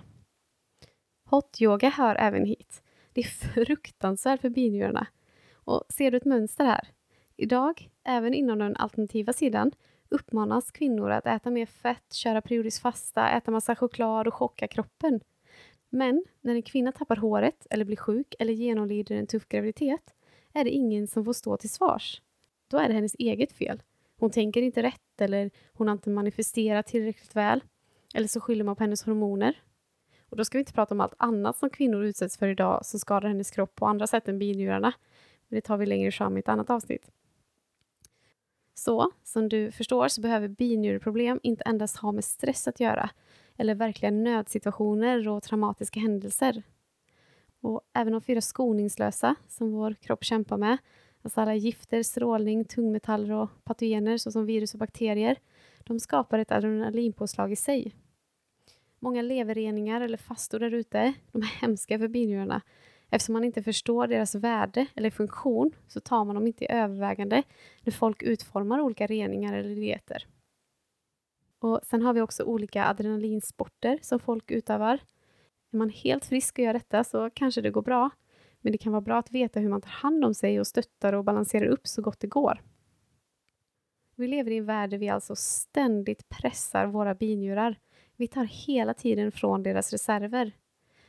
Hot-yoga 1.30 1.90
hör 1.90 2.16
även 2.16 2.46
hit. 2.46 2.84
Det 3.14 3.22
är 3.22 3.26
fruktansvärt 3.66 4.42
för 4.42 4.50
binjurarna. 4.50 5.08
Och 5.54 5.84
ser 5.90 6.12
du 6.12 6.18
ett 6.18 6.26
mönster 6.26 6.66
här? 6.66 6.88
Idag, 7.38 7.90
även 8.04 8.34
inom 8.34 8.60
den 8.60 8.76
alternativa 8.76 9.34
sidan, 9.34 9.72
uppmanas 10.10 10.72
kvinnor 10.72 11.10
att 11.10 11.26
äta 11.26 11.52
mer 11.52 11.66
fett, 11.66 12.14
köra 12.14 12.42
periodisk 12.42 12.82
fasta, 12.82 13.30
äta 13.30 13.52
massa 13.52 13.76
choklad 13.76 14.28
och 14.28 14.34
chocka 14.34 14.68
kroppen. 14.68 15.22
Men 15.90 16.24
när 16.42 16.56
en 16.56 16.62
kvinna 16.62 16.92
tappar 16.92 17.16
håret 17.16 17.68
eller 17.70 17.86
blir 17.86 17.98
sjuk 17.98 18.36
eller 18.40 18.54
genomlider 18.54 19.16
en 19.16 19.28
tuff 19.28 19.48
graviditet 19.48 20.14
är 20.54 20.64
det 20.64 20.70
ingen 20.70 21.08
som 21.08 21.26
får 21.26 21.34
stå 21.34 21.58
till 21.58 21.70
svars. 21.70 22.22
Då 22.68 22.78
är 22.78 22.88
det 22.88 22.94
hennes 22.94 23.16
eget 23.20 23.52
fel. 23.52 23.82
Hon 24.18 24.32
tänker 24.32 24.62
inte 24.62 24.84
rätt 24.84 25.22
eller 25.22 25.52
hon 25.74 25.88
har 25.88 25.94
inte 25.94 26.10
manifesterat 26.10 26.88
tillräckligt 26.88 27.36
väl. 27.36 27.64
Eller 28.14 28.28
så 28.28 28.42
skyller 28.42 28.64
man 28.64 28.76
på 28.76 28.84
hennes 28.84 29.04
hormoner. 29.04 29.62
Och 30.30 30.38
då 30.38 30.46
ska 30.46 30.58
vi 30.58 30.60
inte 30.60 30.74
prata 30.74 30.94
om 30.94 31.02
allt 31.02 31.14
annat 31.18 31.58
som 31.58 31.70
kvinnor 31.70 32.04
utsätts 32.04 32.38
för 32.38 32.48
idag 32.48 32.86
som 32.86 33.00
skadar 33.00 33.28
hennes 33.28 33.52
kropp 33.52 33.76
på 33.76 33.86
andra 33.86 34.08
sätt 34.08 34.28
än 34.28 34.40
binjurarna. 34.40 34.94
Men 35.48 35.58
det 35.58 35.62
tar 35.62 35.78
vi 35.78 35.86
längre 35.86 36.12
fram 36.12 36.38
i 36.38 36.40
ett 36.40 36.50
annat 36.50 36.70
avsnitt. 36.70 37.12
Så, 38.74 39.12
som 39.24 39.50
du 39.50 39.72
förstår 39.72 40.08
så 40.08 40.22
behöver 40.22 40.48
binjureproblem 40.48 41.40
inte 41.44 41.64
endast 41.64 41.98
ha 41.98 42.12
med 42.12 42.24
stress 42.24 42.68
att 42.68 42.80
göra 42.80 43.10
eller 43.60 43.76
verkliga 43.76 44.12
nödsituationer 44.12 45.28
och 45.28 45.44
traumatiska 45.44 46.00
händelser. 46.00 46.64
Och 47.62 47.82
även 47.94 48.14
de 48.14 48.22
fyra 48.22 48.42
skoningslösa 48.42 49.36
som 49.48 49.72
vår 49.72 49.94
kropp 49.94 50.24
kämpar 50.24 50.58
med, 50.58 50.78
alltså 51.22 51.42
alla 51.42 51.56
gifter, 51.56 52.04
strålning, 52.04 52.66
tungmetaller 52.66 53.32
och 53.32 53.50
patogener 53.64 54.18
såsom 54.18 54.46
virus 54.46 54.74
och 54.74 54.80
bakterier, 54.80 55.38
de 55.84 56.00
skapar 56.00 56.40
ett 56.40 56.52
adrenalinpåslag 56.52 57.52
i 57.52 57.56
sig. 57.56 57.96
Många 59.00 59.22
leverreningar 59.22 60.02
eller 60.02 60.18
fastor 60.18 60.60
där 60.60 60.74
ute, 60.74 61.14
de 61.32 61.42
är 61.42 61.62
hemska 61.62 62.00
för 62.00 62.08
binjurarna. 62.08 62.62
Eftersom 63.10 63.34
man 63.34 63.44
inte 63.44 63.64
förstår 63.64 64.08
deras 64.08 64.36
värde 64.36 64.86
eller 64.96 65.10
funktion 65.10 65.72
så 65.88 66.00
tar 66.00 66.26
man 66.26 66.36
dem 66.36 66.48
inte 66.48 66.66
i 66.66 66.72
övervägande 66.72 67.44
när 67.82 67.92
folk 67.92 68.24
utformar 68.24 68.80
olika 68.80 69.08
reningar 69.08 69.54
eller 69.54 69.76
dieter. 69.76 70.26
Och 71.60 71.80
Sen 71.84 72.02
har 72.02 72.14
vi 72.14 72.22
också 72.22 72.44
olika 72.44 72.86
adrenalinsporter 72.86 74.00
som 74.02 74.20
folk 74.20 74.52
utövar. 74.52 75.00
Är 75.72 75.78
man 75.78 75.90
helt 75.90 76.26
frisk 76.26 76.60
och 76.60 76.66
gör 76.66 76.74
detta 76.74 77.04
så 77.04 77.30
kanske 77.30 77.62
det 77.62 77.70
går 77.70 77.82
bra. 77.82 78.10
men 78.62 78.72
det 78.72 78.78
kan 78.78 78.92
vara 78.92 79.02
bra 79.02 79.18
att 79.18 79.32
veta 79.32 79.60
hur 79.60 79.70
man 79.70 79.82
tar 79.82 79.90
hand 79.90 80.26
om 80.26 80.34
sig 80.34 80.60
och 80.60 80.68
stöttar 80.68 81.14
och 81.14 81.24
balanserar 81.24 81.66
upp 81.66 81.88
så 81.88 82.02
gott 82.02 82.20
det 82.20 82.28
går. 82.28 82.62
Vi 84.16 84.28
lever 84.28 84.52
i 84.52 84.58
en 84.58 84.66
värld 84.66 84.90
där 84.90 84.98
vi 84.98 85.10
alltså 85.10 85.36
ständigt 85.36 86.30
pressar 86.30 86.86
våra 86.86 87.16
binjurar. 87.16 87.80
Vi 88.16 88.28
tar 88.28 88.44
hela 88.44 88.94
tiden 88.94 89.32
från 89.32 89.64
deras 89.64 89.92
reserver. 89.92 90.52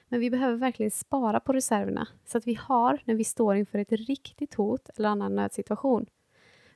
Men 0.08 0.20
vi 0.20 0.30
behöver 0.30 0.56
verkligen 0.56 0.90
spara 0.90 1.40
på 1.40 1.52
reserverna 1.52 2.08
så 2.24 2.38
att 2.38 2.46
vi 2.46 2.54
har 2.54 3.02
när 3.04 3.14
vi 3.14 3.24
står 3.24 3.56
inför 3.56 3.78
ett 3.78 3.92
riktigt 3.92 4.54
hot 4.54 4.90
eller 4.96 5.08
annan 5.08 5.34
nödsituation. 5.34 6.06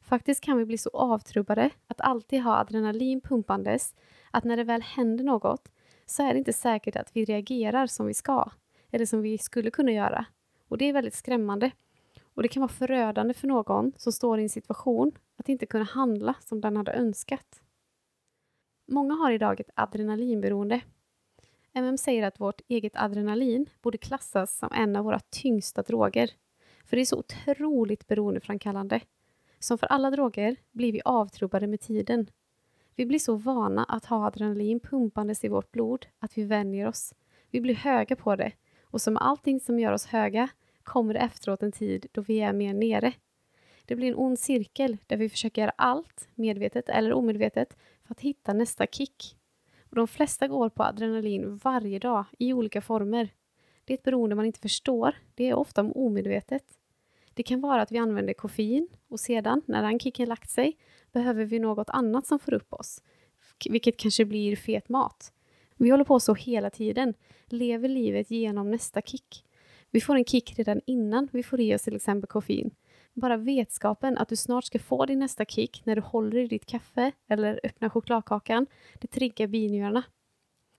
Faktiskt 0.04 0.40
kan 0.40 0.58
vi 0.58 0.64
bli 0.64 0.78
så 0.78 0.90
avtrubbade 0.92 1.70
att 1.86 2.00
alltid 2.00 2.42
ha 2.42 2.58
adrenalin 2.58 3.20
pumpandes 3.20 3.94
att 4.30 4.44
när 4.44 4.56
det 4.56 4.64
väl 4.64 4.82
händer 4.82 5.24
något 5.24 5.68
så 6.06 6.22
är 6.22 6.32
det 6.32 6.38
inte 6.38 6.52
säkert 6.52 6.96
att 6.96 7.16
vi 7.16 7.24
reagerar 7.24 7.86
som 7.86 8.06
vi 8.06 8.14
ska 8.14 8.50
eller 8.90 9.06
som 9.06 9.22
vi 9.22 9.38
skulle 9.38 9.70
kunna 9.70 9.92
göra. 9.92 10.26
Och 10.68 10.78
det 10.78 10.84
är 10.84 10.92
väldigt 10.92 11.14
skrämmande. 11.14 11.70
Och 12.34 12.42
det 12.42 12.48
kan 12.48 12.60
vara 12.60 12.72
förödande 12.72 13.34
för 13.34 13.48
någon 13.48 13.92
som 13.96 14.12
står 14.12 14.38
i 14.38 14.42
en 14.42 14.48
situation 14.48 15.12
att 15.36 15.48
inte 15.48 15.66
kunna 15.66 15.84
handla 15.84 16.34
som 16.40 16.60
den 16.60 16.76
hade 16.76 16.92
önskat. 16.92 17.60
Många 18.86 19.14
har 19.14 19.32
idag 19.32 19.60
ett 19.60 19.70
adrenalinberoende. 19.74 20.80
MM 21.72 21.98
säger 21.98 22.22
att 22.22 22.40
vårt 22.40 22.60
eget 22.68 22.96
adrenalin 22.96 23.66
borde 23.82 23.98
klassas 23.98 24.58
som 24.58 24.72
en 24.72 24.96
av 24.96 25.04
våra 25.04 25.20
tyngsta 25.20 25.82
droger. 25.82 26.30
För 26.84 26.96
det 26.96 27.02
är 27.02 27.06
så 27.06 27.18
otroligt 27.18 28.06
beroendeframkallande. 28.06 29.00
Som 29.64 29.78
för 29.78 29.86
alla 29.86 30.10
droger 30.10 30.56
blir 30.72 30.92
vi 30.92 31.00
avtrubbade 31.04 31.66
med 31.66 31.80
tiden. 31.80 32.26
Vi 32.94 33.06
blir 33.06 33.18
så 33.18 33.34
vana 33.34 33.84
att 33.84 34.04
ha 34.04 34.26
adrenalin 34.26 34.80
pumpandes 34.80 35.44
i 35.44 35.48
vårt 35.48 35.70
blod 35.70 36.06
att 36.18 36.38
vi 36.38 36.44
vänjer 36.44 36.88
oss. 36.88 37.14
Vi 37.50 37.60
blir 37.60 37.74
höga 37.74 38.16
på 38.16 38.36
det 38.36 38.52
och 38.82 39.00
som 39.00 39.16
allting 39.16 39.60
som 39.60 39.78
gör 39.78 39.92
oss 39.92 40.06
höga 40.06 40.48
kommer 40.82 41.14
det 41.14 41.20
efteråt 41.20 41.62
en 41.62 41.72
tid 41.72 42.06
då 42.12 42.20
vi 42.20 42.40
är 42.40 42.52
mer 42.52 42.74
nere. 42.74 43.12
Det 43.84 43.96
blir 43.96 44.08
en 44.08 44.16
ond 44.16 44.38
cirkel 44.38 44.96
där 45.06 45.16
vi 45.16 45.28
försöker 45.28 45.62
göra 45.62 45.72
allt, 45.76 46.28
medvetet 46.34 46.88
eller 46.88 47.12
omedvetet, 47.12 47.76
för 48.02 48.14
att 48.14 48.20
hitta 48.20 48.52
nästa 48.52 48.86
kick. 48.86 49.36
Och 49.90 49.96
de 49.96 50.08
flesta 50.08 50.48
går 50.48 50.68
på 50.68 50.82
adrenalin 50.82 51.56
varje 51.56 51.98
dag 51.98 52.24
i 52.38 52.52
olika 52.52 52.80
former. 52.80 53.28
Det 53.84 53.92
är 53.92 53.98
ett 53.98 54.04
beroende 54.04 54.36
man 54.36 54.46
inte 54.46 54.60
förstår. 54.60 55.14
Det 55.34 55.48
är 55.48 55.54
ofta 55.54 55.82
omedvetet. 55.82 56.64
Det 57.34 57.42
kan 57.42 57.60
vara 57.60 57.82
att 57.82 57.92
vi 57.92 57.98
använder 57.98 58.34
koffein 58.34 58.88
och 59.08 59.20
sedan, 59.20 59.62
när 59.66 59.82
den 59.82 59.98
kicken 59.98 60.28
lagt 60.28 60.50
sig, 60.50 60.76
behöver 61.12 61.44
vi 61.44 61.58
något 61.58 61.90
annat 61.90 62.26
som 62.26 62.38
får 62.38 62.54
upp 62.54 62.72
oss, 62.72 63.02
vilket 63.70 63.96
kanske 63.96 64.24
blir 64.24 64.56
fet 64.56 64.88
mat. 64.88 65.32
Vi 65.76 65.90
håller 65.90 66.04
på 66.04 66.20
så 66.20 66.34
hela 66.34 66.70
tiden, 66.70 67.14
lever 67.46 67.88
livet 67.88 68.30
genom 68.30 68.70
nästa 68.70 69.02
kick. 69.02 69.44
Vi 69.90 70.00
får 70.00 70.16
en 70.16 70.24
kick 70.24 70.58
redan 70.58 70.80
innan 70.86 71.28
vi 71.32 71.42
får 71.42 71.60
i 71.60 71.74
oss 71.74 71.82
till 71.82 71.96
exempel 71.96 72.28
koffein. 72.28 72.70
Bara 73.12 73.36
vetskapen 73.36 74.18
att 74.18 74.28
du 74.28 74.36
snart 74.36 74.64
ska 74.64 74.78
få 74.78 75.06
din 75.06 75.18
nästa 75.18 75.44
kick 75.44 75.82
när 75.84 75.96
du 75.96 76.02
håller 76.02 76.38
i 76.38 76.46
ditt 76.46 76.66
kaffe 76.66 77.12
eller 77.28 77.60
öppnar 77.62 77.88
chokladkakan, 77.88 78.66
det 79.00 79.06
triggar 79.06 79.46
binjurarna. 79.46 80.02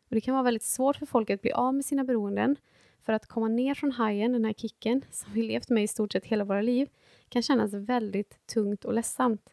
Och 0.10 0.16
det 0.16 0.22
kan 0.22 0.34
vara 0.34 0.44
väldigt 0.44 0.64
svårt 0.64 0.96
för 0.96 1.06
folk 1.06 1.30
att 1.30 1.42
bli 1.42 1.52
av 1.52 1.74
med 1.74 1.86
sina 1.86 2.04
beroenden 2.04 2.56
för 3.06 3.14
att 3.14 3.28
komma 3.28 3.48
ner 3.48 3.76
från 3.76 3.92
hajen, 3.92 4.32
den 4.32 4.46
här 4.46 4.54
kicken, 4.54 5.02
som 5.12 5.34
vi 5.34 5.44
levt 5.44 5.70
med 5.70 5.84
i 5.84 5.88
stort 5.88 6.12
sett 6.12 6.26
hela 6.26 6.44
våra 6.44 6.62
liv, 6.62 6.90
kan 7.30 7.42
kännas 7.42 7.74
väldigt 7.74 8.48
tungt 8.48 8.86
och 8.86 8.94
ledsamt. 8.94 9.50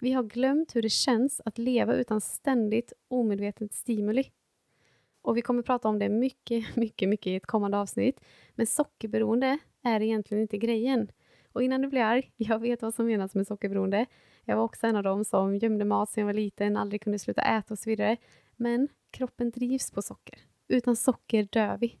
Vi 0.00 0.12
har 0.12 0.22
glömt 0.22 0.76
hur 0.76 0.82
det 0.82 0.90
känns 0.90 1.40
att 1.44 1.58
leva 1.58 1.94
utan 1.94 2.20
ständigt 2.20 2.92
omedvetet 3.08 3.74
stimuli. 3.74 4.30
Och 5.22 5.36
vi 5.36 5.42
kommer 5.42 5.62
prata 5.62 5.88
om 5.88 5.98
det 5.98 6.08
mycket, 6.08 6.76
mycket, 6.76 7.08
mycket 7.08 7.26
i 7.26 7.36
ett 7.36 7.46
kommande 7.46 7.78
avsnitt. 7.78 8.20
Men 8.54 8.66
sockerberoende 8.66 9.58
är 9.82 10.02
egentligen 10.02 10.42
inte 10.42 10.58
grejen. 10.58 11.08
Och 11.52 11.62
innan 11.62 11.82
du 11.82 11.88
blir 11.88 12.02
arg, 12.02 12.32
jag 12.36 12.58
vet 12.58 12.82
vad 12.82 12.94
som 12.94 13.06
menas 13.06 13.34
med 13.34 13.46
sockerberoende. 13.46 14.06
Jag 14.44 14.56
var 14.56 14.64
också 14.64 14.86
en 14.86 14.96
av 14.96 15.02
dem 15.02 15.24
som 15.24 15.56
gömde 15.56 15.84
mat 15.84 16.10
sedan 16.10 16.20
jag 16.20 16.26
var 16.26 16.34
liten, 16.34 16.76
aldrig 16.76 17.02
kunde 17.02 17.18
sluta 17.18 17.42
äta 17.42 17.74
och 17.74 17.78
så 17.78 17.90
vidare. 17.90 18.16
Men 18.56 18.88
kroppen 19.10 19.50
drivs 19.50 19.90
på 19.90 20.02
socker. 20.02 20.38
Utan 20.68 20.96
socker 20.96 21.48
dör 21.52 21.78
vi. 21.80 21.98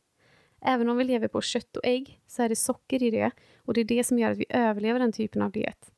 Även 0.64 0.88
om 0.88 0.96
vi 0.96 1.04
lever 1.04 1.28
på 1.28 1.40
kött 1.40 1.76
och 1.76 1.86
ägg 1.86 2.20
så 2.26 2.42
är 2.42 2.48
det 2.48 2.56
socker 2.56 3.02
i 3.02 3.10
det 3.10 3.30
och 3.56 3.74
det 3.74 3.80
är 3.80 3.84
det 3.84 4.04
som 4.04 4.18
gör 4.18 4.30
att 4.30 4.38
vi 4.38 4.46
överlever 4.48 5.00
den 5.00 5.12
typen 5.12 5.42
av 5.42 5.50
diet. 5.50 5.92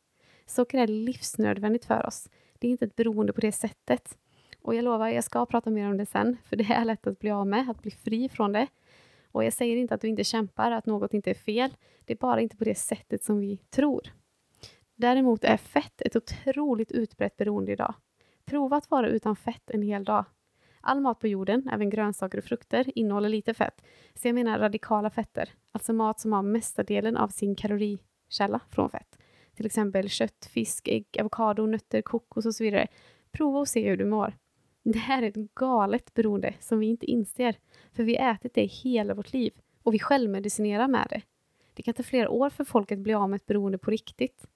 Socker 0.46 0.78
är 0.78 0.86
livsnödvändigt 0.86 1.84
för 1.84 2.06
oss. 2.06 2.28
Det 2.58 2.66
är 2.66 2.70
inte 2.70 2.84
ett 2.84 2.96
beroende 2.96 3.32
på 3.32 3.40
det 3.40 3.52
sättet. 3.52 4.18
Och 4.62 4.74
jag 4.74 4.84
lovar, 4.84 5.08
jag 5.08 5.24
ska 5.24 5.46
prata 5.46 5.70
mer 5.70 5.90
om 5.90 5.96
det 5.96 6.06
sen, 6.06 6.36
för 6.44 6.56
det 6.56 6.64
är 6.64 6.84
lätt 6.84 7.06
att 7.06 7.18
bli 7.18 7.30
av 7.30 7.46
med, 7.46 7.70
att 7.70 7.82
bli 7.82 7.90
fri 7.90 8.28
från 8.28 8.52
det. 8.52 8.66
Och 9.32 9.44
jag 9.44 9.52
säger 9.52 9.76
inte 9.76 9.94
att 9.94 10.00
du 10.00 10.08
inte 10.08 10.24
kämpar, 10.24 10.70
att 10.70 10.86
något 10.86 11.14
inte 11.14 11.30
är 11.30 11.34
fel. 11.34 11.76
Det 12.04 12.12
är 12.12 12.16
bara 12.16 12.40
inte 12.40 12.56
på 12.56 12.64
det 12.64 12.74
sättet 12.74 13.22
som 13.22 13.40
vi 13.40 13.56
tror. 13.70 14.02
Däremot 14.96 15.44
är 15.44 15.56
fett 15.56 16.02
ett 16.02 16.16
otroligt 16.16 16.92
utbrett 16.92 17.36
beroende 17.36 17.72
idag. 17.72 17.94
Prova 18.44 18.76
att 18.76 18.90
vara 18.90 19.08
utan 19.08 19.36
fett 19.36 19.70
en 19.70 19.82
hel 19.82 20.04
dag. 20.04 20.24
All 20.86 21.00
mat 21.00 21.18
på 21.18 21.28
jorden, 21.28 21.68
även 21.72 21.90
grönsaker 21.90 22.38
och 22.38 22.44
frukter, 22.44 22.98
innehåller 22.98 23.28
lite 23.28 23.54
fett. 23.54 23.84
Så 24.14 24.28
jag 24.28 24.34
menar 24.34 24.58
radikala 24.58 25.10
fetter, 25.10 25.48
alltså 25.72 25.92
mat 25.92 26.20
som 26.20 26.32
har 26.32 26.42
mestadelen 26.42 27.16
av 27.16 27.28
sin 27.28 27.56
kalorikälla 27.56 28.60
från 28.70 28.90
fett. 28.90 29.18
Till 29.56 29.66
exempel 29.66 30.08
kött, 30.08 30.50
fisk, 30.52 30.88
ägg, 30.88 31.06
avokado, 31.20 31.66
nötter, 31.66 32.02
kokos 32.02 32.46
och 32.46 32.54
så 32.54 32.64
vidare. 32.64 32.86
Prova 33.32 33.58
och 33.58 33.68
se 33.68 33.88
hur 33.88 33.96
du 33.96 34.04
mår. 34.04 34.34
Det 34.82 34.98
här 34.98 35.22
är 35.22 35.28
ett 35.28 35.54
galet 35.54 36.14
beroende 36.14 36.54
som 36.60 36.78
vi 36.78 36.86
inte 36.86 37.06
inser, 37.06 37.56
för 37.92 38.02
vi 38.02 38.16
har 38.16 38.30
ätit 38.30 38.54
det 38.54 38.64
hela 38.64 39.14
vårt 39.14 39.32
liv 39.32 39.52
och 39.82 39.94
vi 39.94 39.98
självmedicinerar 39.98 40.88
med 40.88 41.06
det. 41.10 41.22
Det 41.74 41.82
kan 41.82 41.94
ta 41.94 42.02
flera 42.02 42.28
år 42.28 42.50
för 42.50 42.64
folk 42.64 42.92
att 42.92 42.98
bli 42.98 43.14
av 43.14 43.30
med 43.30 43.36
ett 43.36 43.46
beroende 43.46 43.78
på 43.78 43.90
riktigt. 43.90 44.46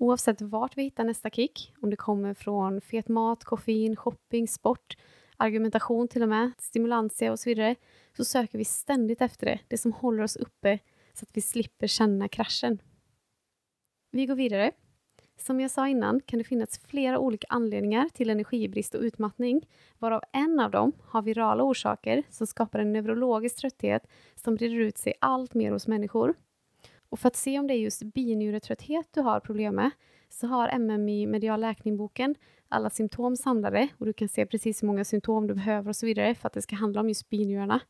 Oavsett 0.00 0.40
vart 0.40 0.76
vi 0.76 0.82
hittar 0.82 1.04
nästa 1.04 1.30
kick, 1.30 1.72
om 1.82 1.90
det 1.90 1.96
kommer 1.96 2.34
från 2.34 2.80
fet 2.80 3.08
mat, 3.08 3.44
koffein, 3.44 3.96
shopping, 3.96 4.48
sport, 4.48 4.96
argumentation 5.36 6.08
till 6.08 6.22
och 6.22 6.28
med, 6.28 6.52
stimulantia 6.58 7.32
och 7.32 7.38
så 7.38 7.50
vidare, 7.50 7.74
så 8.16 8.24
söker 8.24 8.58
vi 8.58 8.64
ständigt 8.64 9.20
efter 9.20 9.46
det, 9.46 9.58
det 9.68 9.78
som 9.78 9.92
håller 9.92 10.22
oss 10.22 10.36
uppe 10.36 10.78
så 11.12 11.24
att 11.24 11.36
vi 11.36 11.40
slipper 11.40 11.86
känna 11.86 12.28
kraschen. 12.28 12.82
Vi 14.10 14.26
går 14.26 14.34
vidare. 14.34 14.72
Som 15.36 15.60
jag 15.60 15.70
sa 15.70 15.88
innan 15.88 16.20
kan 16.20 16.38
det 16.38 16.44
finnas 16.44 16.78
flera 16.78 17.18
olika 17.18 17.46
anledningar 17.50 18.08
till 18.08 18.30
energibrist 18.30 18.94
och 18.94 19.02
utmattning, 19.02 19.68
varav 19.98 20.22
en 20.32 20.60
av 20.60 20.70
dem 20.70 20.92
har 21.02 21.22
virala 21.22 21.62
orsaker 21.62 22.22
som 22.30 22.46
skapar 22.46 22.78
en 22.78 22.92
neurologisk 22.92 23.56
trötthet 23.56 24.06
som 24.34 24.54
breder 24.54 24.76
ut 24.76 24.98
sig 24.98 25.14
allt 25.20 25.54
mer 25.54 25.72
hos 25.72 25.86
människor. 25.86 26.34
Och 27.10 27.18
för 27.18 27.28
att 27.28 27.36
se 27.36 27.58
om 27.58 27.66
det 27.66 27.74
är 27.74 27.78
just 27.78 28.02
binjuretrötthet 28.02 29.08
du 29.10 29.20
har 29.20 29.40
problem 29.40 29.74
med 29.74 29.90
så 30.28 30.46
har 30.46 30.68
MM 30.68 31.08
i 31.08 31.26
Medial 31.26 31.60
läkning-boken 31.60 32.34
alla 32.68 32.90
symptom 32.90 33.36
samlade 33.36 33.88
och 33.98 34.06
du 34.06 34.12
kan 34.12 34.28
se 34.28 34.46
precis 34.46 34.82
hur 34.82 34.86
många 34.86 35.04
symptom 35.04 35.46
du 35.46 35.54
behöver 35.54 35.88
och 35.88 35.96
så 35.96 36.06
vidare 36.06 36.34
för 36.34 36.46
att 36.46 36.52
det 36.52 36.62
ska 36.62 36.76
handla 36.76 37.00
om 37.00 37.08
just 37.08 37.30
binjurarna. 37.30 37.80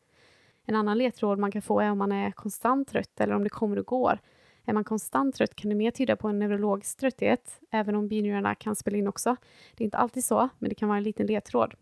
En 0.65 0.75
annan 0.75 0.99
ledtråd 0.99 1.39
man 1.39 1.53
kan 1.53 1.63
få 1.63 1.81
är 1.81 1.91
om 1.91 1.99
man 1.99 2.13
är 2.13 2.31
konstant 2.31 2.89
trött 2.89 3.21
eller 3.21 3.35
om 3.35 3.45
det 3.45 3.51
kommer 3.51 3.79
och 3.79 3.87
går. 3.87 4.19
Är 4.65 4.73
man 4.73 4.85
konstant 4.85 5.35
trött 5.35 5.55
kan 5.55 5.69
det 5.69 5.75
mer 5.75 5.91
tyda 5.91 6.17
på 6.17 6.29
en 6.29 6.39
neurologisk 6.39 6.99
trötthet, 6.99 7.61
även 7.71 7.95
om 7.95 8.09
binjurarna 8.09 8.55
kan 8.55 8.77
spela 8.77 8.97
in 8.97 9.09
också. 9.09 9.37
Det 9.77 9.83
är 9.83 9.85
inte 9.85 9.97
alltid 9.97 10.25
så, 10.25 10.49
men 10.59 10.69
det 10.69 10.75
kan 10.75 10.89
vara 10.89 10.99
en 10.99 11.05
liten 11.05 11.27
ledtråd. 11.27 11.75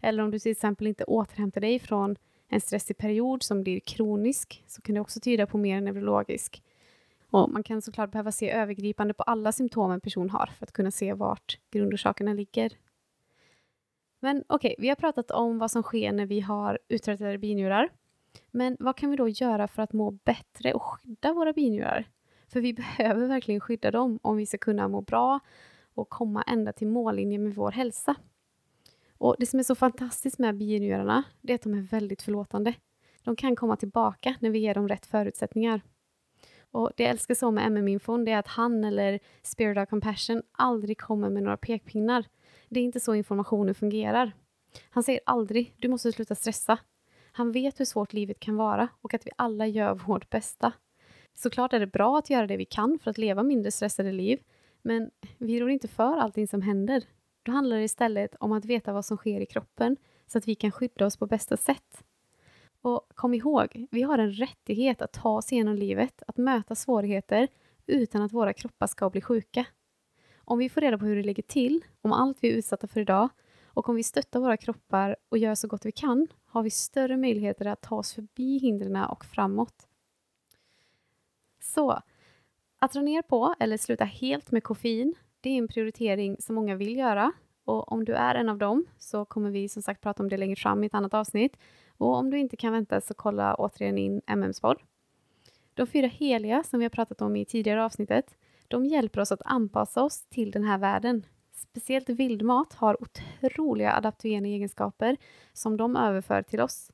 Eller 0.00 0.22
om 0.22 0.30
du 0.30 0.38
till 0.38 0.52
exempel 0.52 0.86
inte 0.86 1.04
återhämtar 1.04 1.60
dig 1.60 1.78
från 1.78 2.16
en 2.48 2.60
stressig 2.60 2.98
period 2.98 3.42
som 3.42 3.62
blir 3.62 3.80
kronisk, 3.80 4.64
så 4.66 4.82
kan 4.82 4.94
det 4.94 5.00
också 5.00 5.20
tyda 5.20 5.46
på 5.46 5.58
mer 5.58 5.80
neurologisk. 5.80 6.62
Och 7.30 7.50
man 7.50 7.62
kan 7.62 7.82
såklart 7.82 8.10
behöva 8.10 8.32
se 8.32 8.50
övergripande 8.50 9.14
på 9.14 9.22
alla 9.22 9.52
symptom 9.52 9.90
en 9.90 10.00
person 10.00 10.30
har 10.30 10.46
för 10.46 10.66
att 10.66 10.72
kunna 10.72 10.90
se 10.90 11.12
vart 11.12 11.58
grundorsakerna 11.70 12.32
ligger. 12.32 12.72
Men 14.20 14.44
okej, 14.46 14.74
okay, 14.74 14.74
vi 14.78 14.88
har 14.88 14.96
pratat 14.96 15.30
om 15.30 15.58
vad 15.58 15.70
som 15.70 15.82
sker 15.82 16.12
när 16.12 16.26
vi 16.26 16.40
har 16.40 16.78
uttröttade 16.88 17.38
binjurar. 17.38 17.88
Men 18.50 18.76
vad 18.80 18.96
kan 18.96 19.10
vi 19.10 19.16
då 19.16 19.28
göra 19.28 19.68
för 19.68 19.82
att 19.82 19.92
må 19.92 20.10
bättre 20.10 20.74
och 20.74 20.82
skydda 20.82 21.32
våra 21.32 21.52
binjurar? 21.52 22.04
För 22.48 22.60
vi 22.60 22.72
behöver 22.72 23.26
verkligen 23.26 23.60
skydda 23.60 23.90
dem 23.90 24.18
om 24.22 24.36
vi 24.36 24.46
ska 24.46 24.58
kunna 24.58 24.88
må 24.88 25.00
bra 25.00 25.40
och 25.94 26.08
komma 26.08 26.42
ända 26.42 26.72
till 26.72 26.88
mållinjen 26.88 27.42
med 27.42 27.54
vår 27.54 27.70
hälsa. 27.70 28.14
Och 29.18 29.36
Det 29.38 29.46
som 29.46 29.58
är 29.58 29.62
så 29.62 29.74
fantastiskt 29.74 30.38
med 30.38 30.56
binjurarna, 30.56 31.22
det 31.40 31.52
är 31.52 31.54
att 31.54 31.62
de 31.62 31.74
är 31.74 31.82
väldigt 31.82 32.22
förlåtande. 32.22 32.74
De 33.24 33.36
kan 33.36 33.56
komma 33.56 33.76
tillbaka 33.76 34.34
när 34.40 34.50
vi 34.50 34.58
ger 34.58 34.74
dem 34.74 34.88
rätt 34.88 35.06
förutsättningar. 35.06 35.80
Och 36.70 36.90
Det 36.96 37.02
jag 37.02 37.10
älskar 37.10 37.34
så 37.34 37.50
med 37.50 37.66
MM-infon, 37.66 38.28
är 38.28 38.38
att 38.38 38.46
han 38.46 38.84
eller 38.84 39.18
Spirit 39.42 39.78
of 39.78 39.88
Compassion 39.88 40.42
aldrig 40.52 40.98
kommer 40.98 41.30
med 41.30 41.42
några 41.42 41.56
pekpinnar. 41.56 42.24
Det 42.68 42.80
är 42.80 42.84
inte 42.84 43.00
så 43.00 43.14
informationen 43.14 43.74
fungerar. 43.74 44.32
Han 44.90 45.02
säger 45.02 45.20
aldrig, 45.26 45.74
du 45.78 45.88
måste 45.88 46.12
sluta 46.12 46.34
stressa. 46.34 46.78
Han 47.32 47.52
vet 47.52 47.80
hur 47.80 47.84
svårt 47.84 48.12
livet 48.12 48.40
kan 48.40 48.56
vara 48.56 48.88
och 49.00 49.14
att 49.14 49.26
vi 49.26 49.30
alla 49.36 49.66
gör 49.66 49.94
vårt 49.94 50.30
bästa. 50.30 50.72
Såklart 51.34 51.72
är 51.72 51.80
det 51.80 51.86
bra 51.86 52.18
att 52.18 52.30
göra 52.30 52.46
det 52.46 52.56
vi 52.56 52.64
kan 52.64 52.98
för 52.98 53.10
att 53.10 53.18
leva 53.18 53.42
mindre 53.42 53.70
stressade 53.70 54.12
liv, 54.12 54.40
men 54.82 55.10
vi 55.38 55.60
rår 55.60 55.70
inte 55.70 55.88
för 55.88 56.16
allting 56.16 56.48
som 56.48 56.62
händer. 56.62 57.04
Då 57.42 57.52
handlar 57.52 57.76
det 57.76 57.82
istället 57.82 58.34
om 58.40 58.52
att 58.52 58.64
veta 58.64 58.92
vad 58.92 59.04
som 59.04 59.16
sker 59.16 59.40
i 59.40 59.46
kroppen 59.46 59.96
så 60.26 60.38
att 60.38 60.48
vi 60.48 60.54
kan 60.54 60.72
skydda 60.72 61.06
oss 61.06 61.16
på 61.16 61.26
bästa 61.26 61.56
sätt. 61.56 62.04
Och 62.82 63.08
kom 63.14 63.34
ihåg, 63.34 63.86
vi 63.90 64.02
har 64.02 64.18
en 64.18 64.32
rättighet 64.32 65.02
att 65.02 65.12
ta 65.12 65.30
oss 65.30 65.52
igenom 65.52 65.74
livet, 65.74 66.22
att 66.26 66.36
möta 66.36 66.74
svårigheter 66.74 67.48
utan 67.86 68.22
att 68.22 68.32
våra 68.32 68.52
kroppar 68.52 68.86
ska 68.86 69.10
bli 69.10 69.20
sjuka. 69.20 69.66
Om 70.36 70.58
vi 70.58 70.68
får 70.68 70.80
reda 70.80 70.98
på 70.98 71.04
hur 71.04 71.16
det 71.16 71.22
ligger 71.22 71.42
till, 71.42 71.84
om 72.00 72.12
allt 72.12 72.38
vi 72.40 72.52
är 72.52 72.56
utsatta 72.56 72.86
för 72.86 73.00
idag 73.00 73.28
och 73.64 73.88
om 73.88 73.96
vi 73.96 74.02
stöttar 74.02 74.40
våra 74.40 74.56
kroppar 74.56 75.16
och 75.28 75.38
gör 75.38 75.54
så 75.54 75.68
gott 75.68 75.86
vi 75.86 75.92
kan 75.92 76.26
har 76.44 76.62
vi 76.62 76.70
större 76.70 77.16
möjligheter 77.16 77.66
att 77.66 77.82
ta 77.82 77.96
oss 77.96 78.14
förbi 78.14 78.58
hindren 78.58 78.96
och 78.96 79.24
framåt. 79.24 79.88
Så, 81.62 82.00
att 82.78 82.92
dra 82.92 83.00
ner 83.00 83.22
på 83.22 83.54
eller 83.60 83.76
sluta 83.76 84.04
helt 84.04 84.50
med 84.50 84.64
koffein, 84.64 85.14
det 85.40 85.50
är 85.50 85.58
en 85.58 85.68
prioritering 85.68 86.36
som 86.40 86.54
många 86.54 86.74
vill 86.74 86.96
göra. 86.96 87.32
Och 87.64 87.92
om 87.92 88.04
du 88.04 88.14
är 88.14 88.34
en 88.34 88.48
av 88.48 88.58
dem 88.58 88.86
så 88.98 89.24
kommer 89.24 89.50
vi 89.50 89.68
som 89.68 89.82
sagt 89.82 90.00
prata 90.00 90.22
om 90.22 90.28
det 90.28 90.36
längre 90.36 90.56
fram 90.56 90.82
i 90.82 90.86
ett 90.86 90.94
annat 90.94 91.14
avsnitt. 91.14 91.56
Och 92.00 92.14
om 92.14 92.30
du 92.30 92.38
inte 92.38 92.56
kan 92.56 92.72
vänta 92.72 93.00
så 93.00 93.14
kolla 93.14 93.54
återigen 93.54 93.98
in 93.98 94.22
MMs 94.26 94.60
podd. 94.60 94.78
De 95.74 95.86
fyra 95.86 96.06
heliga 96.06 96.62
som 96.62 96.80
vi 96.80 96.84
har 96.84 96.90
pratat 96.90 97.22
om 97.22 97.36
i 97.36 97.44
tidigare 97.44 97.84
avsnittet, 97.84 98.36
de 98.68 98.86
hjälper 98.86 99.20
oss 99.20 99.32
att 99.32 99.42
anpassa 99.44 100.02
oss 100.02 100.26
till 100.28 100.50
den 100.50 100.64
här 100.64 100.78
världen. 100.78 101.26
Speciellt 101.52 102.08
vildmat 102.08 102.72
har 102.72 102.96
otroliga 103.02 103.96
adaptogena 103.96 104.48
egenskaper 104.48 105.16
som 105.52 105.76
de 105.76 105.96
överför 105.96 106.42
till 106.42 106.60
oss. 106.60 106.90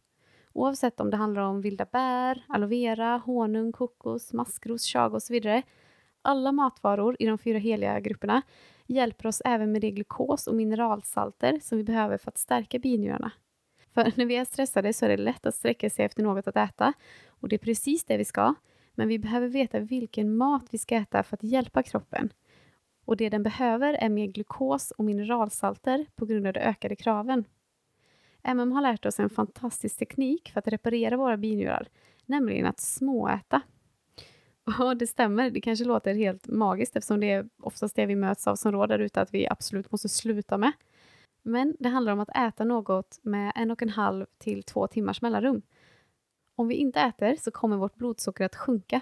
Oavsett 0.53 1.01
om 1.01 1.11
det 1.11 1.17
handlar 1.17 1.43
om 1.43 1.61
vilda 1.61 1.85
bär, 1.85 2.45
aloe 2.49 2.69
vera, 2.69 3.23
honung, 3.25 3.73
kokos, 3.73 4.33
maskros, 4.33 4.85
chaga 4.87 5.15
och 5.15 5.23
så 5.23 5.33
vidare. 5.33 5.63
Alla 6.23 6.53
matvaror 6.53 7.17
i 7.19 7.27
de 7.27 7.39
fyra 7.39 7.59
heliga 7.59 8.01
grupperna 8.01 8.43
hjälper 8.87 9.27
oss 9.27 9.43
även 9.45 9.73
med 9.73 9.81
det 9.81 9.91
glukos 9.91 10.47
och 10.47 10.55
mineralsalter 10.55 11.61
som 11.63 11.79
vi 11.79 11.85
behöver 11.85 12.19
för 12.19 12.29
att 12.29 12.39
stärka 12.39 12.79
binjurarna. 12.79 13.33
För 13.97 14.13
när 14.17 14.27
vi 14.27 14.37
är 14.37 14.45
stressade 14.45 14.93
så 14.93 15.05
är 15.05 15.09
det 15.09 15.17
lätt 15.17 15.47
att 15.47 15.55
sträcka 15.55 15.91
sig 15.91 16.05
efter 16.05 16.23
något 16.23 16.49
att 16.49 16.57
äta 16.57 16.93
och 17.29 17.49
det 17.49 17.57
är 17.57 17.59
precis 17.59 18.05
det 18.05 18.17
vi 18.17 18.25
ska. 18.25 18.55
Men 18.95 19.09
vi 19.09 19.19
behöver 19.19 19.49
veta 19.49 19.81
vilken 19.81 20.37
mat 20.37 20.67
vi 20.71 20.79
ska 20.79 20.95
äta 20.97 21.23
för 21.23 21.37
att 21.37 21.43
hjälpa 21.43 21.83
kroppen. 21.83 22.33
Och 23.05 23.17
det 23.17 23.29
den 23.29 23.43
behöver 23.43 23.95
är 23.95 24.09
mer 24.09 24.27
glukos 24.27 24.91
och 24.91 25.05
mineralsalter 25.05 26.07
på 26.15 26.27
grund 26.27 26.47
av 26.47 26.53
de 26.53 26.61
ökade 26.61 26.97
kraven. 26.97 27.45
MM 28.43 28.73
har 28.73 28.83
lärt 28.83 29.07
oss 29.07 29.21
en 29.21 29.31
fantastisk 29.31 29.99
teknik 29.99 30.51
för 30.53 30.59
att 30.59 30.69
reparera 30.69 31.17
våra 31.17 31.37
binjurar, 31.37 31.89
nämligen 32.27 32.67
att 32.67 32.81
småäta. 32.81 33.63
Och 34.79 34.97
det 34.97 35.07
stämmer, 35.07 35.51
det 35.51 35.61
kanske 35.61 35.85
låter 35.85 36.15
helt 36.15 36.49
magiskt 36.49 36.97
eftersom 36.97 37.21
det 37.21 37.31
är 37.31 37.49
oftast 37.63 37.97
det 37.97 38.07
vi 38.07 38.17
möts 38.17 38.47
av 38.47 38.57
som 38.57 38.73
råd 38.73 38.93
ute 38.93 39.21
att 39.21 39.35
vi 39.35 39.49
absolut 39.49 39.93
måste 39.93 40.09
sluta 40.09 40.59
med. 40.59 40.73
Men 41.49 41.77
det 41.79 41.89
handlar 41.89 42.13
om 42.13 42.21
att 42.21 42.37
äta 42.37 42.65
något 42.65 43.19
med 43.23 43.53
en 43.55 43.71
och 43.71 43.83
en 43.83 43.89
halv 43.89 44.27
till 44.39 44.63
två 44.63 44.87
timmars 44.87 45.23
mellanrum. 45.23 45.63
Om 46.55 46.69
vi 46.69 46.75
inte 46.75 47.01
äter 47.01 47.37
så 47.37 47.51
kommer 47.51 47.77
vårt 47.77 47.95
blodsocker 47.95 48.45
att 48.45 48.57
sjunka. 48.57 49.01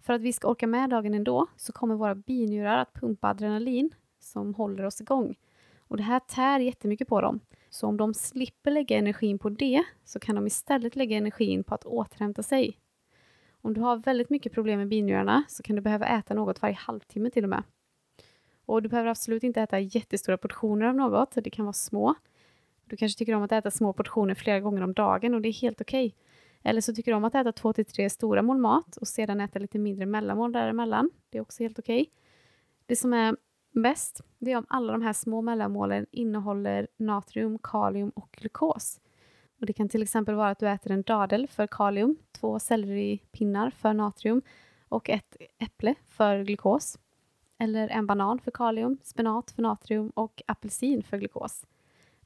För 0.00 0.12
att 0.12 0.20
vi 0.20 0.32
ska 0.32 0.48
orka 0.48 0.66
med 0.66 0.90
dagen 0.90 1.14
ändå 1.14 1.46
så 1.56 1.72
kommer 1.72 1.94
våra 1.94 2.14
binjurar 2.14 2.78
att 2.78 2.94
pumpa 2.94 3.28
adrenalin 3.28 3.94
som 4.20 4.54
håller 4.54 4.84
oss 4.84 5.00
igång. 5.00 5.34
Och 5.78 5.96
det 5.96 6.02
här 6.02 6.20
tär 6.20 6.58
jättemycket 6.58 7.08
på 7.08 7.20
dem. 7.20 7.40
Så 7.70 7.86
om 7.86 7.96
de 7.96 8.14
slipper 8.14 8.70
lägga 8.70 8.98
energin 8.98 9.38
på 9.38 9.48
det 9.48 9.84
så 10.04 10.20
kan 10.20 10.34
de 10.34 10.46
istället 10.46 10.96
lägga 10.96 11.16
energin 11.16 11.64
på 11.64 11.74
att 11.74 11.84
återhämta 11.84 12.42
sig. 12.42 12.78
Om 13.60 13.74
du 13.74 13.80
har 13.80 13.96
väldigt 13.96 14.30
mycket 14.30 14.52
problem 14.52 14.78
med 14.78 14.88
binjurarna 14.88 15.44
så 15.48 15.62
kan 15.62 15.76
du 15.76 15.82
behöva 15.82 16.06
äta 16.06 16.34
något 16.34 16.62
varje 16.62 16.74
halvtimme 16.74 17.30
till 17.30 17.44
och 17.44 17.50
med. 17.50 17.62
Och 18.66 18.82
du 18.82 18.88
behöver 18.88 19.10
absolut 19.10 19.42
inte 19.42 19.60
äta 19.60 19.80
jättestora 19.80 20.36
portioner 20.36 20.86
av 20.86 20.94
något, 20.94 21.34
det 21.34 21.50
kan 21.50 21.64
vara 21.64 21.72
små. 21.72 22.14
Du 22.86 22.96
kanske 22.96 23.18
tycker 23.18 23.34
om 23.34 23.42
att 23.42 23.52
äta 23.52 23.70
små 23.70 23.92
portioner 23.92 24.34
flera 24.34 24.60
gånger 24.60 24.82
om 24.82 24.92
dagen 24.92 25.34
och 25.34 25.40
det 25.40 25.48
är 25.48 25.52
helt 25.52 25.80
okej. 25.80 26.06
Okay. 26.06 26.18
Eller 26.62 26.80
så 26.80 26.94
tycker 26.94 27.12
du 27.12 27.16
om 27.16 27.24
att 27.24 27.34
äta 27.34 27.52
två 27.52 27.72
till 27.72 27.84
tre 27.84 28.10
stora 28.10 28.42
mål 28.42 28.58
mat 28.58 28.96
och 28.96 29.08
sedan 29.08 29.40
äta 29.40 29.58
lite 29.58 29.78
mindre 29.78 30.06
mellanmål 30.06 30.52
däremellan. 30.52 31.10
Det 31.30 31.38
är 31.38 31.42
också 31.42 31.62
helt 31.62 31.78
okej. 31.78 32.02
Okay. 32.02 32.12
Det 32.86 32.96
som 32.96 33.12
är 33.12 33.36
bäst, 33.72 34.20
det 34.38 34.52
är 34.52 34.56
om 34.56 34.66
alla 34.68 34.92
de 34.92 35.02
här 35.02 35.12
små 35.12 35.42
mellanmålen 35.42 36.06
innehåller 36.10 36.88
natrium, 36.96 37.58
kalium 37.58 38.10
och 38.10 38.28
glukos. 38.32 39.00
Och 39.60 39.66
det 39.66 39.72
kan 39.72 39.88
till 39.88 40.02
exempel 40.02 40.34
vara 40.34 40.50
att 40.50 40.58
du 40.58 40.68
äter 40.68 40.92
en 40.92 41.02
dadel 41.02 41.48
för 41.48 41.66
kalium, 41.66 42.16
två 42.32 42.58
selleripinnar 42.58 43.70
för 43.70 43.92
natrium 43.92 44.42
och 44.88 45.10
ett 45.10 45.36
äpple 45.58 45.94
för 46.08 46.42
glukos. 46.42 46.98
Eller 47.62 47.88
en 47.88 48.06
banan 48.06 48.38
för 48.38 48.50
kalium, 48.50 48.98
spenat 49.02 49.50
för 49.50 49.62
natrium 49.62 50.10
och 50.10 50.42
apelsin 50.46 51.02
för 51.02 51.16
glukos. 51.18 51.66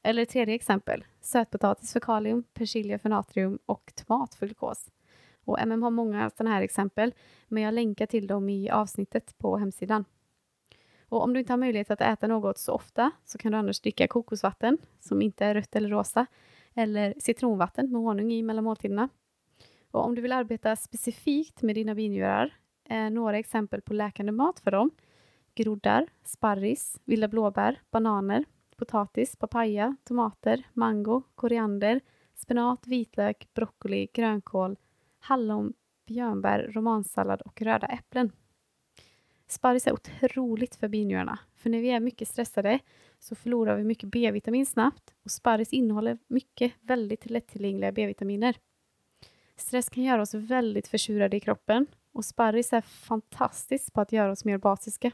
Eller 0.03 0.25
tredje 0.25 0.55
exempel, 0.55 1.05
sötpotatis 1.21 1.93
för 1.93 1.99
kalium, 1.99 2.43
persilja 2.53 2.99
för 2.99 3.09
natrium 3.09 3.59
och 3.65 3.91
tomat 3.95 4.35
för 4.35 4.45
glukos. 4.45 4.91
Och 5.45 5.59
MM 5.59 5.83
har 5.83 5.91
många 5.91 6.29
sådana 6.29 6.55
här 6.55 6.61
exempel, 6.61 7.13
men 7.47 7.63
jag 7.63 7.73
länkar 7.73 8.05
till 8.05 8.27
dem 8.27 8.49
i 8.49 8.69
avsnittet 8.69 9.37
på 9.37 9.57
hemsidan. 9.57 10.05
Och 11.09 11.23
om 11.23 11.33
du 11.33 11.39
inte 11.39 11.53
har 11.53 11.57
möjlighet 11.57 11.91
att 11.91 12.01
äta 12.01 12.27
något 12.27 12.57
så 12.57 12.73
ofta 12.73 13.11
så 13.25 13.37
kan 13.37 13.51
du 13.51 13.57
annars 13.57 13.79
dricka 13.79 14.07
kokosvatten 14.07 14.77
som 14.99 15.21
inte 15.21 15.45
är 15.45 15.53
rött 15.53 15.75
eller 15.75 15.89
rosa 15.89 16.25
eller 16.73 17.13
citronvatten 17.17 17.91
med 17.91 18.01
honung 18.01 18.31
i 18.31 18.43
mellan 18.43 18.63
måltiderna. 18.63 19.09
Och 19.91 20.05
om 20.05 20.15
du 20.15 20.21
vill 20.21 20.31
arbeta 20.31 20.75
specifikt 20.75 21.61
med 21.61 21.75
dina 21.75 21.95
binjurar 21.95 22.53
är 22.89 23.05
eh, 23.05 23.09
några 23.09 23.37
exempel 23.37 23.81
på 23.81 23.93
läkande 23.93 24.31
mat 24.31 24.59
för 24.59 24.71
dem 24.71 24.91
groddar, 25.57 26.07
sparris, 26.23 26.99
vilda 27.05 27.27
blåbär, 27.27 27.79
bananer, 27.91 28.45
potatis, 28.77 29.35
papaya, 29.35 29.95
tomater, 30.03 30.63
mango, 30.73 31.23
koriander, 31.35 32.01
spenat, 32.35 32.87
vitlök, 32.87 33.47
broccoli, 33.53 34.07
grönkål, 34.13 34.77
hallon, 35.19 35.73
björnbär, 36.07 36.71
romansallad 36.73 37.41
och 37.41 37.61
röda 37.61 37.87
äpplen. 37.87 38.31
Sparris 39.47 39.87
är 39.87 39.93
otroligt 39.93 40.75
för 40.75 40.87
binjurarna, 40.87 41.39
för 41.55 41.69
när 41.69 41.81
vi 41.81 41.89
är 41.89 41.99
mycket 41.99 42.27
stressade 42.27 42.79
så 43.19 43.35
förlorar 43.35 43.75
vi 43.75 43.83
mycket 43.83 44.09
B-vitamin 44.09 44.65
snabbt 44.65 45.13
och 45.23 45.31
sparris 45.31 45.73
innehåller 45.73 46.17
mycket 46.27 46.73
väldigt 46.81 47.29
lättillgängliga 47.29 47.91
B-vitaminer. 47.91 48.55
Stress 49.55 49.89
kan 49.89 50.03
göra 50.03 50.21
oss 50.21 50.33
väldigt 50.33 50.87
försurade 50.87 51.37
i 51.37 51.39
kroppen 51.39 51.87
och 52.11 52.25
sparris 52.25 52.73
är 52.73 52.81
fantastiskt 52.81 53.93
på 53.93 54.01
att 54.01 54.11
göra 54.11 54.31
oss 54.31 54.45
mer 54.45 54.57
basiska. 54.57 55.11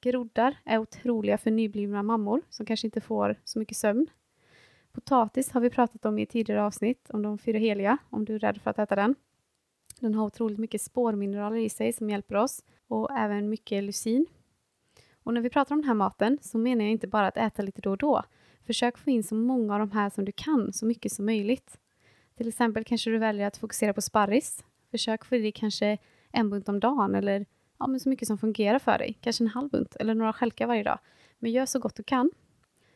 Groddar 0.00 0.56
är 0.64 0.78
otroliga 0.78 1.38
för 1.38 1.50
nyblivna 1.50 2.02
mammor 2.02 2.42
som 2.48 2.66
kanske 2.66 2.86
inte 2.86 3.00
får 3.00 3.36
så 3.44 3.58
mycket 3.58 3.76
sömn. 3.76 4.06
Potatis 4.92 5.50
har 5.50 5.60
vi 5.60 5.70
pratat 5.70 6.04
om 6.04 6.18
i 6.18 6.26
tidigare 6.26 6.62
avsnitt, 6.62 7.10
om 7.10 7.22
de 7.22 7.38
fyra 7.38 7.58
heliga, 7.58 7.98
om 8.10 8.24
du 8.24 8.34
är 8.34 8.38
rädd 8.38 8.60
för 8.62 8.70
att 8.70 8.78
äta 8.78 8.96
den. 8.96 9.14
Den 10.00 10.14
har 10.14 10.26
otroligt 10.26 10.58
mycket 10.58 10.82
spårmineraler 10.82 11.56
i 11.56 11.68
sig 11.68 11.92
som 11.92 12.10
hjälper 12.10 12.34
oss 12.34 12.64
och 12.88 13.10
även 13.18 13.48
mycket 13.48 13.84
lysin. 13.84 14.26
Och 15.22 15.34
när 15.34 15.40
vi 15.40 15.50
pratar 15.50 15.74
om 15.74 15.80
den 15.80 15.88
här 15.88 15.94
maten 15.94 16.38
så 16.42 16.58
menar 16.58 16.84
jag 16.84 16.92
inte 16.92 17.06
bara 17.06 17.26
att 17.26 17.36
äta 17.36 17.62
lite 17.62 17.80
då 17.80 17.90
och 17.90 17.98
då. 17.98 18.22
Försök 18.66 18.98
få 18.98 19.10
in 19.10 19.24
så 19.24 19.34
många 19.34 19.74
av 19.74 19.80
de 19.80 19.90
här 19.90 20.10
som 20.10 20.24
du 20.24 20.32
kan, 20.32 20.72
så 20.72 20.86
mycket 20.86 21.12
som 21.12 21.24
möjligt. 21.26 21.78
Till 22.36 22.48
exempel 22.48 22.84
kanske 22.84 23.10
du 23.10 23.18
väljer 23.18 23.46
att 23.46 23.56
fokusera 23.56 23.92
på 23.94 24.02
sparris. 24.02 24.64
Försök 24.90 25.24
få 25.24 25.36
i 25.36 25.38
dig 25.38 25.52
kanske 25.52 25.98
en 26.32 26.50
bunt 26.50 26.68
om 26.68 26.80
dagen 26.80 27.14
eller 27.14 27.46
ja, 27.78 27.86
men 27.86 28.00
så 28.00 28.08
mycket 28.08 28.28
som 28.28 28.38
fungerar 28.38 28.78
för 28.78 28.98
dig. 28.98 29.18
Kanske 29.20 29.44
en 29.44 29.48
halv 29.48 29.70
bunt 29.70 29.96
eller 29.96 30.14
några 30.14 30.32
skälkar 30.32 30.66
varje 30.66 30.82
dag. 30.82 30.98
Men 31.38 31.52
gör 31.52 31.66
så 31.66 31.78
gott 31.78 31.96
du 31.96 32.02
kan. 32.02 32.30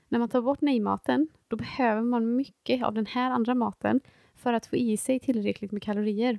När 0.08 0.18
man 0.18 0.28
tar 0.28 0.42
bort 0.42 0.60
nej-maten, 0.60 1.28
då 1.48 1.56
behöver 1.56 2.02
man 2.02 2.36
mycket 2.36 2.84
av 2.84 2.94
den 2.94 3.06
här 3.06 3.30
andra 3.30 3.54
maten 3.54 4.00
för 4.34 4.52
att 4.52 4.66
få 4.66 4.76
i 4.76 4.96
sig 4.96 5.20
tillräckligt 5.20 5.72
med 5.72 5.82
kalorier. 5.82 6.38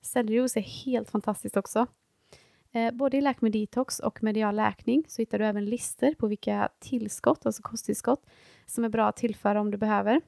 Sellerijuice 0.00 0.56
är 0.56 0.60
helt 0.60 1.10
fantastiskt 1.10 1.56
också. 1.56 1.86
Eh, 2.72 2.94
både 2.94 3.16
i 3.16 3.20
Läk 3.20 3.40
med 3.40 3.52
detox 3.52 3.98
och 4.00 4.22
medial 4.22 4.56
läkning 4.56 5.04
så 5.08 5.22
hittar 5.22 5.38
du 5.38 5.46
även 5.46 5.64
listor 5.64 6.14
på 6.14 6.26
vilka 6.26 6.68
tillskott, 6.78 7.46
alltså 7.46 7.62
kosttillskott, 7.62 8.26
som 8.66 8.84
är 8.84 8.88
bra 8.88 9.08
att 9.08 9.16
tillföra 9.16 9.60
om 9.60 9.70
du 9.70 9.78
behöver. 9.78 10.20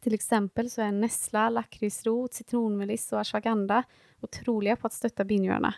Till 0.00 0.14
exempel 0.14 0.70
så 0.70 0.82
är 0.82 0.92
nässla, 0.92 1.50
lakritsrot, 1.50 2.34
citronmeliss 2.34 3.12
och 3.12 3.20
ashwagandha 3.20 3.82
otroliga 4.20 4.76
på 4.76 4.86
att 4.86 4.92
stötta 4.92 5.24
binjurarna. 5.24 5.74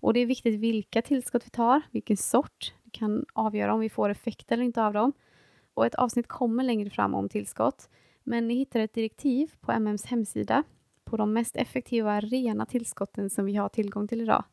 Och 0.00 0.12
det 0.12 0.20
är 0.20 0.26
viktigt 0.26 0.60
vilka 0.60 1.02
tillskott 1.02 1.46
vi 1.46 1.50
tar, 1.50 1.82
vilken 1.90 2.16
sort. 2.16 2.74
Det 2.84 2.90
kan 2.90 3.24
avgöra 3.32 3.74
om 3.74 3.80
vi 3.80 3.88
får 3.88 4.10
effekt 4.10 4.52
eller 4.52 4.64
inte 4.64 4.82
av 4.82 4.92
dem. 4.92 5.12
Och 5.74 5.86
ett 5.86 5.94
avsnitt 5.94 6.28
kommer 6.28 6.64
längre 6.64 6.90
fram 6.90 7.14
om 7.14 7.28
tillskott. 7.28 7.88
Men 8.24 8.48
ni 8.48 8.54
hittar 8.54 8.80
ett 8.80 8.94
direktiv 8.94 9.52
på 9.60 9.72
MMs 9.72 10.06
hemsida 10.06 10.62
på 11.04 11.16
de 11.16 11.32
mest 11.32 11.56
effektiva 11.56 12.20
rena 12.20 12.66
tillskotten 12.66 13.30
som 13.30 13.44
vi 13.44 13.56
har 13.56 13.68
tillgång 13.68 14.08
till 14.08 14.20
idag. 14.20 14.44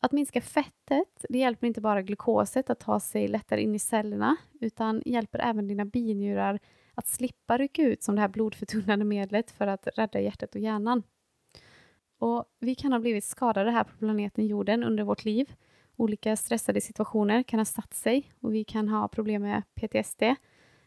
Att 0.00 0.12
minska 0.12 0.40
fettet, 0.40 1.24
det 1.28 1.38
hjälper 1.38 1.66
inte 1.66 1.80
bara 1.80 2.02
glukoset 2.02 2.70
att 2.70 2.80
ta 2.80 3.00
sig 3.00 3.28
lättare 3.28 3.62
in 3.62 3.74
i 3.74 3.78
cellerna, 3.78 4.36
utan 4.60 5.02
hjälper 5.06 5.38
även 5.38 5.68
dina 5.68 5.84
binjurar 5.84 6.60
att 6.94 7.06
slippa 7.06 7.58
rycka 7.58 7.82
ut 7.82 8.02
som 8.02 8.14
det 8.14 8.20
här 8.20 8.28
blodförtunnande 8.28 9.04
medlet 9.04 9.50
för 9.50 9.66
att 9.66 9.88
rädda 9.96 10.20
hjärtat 10.20 10.54
och 10.54 10.60
hjärnan. 10.60 11.02
Och 12.24 12.44
vi 12.60 12.74
kan 12.74 12.92
ha 12.92 12.98
blivit 12.98 13.24
skadade 13.24 13.70
här 13.70 13.84
på 13.84 13.96
planeten 13.98 14.46
jorden 14.46 14.84
under 14.84 15.04
vårt 15.04 15.24
liv. 15.24 15.52
Olika 15.96 16.36
stressade 16.36 16.80
situationer 16.80 17.42
kan 17.42 17.60
ha 17.60 17.64
satt 17.64 17.94
sig 17.94 18.32
och 18.40 18.54
vi 18.54 18.64
kan 18.64 18.88
ha 18.88 19.08
problem 19.08 19.42
med 19.42 19.62
PTSD. 19.74 20.22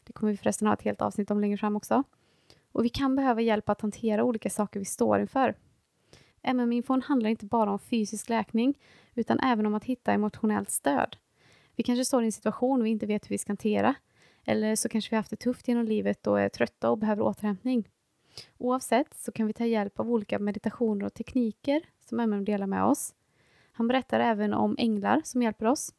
Det 0.04 0.14
kommer 0.14 0.32
vi 0.32 0.38
förresten 0.38 0.68
ha 0.68 0.74
ett 0.74 0.82
helt 0.82 1.02
avsnitt 1.02 1.32
om 1.32 1.42
längre 1.42 1.58
fram 1.58 1.76
också. 1.76 2.04
Och 2.72 2.86
vi 2.86 2.90
kan 2.90 3.16
behöva 3.16 3.42
hjälp 3.42 3.70
att 3.70 3.82
hantera 3.82 4.24
olika 4.24 4.50
saker 4.50 4.80
vi 4.80 4.86
står 4.86 5.20
inför. 5.20 5.56
MM-infon 6.42 7.02
handlar 7.02 7.30
inte 7.30 7.46
bara 7.46 7.72
om 7.72 7.80
fysisk 7.80 8.30
läkning, 8.30 8.78
utan 9.16 9.40
även 9.40 9.66
om 9.66 9.76
att 9.76 9.86
hitta 9.86 10.14
emotionellt 10.14 10.70
stöd. 10.70 11.18
Vi 11.76 11.84
kanske 11.84 12.06
står 12.06 12.24
i 12.24 12.26
en 12.26 12.32
situation 12.32 12.84
vi 12.84 12.90
inte 12.90 13.06
vet 13.06 13.26
hur 13.26 13.34
vi 13.34 13.38
ska 13.38 13.50
hantera, 13.50 13.96
eller 14.46 14.76
så 14.76 14.90
kanske 14.90 15.10
vi 15.10 15.16
haft 15.16 15.30
det 15.30 15.36
tufft 15.36 15.68
genom 15.68 15.86
livet 15.86 16.28
och 16.28 16.40
är 16.40 16.50
trötta 16.50 16.90
och 16.90 16.98
behöver 16.98 17.22
återhämtning. 17.22 17.88
Oavsett 18.58 19.14
så 19.14 19.32
kan 19.32 19.48
vi 19.48 19.54
ta 19.54 19.66
hjälp 19.66 20.00
av 20.00 20.12
olika 20.12 20.40
meditationer 20.40 21.06
och 21.06 21.14
tekniker 21.14 21.82
som 22.06 22.20
MM 22.20 22.46
delar 22.46 22.68
med 22.68 22.84
oss. 22.84 23.14
Han 23.72 23.88
berättar 23.88 24.20
även 24.20 24.54
om 24.54 24.76
änglar 24.80 25.22
som 25.24 25.42
hjälper 25.42 25.66
oss. 25.66 25.94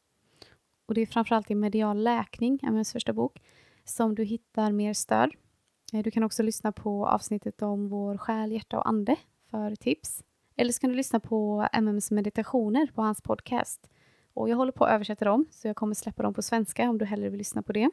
Och 0.85 0.93
det 0.93 1.01
är 1.01 1.05
framförallt 1.05 1.51
i 1.51 1.55
medial 1.55 2.03
läkning, 2.03 2.59
MMs 2.63 2.91
första 2.91 3.13
bok, 3.13 3.41
som 3.83 4.15
du 4.15 4.23
hittar 4.23 4.71
mer 4.71 4.93
stöd. 4.93 5.31
Eh, 5.93 6.03
du 6.03 6.11
kan 6.11 6.23
också 6.23 6.43
lyssna 6.43 6.71
på 6.71 7.07
avsnittet 7.07 7.61
om 7.61 7.89
vår 7.89 8.17
själ, 8.17 8.51
hjärta 8.51 8.77
och 8.77 8.87
ande 8.87 9.15
för 9.51 9.75
tips. 9.75 10.23
Eller 10.55 10.71
så 10.71 10.79
kan 10.79 10.89
du 10.89 10.95
lyssna 10.95 11.19
på 11.19 11.67
MMs 11.73 12.11
meditationer 12.11 12.87
på 12.95 13.01
hans 13.01 13.21
podcast. 13.21 13.89
Och 14.33 14.49
jag 14.49 14.57
håller 14.57 14.71
på 14.71 14.85
att 14.85 14.91
översätta 14.91 15.25
dem, 15.25 15.45
så 15.51 15.67
jag 15.67 15.75
kommer 15.75 15.95
släppa 15.95 16.23
dem 16.23 16.33
på 16.33 16.41
svenska 16.41 16.89
om 16.89 16.97
du 16.97 17.05
hellre 17.05 17.29
vill 17.29 17.37
lyssna 17.37 17.61
på 17.61 17.73
det. 17.73 17.89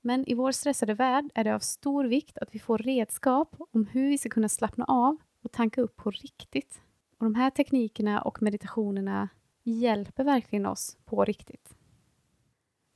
Men 0.00 0.28
i 0.28 0.34
vår 0.34 0.52
stressade 0.52 0.94
värld 0.94 1.30
är 1.34 1.44
det 1.44 1.54
av 1.54 1.58
stor 1.58 2.04
vikt 2.04 2.38
att 2.38 2.54
vi 2.54 2.58
får 2.58 2.78
redskap 2.78 3.56
om 3.72 3.86
hur 3.86 4.08
vi 4.08 4.18
ska 4.18 4.28
kunna 4.28 4.48
slappna 4.48 4.84
av 4.84 5.16
och 5.42 5.52
tanka 5.52 5.80
upp 5.80 5.96
på 5.96 6.10
riktigt. 6.10 6.80
Och 7.18 7.24
de 7.24 7.34
här 7.34 7.50
teknikerna 7.50 8.22
och 8.22 8.42
meditationerna 8.42 9.28
hjälper 9.62 10.24
verkligen 10.24 10.66
oss 10.66 10.98
på 11.04 11.24
riktigt. 11.24 11.74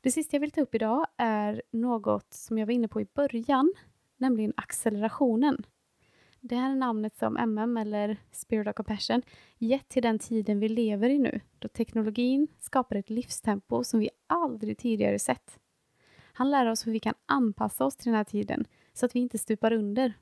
Det 0.01 0.11
sista 0.11 0.37
jag 0.37 0.41
vill 0.41 0.51
ta 0.51 0.61
upp 0.61 0.75
idag 0.75 1.07
är 1.17 1.63
något 1.71 2.33
som 2.33 2.59
jag 2.59 2.67
var 2.67 2.73
inne 2.73 2.89
på 2.89 3.01
i 3.01 3.07
början, 3.15 3.75
nämligen 4.17 4.53
accelerationen. 4.57 5.67
Det 6.41 6.57
här 6.57 6.71
är 6.71 6.75
namnet 6.75 7.17
som 7.17 7.37
MM, 7.37 7.77
eller 7.77 8.17
Spirit 8.31 8.69
of 8.69 8.75
Compassion, 8.75 9.23
gett 9.59 9.89
till 9.89 10.03
den 10.03 10.19
tiden 10.19 10.61
vi 10.61 10.69
lever 10.69 11.09
i 11.09 11.19
nu, 11.19 11.41
då 11.59 11.69
teknologin 11.69 12.49
skapar 12.61 12.97
ett 12.97 13.11
livstempo 13.11 13.85
som 13.85 14.01
vi 14.01 14.11
aldrig 14.27 14.79
tidigare 14.79 15.19
sett. 15.19 15.59
Han 16.37 16.51
lär 16.51 16.67
oss 16.67 16.87
hur 16.87 16.93
vi 16.93 17.01
kan 17.01 17.15
anpassa 17.27 17.85
oss 17.85 17.97
till 17.97 18.07
den 18.07 18.15
här 18.15 18.25
tiden, 18.25 18.65
så 18.93 19.07
att 19.07 19.15
vi 19.17 19.21
inte 19.21 19.39
stupar 19.39 19.73
under. 19.73 20.13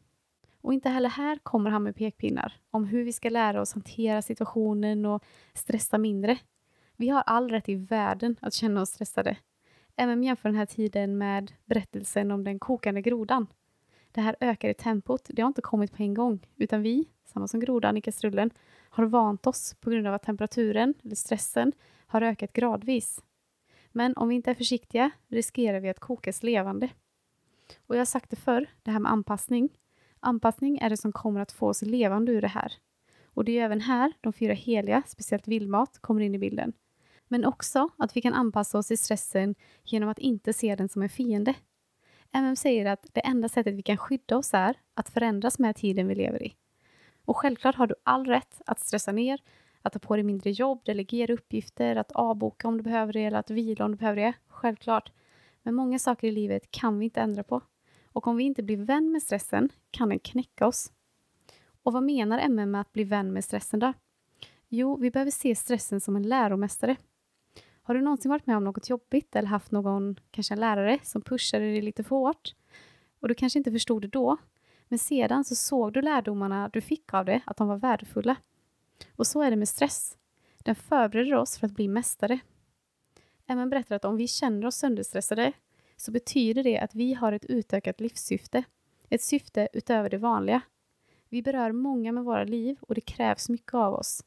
Och 0.60 0.74
inte 0.74 0.88
heller 0.88 1.08
här 1.08 1.38
kommer 1.42 1.70
han 1.70 1.82
med 1.82 1.96
pekpinnar 1.96 2.52
om 2.70 2.84
hur 2.84 3.04
vi 3.04 3.12
ska 3.12 3.28
lära 3.28 3.60
oss 3.60 3.72
hantera 3.72 4.22
situationen 4.22 5.06
och 5.06 5.24
stressa 5.54 5.98
mindre. 5.98 6.38
Vi 6.96 7.08
har 7.08 7.22
all 7.26 7.50
rätt 7.50 7.68
i 7.68 7.74
världen 7.74 8.36
att 8.40 8.54
känna 8.54 8.82
oss 8.82 8.90
stressade. 8.90 9.36
Även 9.96 10.22
jämför 10.22 10.48
den 10.48 10.58
här 10.58 10.66
tiden 10.66 11.18
med 11.18 11.52
berättelsen 11.64 12.30
om 12.30 12.44
den 12.44 12.58
kokande 12.58 13.02
grodan 13.02 13.46
det 14.12 14.20
här 14.20 14.36
ökade 14.40 14.74
tempot, 14.74 15.26
det 15.28 15.42
har 15.42 15.48
inte 15.48 15.60
kommit 15.60 15.92
på 15.92 16.02
en 16.02 16.14
gång, 16.14 16.46
utan 16.56 16.82
vi, 16.82 17.08
samma 17.24 17.48
som 17.48 17.60
grodan 17.60 17.96
i 17.96 18.00
kastrullen, 18.00 18.50
har 18.90 19.04
vant 19.04 19.46
oss 19.46 19.74
på 19.80 19.90
grund 19.90 20.06
av 20.06 20.14
att 20.14 20.22
temperaturen, 20.22 20.94
eller 21.04 21.14
stressen, 21.14 21.72
har 22.06 22.22
ökat 22.22 22.52
gradvis. 22.52 23.22
Men 23.92 24.16
om 24.16 24.28
vi 24.28 24.34
inte 24.34 24.50
är 24.50 24.54
försiktiga 24.54 25.10
riskerar 25.28 25.80
vi 25.80 25.88
att 25.88 26.00
kokas 26.00 26.42
levande. 26.42 26.88
Och 27.86 27.94
jag 27.94 28.00
har 28.00 28.04
sagt 28.04 28.30
det 28.30 28.36
förr, 28.36 28.66
det 28.82 28.90
här 28.90 28.98
med 28.98 29.12
anpassning. 29.12 29.68
Anpassning 30.20 30.78
är 30.78 30.90
det 30.90 30.96
som 30.96 31.12
kommer 31.12 31.40
att 31.40 31.52
få 31.52 31.68
oss 31.68 31.82
levande 31.82 32.32
ur 32.32 32.40
det 32.40 32.48
här. 32.48 32.72
Och 33.24 33.44
det 33.44 33.58
är 33.58 33.64
även 33.64 33.80
här 33.80 34.12
de 34.20 34.32
fyra 34.32 34.52
heliga, 34.52 35.02
speciellt 35.06 35.48
vildmat, 35.48 35.98
kommer 35.98 36.20
in 36.20 36.34
i 36.34 36.38
bilden. 36.38 36.72
Men 37.28 37.44
också 37.44 37.88
att 37.98 38.16
vi 38.16 38.20
kan 38.20 38.34
anpassa 38.34 38.78
oss 38.78 38.90
i 38.90 38.96
stressen 38.96 39.54
genom 39.84 40.08
att 40.08 40.18
inte 40.18 40.52
se 40.52 40.76
den 40.76 40.88
som 40.88 41.02
en 41.02 41.08
fiende, 41.08 41.54
MM 42.32 42.56
säger 42.56 42.86
att 42.86 43.06
det 43.12 43.20
enda 43.20 43.48
sättet 43.48 43.74
vi 43.74 43.82
kan 43.82 43.96
skydda 43.96 44.36
oss 44.36 44.54
är 44.54 44.76
att 44.94 45.08
förändras 45.08 45.58
med 45.58 45.76
tiden 45.76 46.08
vi 46.08 46.14
lever 46.14 46.42
i. 46.42 46.54
Och 47.24 47.36
självklart 47.36 47.74
har 47.74 47.86
du 47.86 47.94
all 48.02 48.26
rätt 48.26 48.62
att 48.66 48.80
stressa 48.80 49.12
ner, 49.12 49.40
att 49.82 49.92
ta 49.92 49.98
på 49.98 50.16
dig 50.16 50.22
mindre 50.22 50.50
jobb, 50.50 50.80
delegera 50.84 51.32
uppgifter, 51.32 51.96
att 51.96 52.12
avboka 52.12 52.68
om 52.68 52.76
du 52.76 52.82
behöver 52.82 53.12
det 53.12 53.24
eller 53.24 53.38
att 53.38 53.50
vila 53.50 53.84
om 53.84 53.90
du 53.90 53.96
behöver 53.96 54.22
det. 54.22 54.32
Självklart. 54.48 55.12
Men 55.62 55.74
många 55.74 55.98
saker 55.98 56.28
i 56.28 56.30
livet 56.30 56.70
kan 56.70 56.98
vi 56.98 57.04
inte 57.04 57.20
ändra 57.20 57.42
på. 57.42 57.60
Och 58.12 58.26
om 58.26 58.36
vi 58.36 58.44
inte 58.44 58.62
blir 58.62 58.76
vän 58.76 59.12
med 59.12 59.22
stressen 59.22 59.68
kan 59.90 60.08
den 60.08 60.18
knäcka 60.18 60.66
oss. 60.66 60.92
Och 61.82 61.92
vad 61.92 62.02
menar 62.02 62.38
MM 62.38 62.70
med 62.70 62.80
att 62.80 62.92
bli 62.92 63.04
vän 63.04 63.32
med 63.32 63.44
stressen 63.44 63.80
då? 63.80 63.92
Jo, 64.68 64.96
vi 64.96 65.10
behöver 65.10 65.30
se 65.30 65.54
stressen 65.54 66.00
som 66.00 66.16
en 66.16 66.22
läromästare. 66.22 66.96
Har 67.82 67.94
du 67.94 68.00
någonsin 68.00 68.30
varit 68.30 68.46
med 68.46 68.56
om 68.56 68.64
något 68.64 68.90
jobbigt 68.90 69.36
eller 69.36 69.48
haft 69.48 69.70
någon, 69.70 70.16
kanske 70.30 70.54
en 70.54 70.60
lärare, 70.60 70.98
som 71.02 71.22
pushade 71.22 71.64
dig 71.64 71.82
lite 71.82 72.04
för 72.04 72.16
hårt? 72.16 72.54
Och 73.20 73.28
du 73.28 73.34
kanske 73.34 73.58
inte 73.58 73.72
förstod 73.72 74.02
det 74.02 74.08
då, 74.08 74.36
men 74.88 74.98
sedan 74.98 75.44
så 75.44 75.54
såg 75.54 75.92
du 75.92 76.02
lärdomarna 76.02 76.68
du 76.68 76.80
fick 76.80 77.14
av 77.14 77.24
det, 77.24 77.40
att 77.46 77.56
de 77.56 77.68
var 77.68 77.76
värdefulla. 77.76 78.36
Och 79.16 79.26
så 79.26 79.42
är 79.42 79.50
det 79.50 79.56
med 79.56 79.68
stress. 79.68 80.18
Den 80.58 80.74
förbereder 80.74 81.34
oss 81.34 81.58
för 81.58 81.66
att 81.66 81.74
bli 81.74 81.88
mästare. 81.88 82.40
Även 83.46 83.70
berättar 83.70 83.96
att 83.96 84.04
om 84.04 84.16
vi 84.16 84.28
känner 84.28 84.66
oss 84.66 84.76
sönderstressade 84.76 85.52
så 85.96 86.12
betyder 86.12 86.62
det 86.62 86.78
att 86.78 86.94
vi 86.94 87.14
har 87.14 87.32
ett 87.32 87.44
utökat 87.44 88.00
livssyfte. 88.00 88.64
Ett 89.08 89.22
syfte 89.22 89.68
utöver 89.72 90.10
det 90.10 90.18
vanliga. 90.18 90.60
Vi 91.28 91.42
berör 91.42 91.72
många 91.72 92.12
med 92.12 92.24
våra 92.24 92.44
liv 92.44 92.76
och 92.80 92.94
det 92.94 93.00
krävs 93.00 93.48
mycket 93.48 93.74
av 93.74 93.94
oss. 93.94 94.24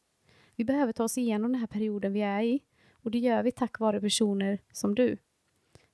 Vi 0.56 0.66
behöver 0.66 0.94
ta 0.94 1.04
oss 1.04 1.18
igenom 1.18 1.52
den 1.52 1.60
här 1.60 1.68
perioden 1.68 2.14
vi 2.14 2.22
är 2.22 2.42
i 2.42 2.62
och 2.92 3.12
det 3.12 3.20
gör 3.20 3.44
vi 3.44 3.52
tack 3.52 3.80
vare 3.80 4.02
personer 4.02 4.60
som 4.72 4.96
du. 4.96 5.18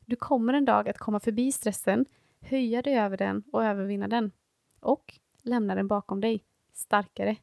Du 0.06 0.16
kommer 0.16 0.54
en 0.54 0.66
dag 0.66 0.90
att 0.90 0.98
komma 0.98 1.20
förbi 1.20 1.52
stressen, 1.52 2.06
höja 2.40 2.82
dig 2.82 2.98
över 2.98 3.18
den 3.18 3.44
och 3.52 3.64
övervinna 3.66 4.08
den. 4.08 4.32
Och 4.80 5.20
lämna 5.42 5.76
den 5.76 5.88
bakom 5.88 6.22
dig, 6.22 6.44
starkare. 6.74 7.36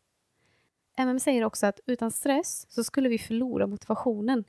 MM 0.99 1.21
säger 1.21 1.45
också 1.45 1.67
att 1.67 1.81
utan 1.87 2.11
stress 2.11 2.67
så 2.69 2.85
skulle 2.85 3.09
vi 3.09 3.19
förlora 3.19 3.67
motivationen. 3.67 4.45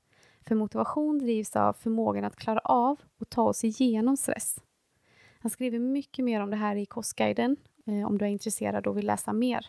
För 0.48 0.56
motivation 0.56 1.20
drivs 1.20 1.56
av 1.56 1.74
förmågan 1.74 2.24
att 2.24 2.36
klara 2.36 2.60
av 2.60 3.00
och 3.20 3.30
ta 3.30 3.42
oss 3.42 3.64
igenom 3.64 4.18
stress. 4.18 4.60
Han 5.40 5.52
skriver 5.52 5.80
mycket 5.80 6.26
mer 6.26 6.42
om 6.42 6.50
det 6.50 6.56
här 6.56 6.76
i 6.76 6.86
Kostguiden 6.86 7.58
eh, 7.86 8.08
om 8.08 8.18
du 8.18 8.26
är 8.26 8.30
intresserad 8.30 8.88
och 8.88 8.98
vill 8.98 9.06
läsa 9.06 9.34
mer. 9.34 9.66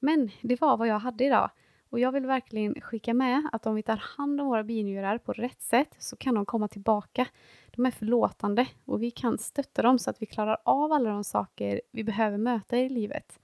Men 0.00 0.30
det 0.40 0.60
var 0.60 0.76
vad 0.76 0.88
jag 0.88 0.98
hade 0.98 1.24
idag. 1.24 1.50
Och 1.88 2.00
jag 2.00 2.12
vill 2.12 2.26
verkligen 2.26 2.80
skicka 2.80 3.14
med 3.14 3.48
att 3.52 3.66
om 3.66 3.74
vi 3.74 3.82
tar 3.82 3.96
hand 4.16 4.40
om 4.40 4.46
våra 4.46 4.64
binjurar 4.64 5.18
på 5.18 5.32
rätt 5.32 5.62
sätt 5.62 5.96
så 5.98 6.16
kan 6.16 6.34
de 6.34 6.46
komma 6.46 6.68
tillbaka. 6.68 7.26
De 7.70 7.86
är 7.86 7.90
förlåtande 7.90 8.66
och 8.84 9.02
vi 9.02 9.10
kan 9.10 9.38
stötta 9.38 9.82
dem 9.82 9.98
så 9.98 10.10
att 10.10 10.22
vi 10.22 10.26
klarar 10.26 10.56
av 10.64 10.92
alla 10.92 11.10
de 11.10 11.24
saker 11.24 11.80
vi 11.92 12.04
behöver 12.04 12.38
möta 12.38 12.78
i 12.78 12.88
livet. 12.88 13.38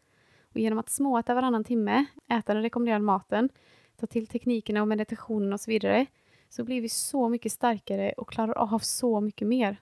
Och 0.53 0.61
genom 0.61 0.79
att 0.79 0.91
småäta 0.91 1.35
varannan 1.35 1.65
timme, 1.65 2.05
äta 2.29 2.55
den 2.55 2.63
rekommenderade 2.63 3.05
maten, 3.05 3.49
ta 3.97 4.07
till 4.07 4.27
teknikerna 4.27 4.83
och 4.83 4.89
meditationen 4.89 5.53
och 5.53 5.61
så 5.61 5.71
vidare, 5.71 6.07
så 6.49 6.65
blir 6.65 6.81
vi 6.81 6.89
så 6.89 7.29
mycket 7.29 7.53
starkare 7.53 8.13
och 8.13 8.31
klarar 8.31 8.53
av 8.53 8.79
så 8.79 9.21
mycket 9.21 9.49
mer. 9.49 9.77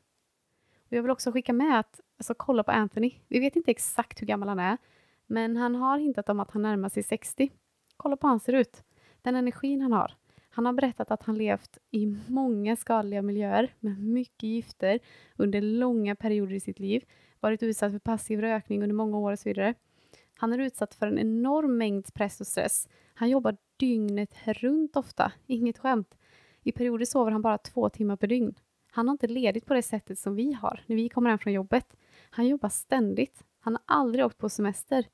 Och 0.87 0.93
jag 0.93 1.03
vill 1.03 1.11
också 1.11 1.33
skicka 1.33 1.53
med 1.53 1.81
att 1.81 2.01
alltså, 2.19 2.35
kolla 2.35 2.63
på 2.63 2.71
Anthony. 2.71 3.13
Vi 3.29 3.41
vet 3.41 3.57
inte 3.57 3.71
exakt 3.71 4.23
hur 4.23 4.27
gammal 4.27 4.49
han 4.49 4.59
är, 4.59 4.79
men 5.27 5.57
han 5.57 5.75
har 5.75 5.99
hintat 5.99 6.29
om 6.29 6.41
att 6.41 6.51
han 6.51 6.63
närmar 6.63 6.89
sig 6.89 7.03
60. 7.03 7.51
Kolla 7.97 8.17
på 8.17 8.27
hur 8.27 8.31
han 8.31 8.41
ser 8.41 8.53
ut. 8.53 8.85
Den 9.23 9.37
energin 9.37 9.81
han 9.81 9.93
har. 9.93 10.15
Han 10.51 10.67
har 10.67 10.73
berättat 10.73 11.11
att 11.11 11.23
han 11.23 11.39
levt 11.39 11.79
i 11.91 12.07
många 12.27 12.77
skadliga 12.77 13.23
miljöer 13.23 13.75
med 13.81 13.99
mycket 13.99 14.43
gifter 14.43 14.99
under 15.37 15.61
långa 15.61 16.17
perioder 16.17 16.55
i 16.55 16.61
sitt 16.61 16.79
liv, 16.79 17.05
varit 17.41 17.63
utsatt 17.63 17.93
för 17.93 17.99
passiv 17.99 18.41
rökning 18.41 18.83
under 18.83 18.95
många 18.95 19.19
år 19.19 19.33
och 19.33 19.39
så 19.39 19.49
vidare. 19.49 19.75
Han 20.41 20.53
är 20.53 20.59
utsatt 20.59 20.95
för 20.95 21.07
en 21.07 21.19
enorm 21.19 21.79
mängd 21.79 22.15
press 22.15 22.41
och 22.41 22.47
stress. 22.47 22.89
Han 23.15 23.31
jobbar 23.31 23.57
dygnet 23.77 24.35
runt 24.47 24.97
ofta, 24.97 25.33
inget 25.47 25.79
skämt. 25.79 26.15
I 26.63 26.73
perioder 26.73 27.05
sover 27.05 27.31
han 27.31 27.43
bara 27.43 27.59
två 27.59 27.89
timmar 27.89 28.17
per 28.17 28.27
dygn. 28.27 28.55
Han 28.91 29.09
har 29.09 29.13
inte 29.13 29.27
ledigt 29.27 29.67
på 29.67 29.75
det 29.75 29.83
sättet 29.83 30.19
som 30.19 30.35
vi 30.35 30.53
har 30.53 30.85
när 30.87 30.97
vi 30.97 31.09
kommer 31.09 31.31
hem 31.31 31.39
från 31.39 31.53
jobbet. 31.53 31.97
Han 32.31 32.49
jobbar 32.49 32.69
ständigt. 32.69 33.45
Han 33.61 33.73
har 33.73 33.83
aldrig 33.97 34.25
åkt 34.25 34.39
på 34.39 34.49
semester. 34.49 35.07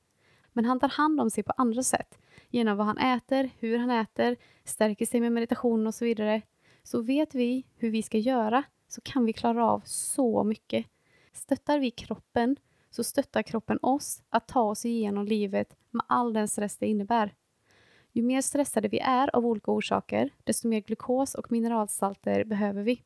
Men 0.53 0.65
han 0.65 0.79
tar 0.79 0.89
hand 0.89 1.21
om 1.21 1.29
sig 1.29 1.43
på 1.43 1.53
andra 1.57 1.83
sätt 1.83 2.19
genom 2.49 2.77
vad 2.77 2.85
han 2.85 2.97
äter, 2.97 3.49
hur 3.59 3.77
han 3.77 3.89
äter, 3.89 4.35
stärker 4.63 5.05
sig 5.05 5.21
med 5.21 5.31
meditation 5.31 5.87
och 5.87 5.95
så 5.95 6.05
vidare. 6.05 6.41
Så 6.83 7.01
vet 7.01 7.35
vi 7.35 7.65
hur 7.75 7.89
vi 7.89 8.03
ska 8.03 8.17
göra 8.17 8.63
så 8.87 9.01
kan 9.01 9.25
vi 9.25 9.33
klara 9.33 9.65
av 9.65 9.81
så 9.85 10.43
mycket. 10.43 10.85
Stöttar 11.33 11.79
vi 11.79 11.91
kroppen 11.91 12.55
så 12.97 13.03
stöttar 13.03 13.43
kroppen 13.43 13.79
oss 13.81 14.23
att 14.29 14.47
ta 14.47 14.61
oss 14.61 14.85
igenom 14.85 15.25
livet 15.25 15.77
med 15.91 16.05
all 16.09 16.33
den 16.33 16.47
stress 16.47 16.77
det 16.77 16.87
innebär. 16.87 17.35
Ju 18.11 18.23
mer 18.23 18.41
stressade 18.41 18.87
vi 18.87 18.99
är 18.99 19.35
av 19.35 19.45
olika 19.45 19.71
orsaker, 19.71 20.29
desto 20.43 20.67
mer 20.67 20.81
glukos 20.81 21.35
och 21.35 21.51
mineralsalter 21.51 22.43
behöver 22.43 22.83
vi. 22.83 23.03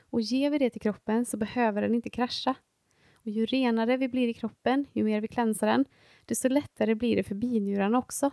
Och 0.00 0.20
ger 0.20 0.50
vi 0.50 0.58
det 0.58 0.70
till 0.70 0.80
kroppen 0.80 1.26
så 1.26 1.36
behöver 1.36 1.82
den 1.82 1.94
inte 1.94 2.10
krascha. 2.10 2.54
Och 3.14 3.28
ju 3.28 3.46
renare 3.46 3.96
vi 3.96 4.08
blir 4.08 4.28
i 4.28 4.34
kroppen, 4.34 4.86
ju 4.92 5.04
mer 5.04 5.20
vi 5.20 5.28
klänsar 5.28 5.66
den, 5.66 5.84
desto 6.24 6.48
lättare 6.48 6.94
blir 6.94 7.16
det 7.16 7.22
för 7.22 7.34
binjurarna 7.34 7.98
också. 7.98 8.30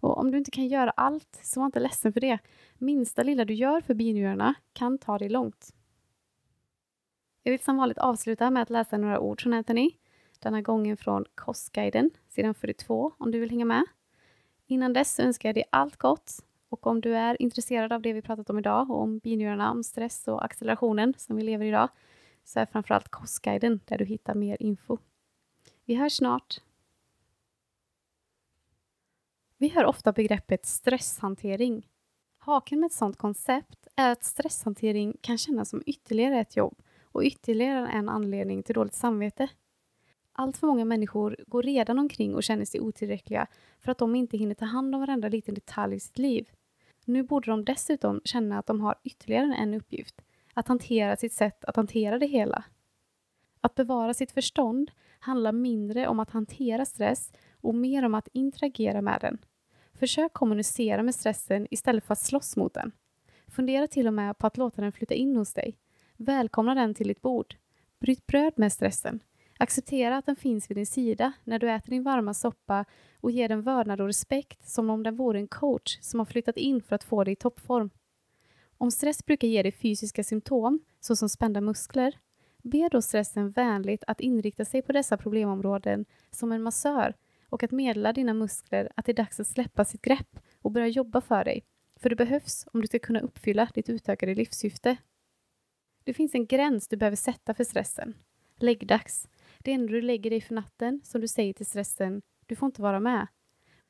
Och 0.00 0.18
om 0.18 0.30
du 0.30 0.38
inte 0.38 0.50
kan 0.50 0.68
göra 0.68 0.90
allt, 0.90 1.40
så 1.42 1.60
var 1.60 1.66
inte 1.66 1.80
ledsen 1.80 2.12
för 2.12 2.20
det. 2.20 2.38
Minsta 2.78 3.22
lilla 3.22 3.44
du 3.44 3.54
gör 3.54 3.80
för 3.80 3.94
binjurarna 3.94 4.54
kan 4.72 4.98
ta 4.98 5.18
dig 5.18 5.28
långt. 5.28 5.72
Jag 7.44 7.52
vill 7.52 7.60
som 7.60 7.76
vanligt 7.76 7.98
avsluta 7.98 8.50
med 8.50 8.62
att 8.62 8.70
läsa 8.70 8.98
några 8.98 9.20
ord 9.20 9.40
från 9.42 9.52
Anthony. 9.52 9.90
Denna 10.38 10.62
gången 10.62 10.96
från 10.96 11.24
Kostguiden, 11.34 12.10
sidan 12.28 12.54
42, 12.54 13.12
om 13.18 13.30
du 13.30 13.40
vill 13.40 13.50
hänga 13.50 13.64
med. 13.64 13.84
Innan 14.66 14.92
dess 14.92 15.20
önskar 15.20 15.48
jag 15.48 15.56
dig 15.56 15.64
allt 15.70 15.96
gott 15.96 16.44
och 16.68 16.86
om 16.86 17.00
du 17.00 17.16
är 17.16 17.42
intresserad 17.42 17.92
av 17.92 18.02
det 18.02 18.12
vi 18.12 18.22
pratat 18.22 18.50
om 18.50 18.58
idag 18.58 18.90
och 18.90 19.00
om 19.00 19.18
binjurarna, 19.18 19.70
om 19.70 19.84
stress 19.84 20.28
och 20.28 20.44
accelerationen 20.44 21.14
som 21.16 21.36
vi 21.36 21.42
lever 21.42 21.64
i 21.64 21.68
idag 21.68 21.88
så 22.44 22.60
är 22.60 22.66
framförallt 22.66 23.08
Kostguiden 23.08 23.80
där 23.84 23.98
du 23.98 24.04
hittar 24.04 24.34
mer 24.34 24.56
info. 24.60 24.98
Vi 25.84 25.94
hörs 25.94 26.16
snart. 26.16 26.60
Vi 29.58 29.68
hör 29.68 29.84
ofta 29.84 30.12
begreppet 30.12 30.66
stresshantering. 30.66 31.88
Haken 32.38 32.80
med 32.80 32.86
ett 32.86 32.92
sådant 32.92 33.16
koncept 33.16 33.86
är 33.96 34.12
att 34.12 34.24
stresshantering 34.24 35.16
kan 35.20 35.38
kännas 35.38 35.68
som 35.68 35.82
ytterligare 35.86 36.40
ett 36.40 36.56
jobb 36.56 36.82
och 37.12 37.24
ytterligare 37.24 37.88
en 37.88 38.08
anledning 38.08 38.62
till 38.62 38.74
dåligt 38.74 38.94
samvete. 38.94 39.48
Allt 40.32 40.56
för 40.56 40.66
många 40.66 40.84
människor 40.84 41.36
går 41.46 41.62
redan 41.62 41.98
omkring 41.98 42.34
och 42.34 42.42
känner 42.42 42.64
sig 42.64 42.80
otillräckliga 42.80 43.46
för 43.80 43.92
att 43.92 43.98
de 43.98 44.14
inte 44.14 44.36
hinner 44.36 44.54
ta 44.54 44.64
hand 44.64 44.94
om 44.94 45.00
varenda 45.00 45.28
liten 45.28 45.54
detalj 45.54 45.96
i 45.96 46.00
sitt 46.00 46.18
liv. 46.18 46.50
Nu 47.04 47.22
borde 47.22 47.50
de 47.50 47.64
dessutom 47.64 48.20
känna 48.24 48.58
att 48.58 48.66
de 48.66 48.80
har 48.80 48.94
ytterligare 49.04 49.54
en 49.54 49.74
uppgift, 49.74 50.22
att 50.54 50.68
hantera 50.68 51.16
sitt 51.16 51.32
sätt 51.32 51.64
att 51.64 51.76
hantera 51.76 52.18
det 52.18 52.26
hela. 52.26 52.64
Att 53.60 53.74
bevara 53.74 54.14
sitt 54.14 54.32
förstånd 54.32 54.90
handlar 55.18 55.52
mindre 55.52 56.08
om 56.08 56.20
att 56.20 56.30
hantera 56.30 56.84
stress 56.84 57.32
och 57.60 57.74
mer 57.74 58.04
om 58.04 58.14
att 58.14 58.28
interagera 58.32 59.02
med 59.02 59.20
den. 59.20 59.38
Försök 59.94 60.32
kommunicera 60.32 61.02
med 61.02 61.14
stressen 61.14 61.66
istället 61.70 62.04
för 62.04 62.12
att 62.12 62.20
slåss 62.20 62.56
mot 62.56 62.74
den. 62.74 62.92
Fundera 63.46 63.88
till 63.88 64.06
och 64.06 64.14
med 64.14 64.38
på 64.38 64.46
att 64.46 64.56
låta 64.56 64.82
den 64.82 64.92
flytta 64.92 65.14
in 65.14 65.36
hos 65.36 65.52
dig. 65.52 65.76
Välkomna 66.22 66.74
den 66.74 66.94
till 66.94 67.08
ditt 67.08 67.22
bord. 67.22 67.54
Bryt 68.00 68.26
bröd 68.26 68.52
med 68.56 68.72
stressen. 68.72 69.20
Acceptera 69.58 70.16
att 70.16 70.26
den 70.26 70.36
finns 70.36 70.70
vid 70.70 70.76
din 70.76 70.86
sida 70.86 71.32
när 71.44 71.58
du 71.58 71.70
äter 71.70 71.90
din 71.90 72.02
varma 72.02 72.34
soppa 72.34 72.84
och 73.20 73.30
ge 73.30 73.48
den 73.48 73.62
vördnad 73.62 74.00
och 74.00 74.06
respekt 74.06 74.68
som 74.68 74.90
om 74.90 75.02
den 75.02 75.16
vore 75.16 75.38
en 75.38 75.48
coach 75.48 75.98
som 76.00 76.20
har 76.20 76.24
flyttat 76.24 76.56
in 76.56 76.82
för 76.82 76.94
att 76.94 77.04
få 77.04 77.24
dig 77.24 77.32
i 77.32 77.36
toppform. 77.36 77.90
Om 78.78 78.90
stress 78.90 79.26
brukar 79.26 79.48
ge 79.48 79.62
dig 79.62 79.72
fysiska 79.72 80.24
symptom, 80.24 80.80
såsom 81.00 81.28
spända 81.28 81.60
muskler, 81.60 82.18
be 82.62 82.88
då 82.92 83.02
stressen 83.02 83.50
vänligt 83.50 84.04
att 84.06 84.20
inrikta 84.20 84.64
sig 84.64 84.82
på 84.82 84.92
dessa 84.92 85.16
problemområden 85.16 86.04
som 86.30 86.52
en 86.52 86.62
massör 86.62 87.14
och 87.48 87.62
att 87.62 87.70
meddela 87.70 88.12
dina 88.12 88.34
muskler 88.34 88.88
att 88.94 89.06
det 89.06 89.12
är 89.12 89.16
dags 89.16 89.40
att 89.40 89.46
släppa 89.46 89.84
sitt 89.84 90.02
grepp 90.02 90.38
och 90.62 90.70
börja 90.70 90.88
jobba 90.88 91.20
för 91.20 91.44
dig, 91.44 91.64
för 91.96 92.10
det 92.10 92.16
behövs 92.16 92.66
om 92.72 92.80
du 92.80 92.86
ska 92.86 92.98
kunna 92.98 93.20
uppfylla 93.20 93.68
ditt 93.74 93.88
utökade 93.88 94.34
livssyfte. 94.34 94.96
Det 96.04 96.14
finns 96.14 96.34
en 96.34 96.46
gräns 96.46 96.88
du 96.88 96.96
behöver 96.96 97.16
sätta 97.16 97.54
för 97.54 97.64
stressen. 97.64 98.14
Läggdags. 98.56 99.28
Det 99.58 99.72
är 99.72 99.78
när 99.78 99.88
du 99.88 100.02
lägger 100.02 100.30
dig 100.30 100.40
för 100.40 100.54
natten 100.54 101.00
som 101.04 101.20
du 101.20 101.28
säger 101.28 101.52
till 101.52 101.66
stressen, 101.66 102.22
du 102.46 102.56
får 102.56 102.66
inte 102.66 102.82
vara 102.82 103.00
med. 103.00 103.26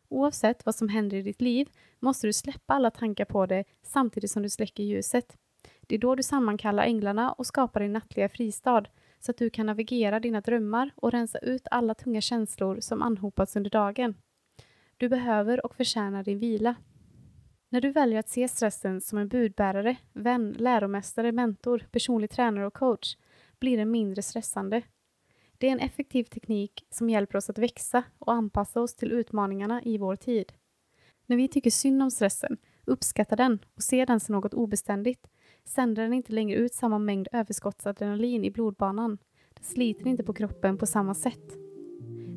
Oavsett 0.09 0.67
vad 0.67 0.75
som 0.75 0.89
händer 0.89 1.17
i 1.17 1.23
ditt 1.23 1.41
liv 1.41 1.69
måste 2.01 2.27
du 2.27 2.33
släppa 2.33 2.75
alla 2.75 2.91
tankar 2.91 3.25
på 3.25 3.47
det 3.47 3.65
samtidigt 3.83 4.31
som 4.31 4.43
du 4.43 4.51
släcker 4.51 4.83
ljuset. 4.83 5.37
Det 5.81 5.95
är 5.95 5.99
då 5.99 6.15
du 6.15 6.23
sammankallar 6.23 6.83
änglarna 6.83 7.33
och 7.33 7.47
skapar 7.47 7.81
din 7.81 7.93
nattliga 7.93 8.29
fristad 8.29 8.85
så 9.21 9.31
att 9.31 9.37
du 9.37 9.51
kan 9.51 9.67
navigera 9.67 10.21
dina 10.21 10.41
drömmar 10.41 10.91
och 10.97 11.13
rensa 11.13 11.39
ut 11.39 11.67
alla 11.71 11.95
tunga 11.95 12.21
känslor 12.21 12.81
som 12.81 13.03
anhopats 13.03 13.57
under 13.57 13.71
dagen. 13.71 14.15
Du 14.97 15.09
behöver 15.09 15.67
och 15.67 15.77
förtjänar 15.77 16.23
din 16.23 16.39
vila. 16.39 16.75
När 17.73 17.81
du 17.81 17.91
väljer 17.91 18.19
att 18.19 18.29
se 18.29 18.49
stressen 18.49 19.01
som 19.01 19.19
en 19.19 19.29
budbärare, 19.29 19.97
vän, 20.13 20.57
läromästare, 20.59 21.33
mentor, 21.33 21.87
personlig 21.91 22.31
tränare 22.31 22.67
och 22.67 22.75
coach 22.75 23.17
blir 23.59 23.77
den 23.77 23.91
mindre 23.91 24.23
stressande. 24.23 24.83
Det 25.59 25.69
är 25.69 25.73
en 25.73 25.79
effektiv 25.79 26.25
teknik 26.25 26.87
som 26.91 27.11
hjälper 27.11 27.39
oss 27.39 27.51
att 27.51 27.59
växa 27.59 28.03
och 28.19 28.33
anpassa 28.33 28.81
oss 28.81 28.95
till 28.95 29.13
utmaningarna 29.13 29.83
i 29.83 29.99
vår 29.99 30.17
tid. 30.17 30.53
När 31.27 31.37
vi 31.37 31.49
tycker 31.49 31.71
synd 31.71 32.03
om 32.03 32.11
stressen, 32.11 32.57
uppskattar 32.85 33.37
den 33.37 33.59
och 33.75 33.83
ser 33.83 34.07
den 34.07 34.21
som 34.21 34.33
något 34.35 34.55
obeständigt 34.55 35.27
sänder 35.65 36.03
den 36.03 36.13
inte 36.13 36.33
längre 36.33 36.59
ut 36.59 36.75
samma 36.75 36.99
mängd 36.99 37.29
överskottsadrenalin 37.33 38.45
i 38.45 38.51
blodbanan. 38.51 39.19
Den 39.55 39.65
sliter 39.65 40.07
inte 40.07 40.25
på 40.25 40.33
kroppen 40.33 40.79
på 40.79 40.87
samma 40.87 41.15
sätt. 41.15 41.53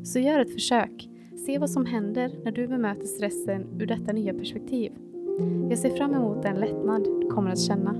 Så 0.04 0.20
gör 0.20 0.40
ett 0.40 0.54
försök. 0.54 1.10
Se 1.46 1.58
vad 1.58 1.70
som 1.70 1.86
händer 1.86 2.42
när 2.44 2.52
du 2.52 2.68
bemöter 2.68 3.06
stressen 3.06 3.82
ur 3.82 3.86
detta 3.86 4.14
nya 4.14 4.34
perspektiv. 4.34 4.94
Jag 5.70 5.80
ser 5.80 5.98
fram 5.98 6.14
emot 6.14 6.44
den 6.44 6.60
lättnad 6.60 7.04
du 7.04 7.28
kommer 7.30 7.52
att 7.52 7.60
känna. 7.60 7.96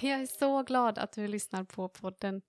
Jag 0.00 0.20
är 0.20 0.26
så 0.26 0.62
glad 0.62 0.98
att 0.98 1.12
du 1.12 1.28
lyssnar 1.28 1.64
på 1.64 1.88
podden. 1.88 2.42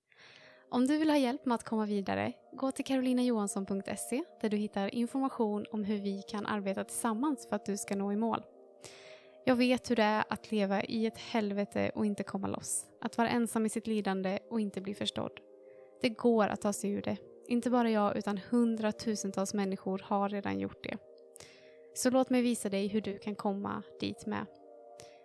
Om 0.70 0.88
du 0.88 0.97
vill 0.97 1.09
ha 1.09 1.18
hjälp 1.18 1.45
med 1.45 1.55
att 1.55 1.63
komma 1.63 1.86
vidare, 1.86 2.34
gå 2.58 2.72
till 2.72 2.86
karolinajohansson.se 2.86 4.24
där 4.41 4.49
du 4.49 4.58
hittar 4.58 4.95
information 4.95 5.66
om 5.72 5.84
hur 5.84 5.97
vi 5.97 6.22
kan 6.22 6.45
arbeta 6.45 6.84
tillsammans 6.84 7.47
för 7.49 7.55
att 7.55 7.66
du 7.66 7.78
ska 7.78 7.95
nå 7.95 8.12
i 8.12 8.16
mål. 8.16 8.43
Jag 9.45 9.55
vet 9.55 9.91
hur 9.91 9.95
det 9.95 10.03
är 10.03 10.24
att 10.30 10.51
leva 10.51 10.84
i 10.84 11.05
ett 11.05 11.18
helvete 11.18 11.91
och 11.95 12.05
inte 12.05 12.24
komma 12.24 12.47
loss. 12.47 12.86
Att 13.01 13.18
vara 13.18 13.30
ensam 13.30 13.66
i 13.66 13.70
sitt 13.70 13.88
lidande 13.88 14.39
och 14.49 14.60
inte 14.60 14.82
bli 14.82 14.93
förstådd. 14.93 15.32
Det 16.01 16.10
går 16.10 16.47
att 16.47 16.62
ta 16.62 16.74
sig 16.74 16.91
ur 16.91 17.01
det. 17.01 17.18
Inte 17.47 17.70
bara 17.70 17.89
jag 17.89 18.18
utan 18.18 18.39
hundratusentals 18.49 19.53
människor 19.53 20.01
har 20.05 20.30
redan 20.30 20.60
gjort 20.60 20.84
det. 20.84 20.97
Så 21.95 22.10
låt 22.10 22.30
mig 22.30 22.41
visa 22.41 22.70
dig 22.70 22.88
hur 22.88 23.01
du 23.01 23.18
kan 23.18 23.36
komma 23.36 23.84
dit 23.99 24.26
med. 24.26 24.45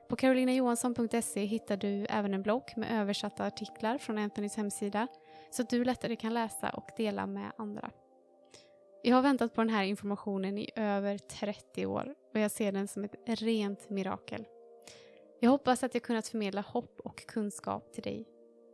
På 0.09 0.16
karolinajohansson.se 0.16 1.45
hittar 1.45 1.76
du 1.76 2.07
även 2.09 2.35
en 2.35 2.43
blogg 2.43 2.72
med 2.76 3.01
översatta 3.01 3.47
artiklar 3.47 3.99
från 3.99 4.18
Anthonys 4.18 4.57
hemsida 4.57 5.09
så 5.53 5.62
att 5.62 5.70
du 5.70 5.84
lättare 5.84 6.16
kan 6.16 6.34
läsa 6.34 6.70
och 6.70 6.88
dela 6.96 7.26
med 7.26 7.53
andra. 7.59 7.90
Jag 9.03 9.16
har 9.16 9.22
väntat 9.22 9.55
på 9.55 9.61
den 9.61 9.70
här 9.70 9.84
informationen 9.84 10.59
i 10.59 10.70
över 10.76 11.18
30 11.18 11.86
år 11.86 12.14
och 12.34 12.40
jag 12.40 12.50
ser 12.50 12.72
den 12.72 12.88
som 12.88 13.05
ett 13.05 13.16
rent 13.26 13.90
mirakel. 13.90 14.44
Jag 15.40 15.50
hoppas 15.50 15.82
att 15.82 15.94
jag 15.94 16.03
kunnat 16.03 16.28
förmedla 16.28 16.61
hopp 16.61 17.00
och 17.00 17.26
kunskap 17.26 17.92
till 17.92 18.03
dig. 18.03 18.28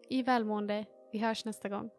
I 0.08 0.22
välmående, 0.22 0.84
vi 1.12 1.18
hörs 1.18 1.44
nästa 1.44 1.68
gång. 1.68 1.90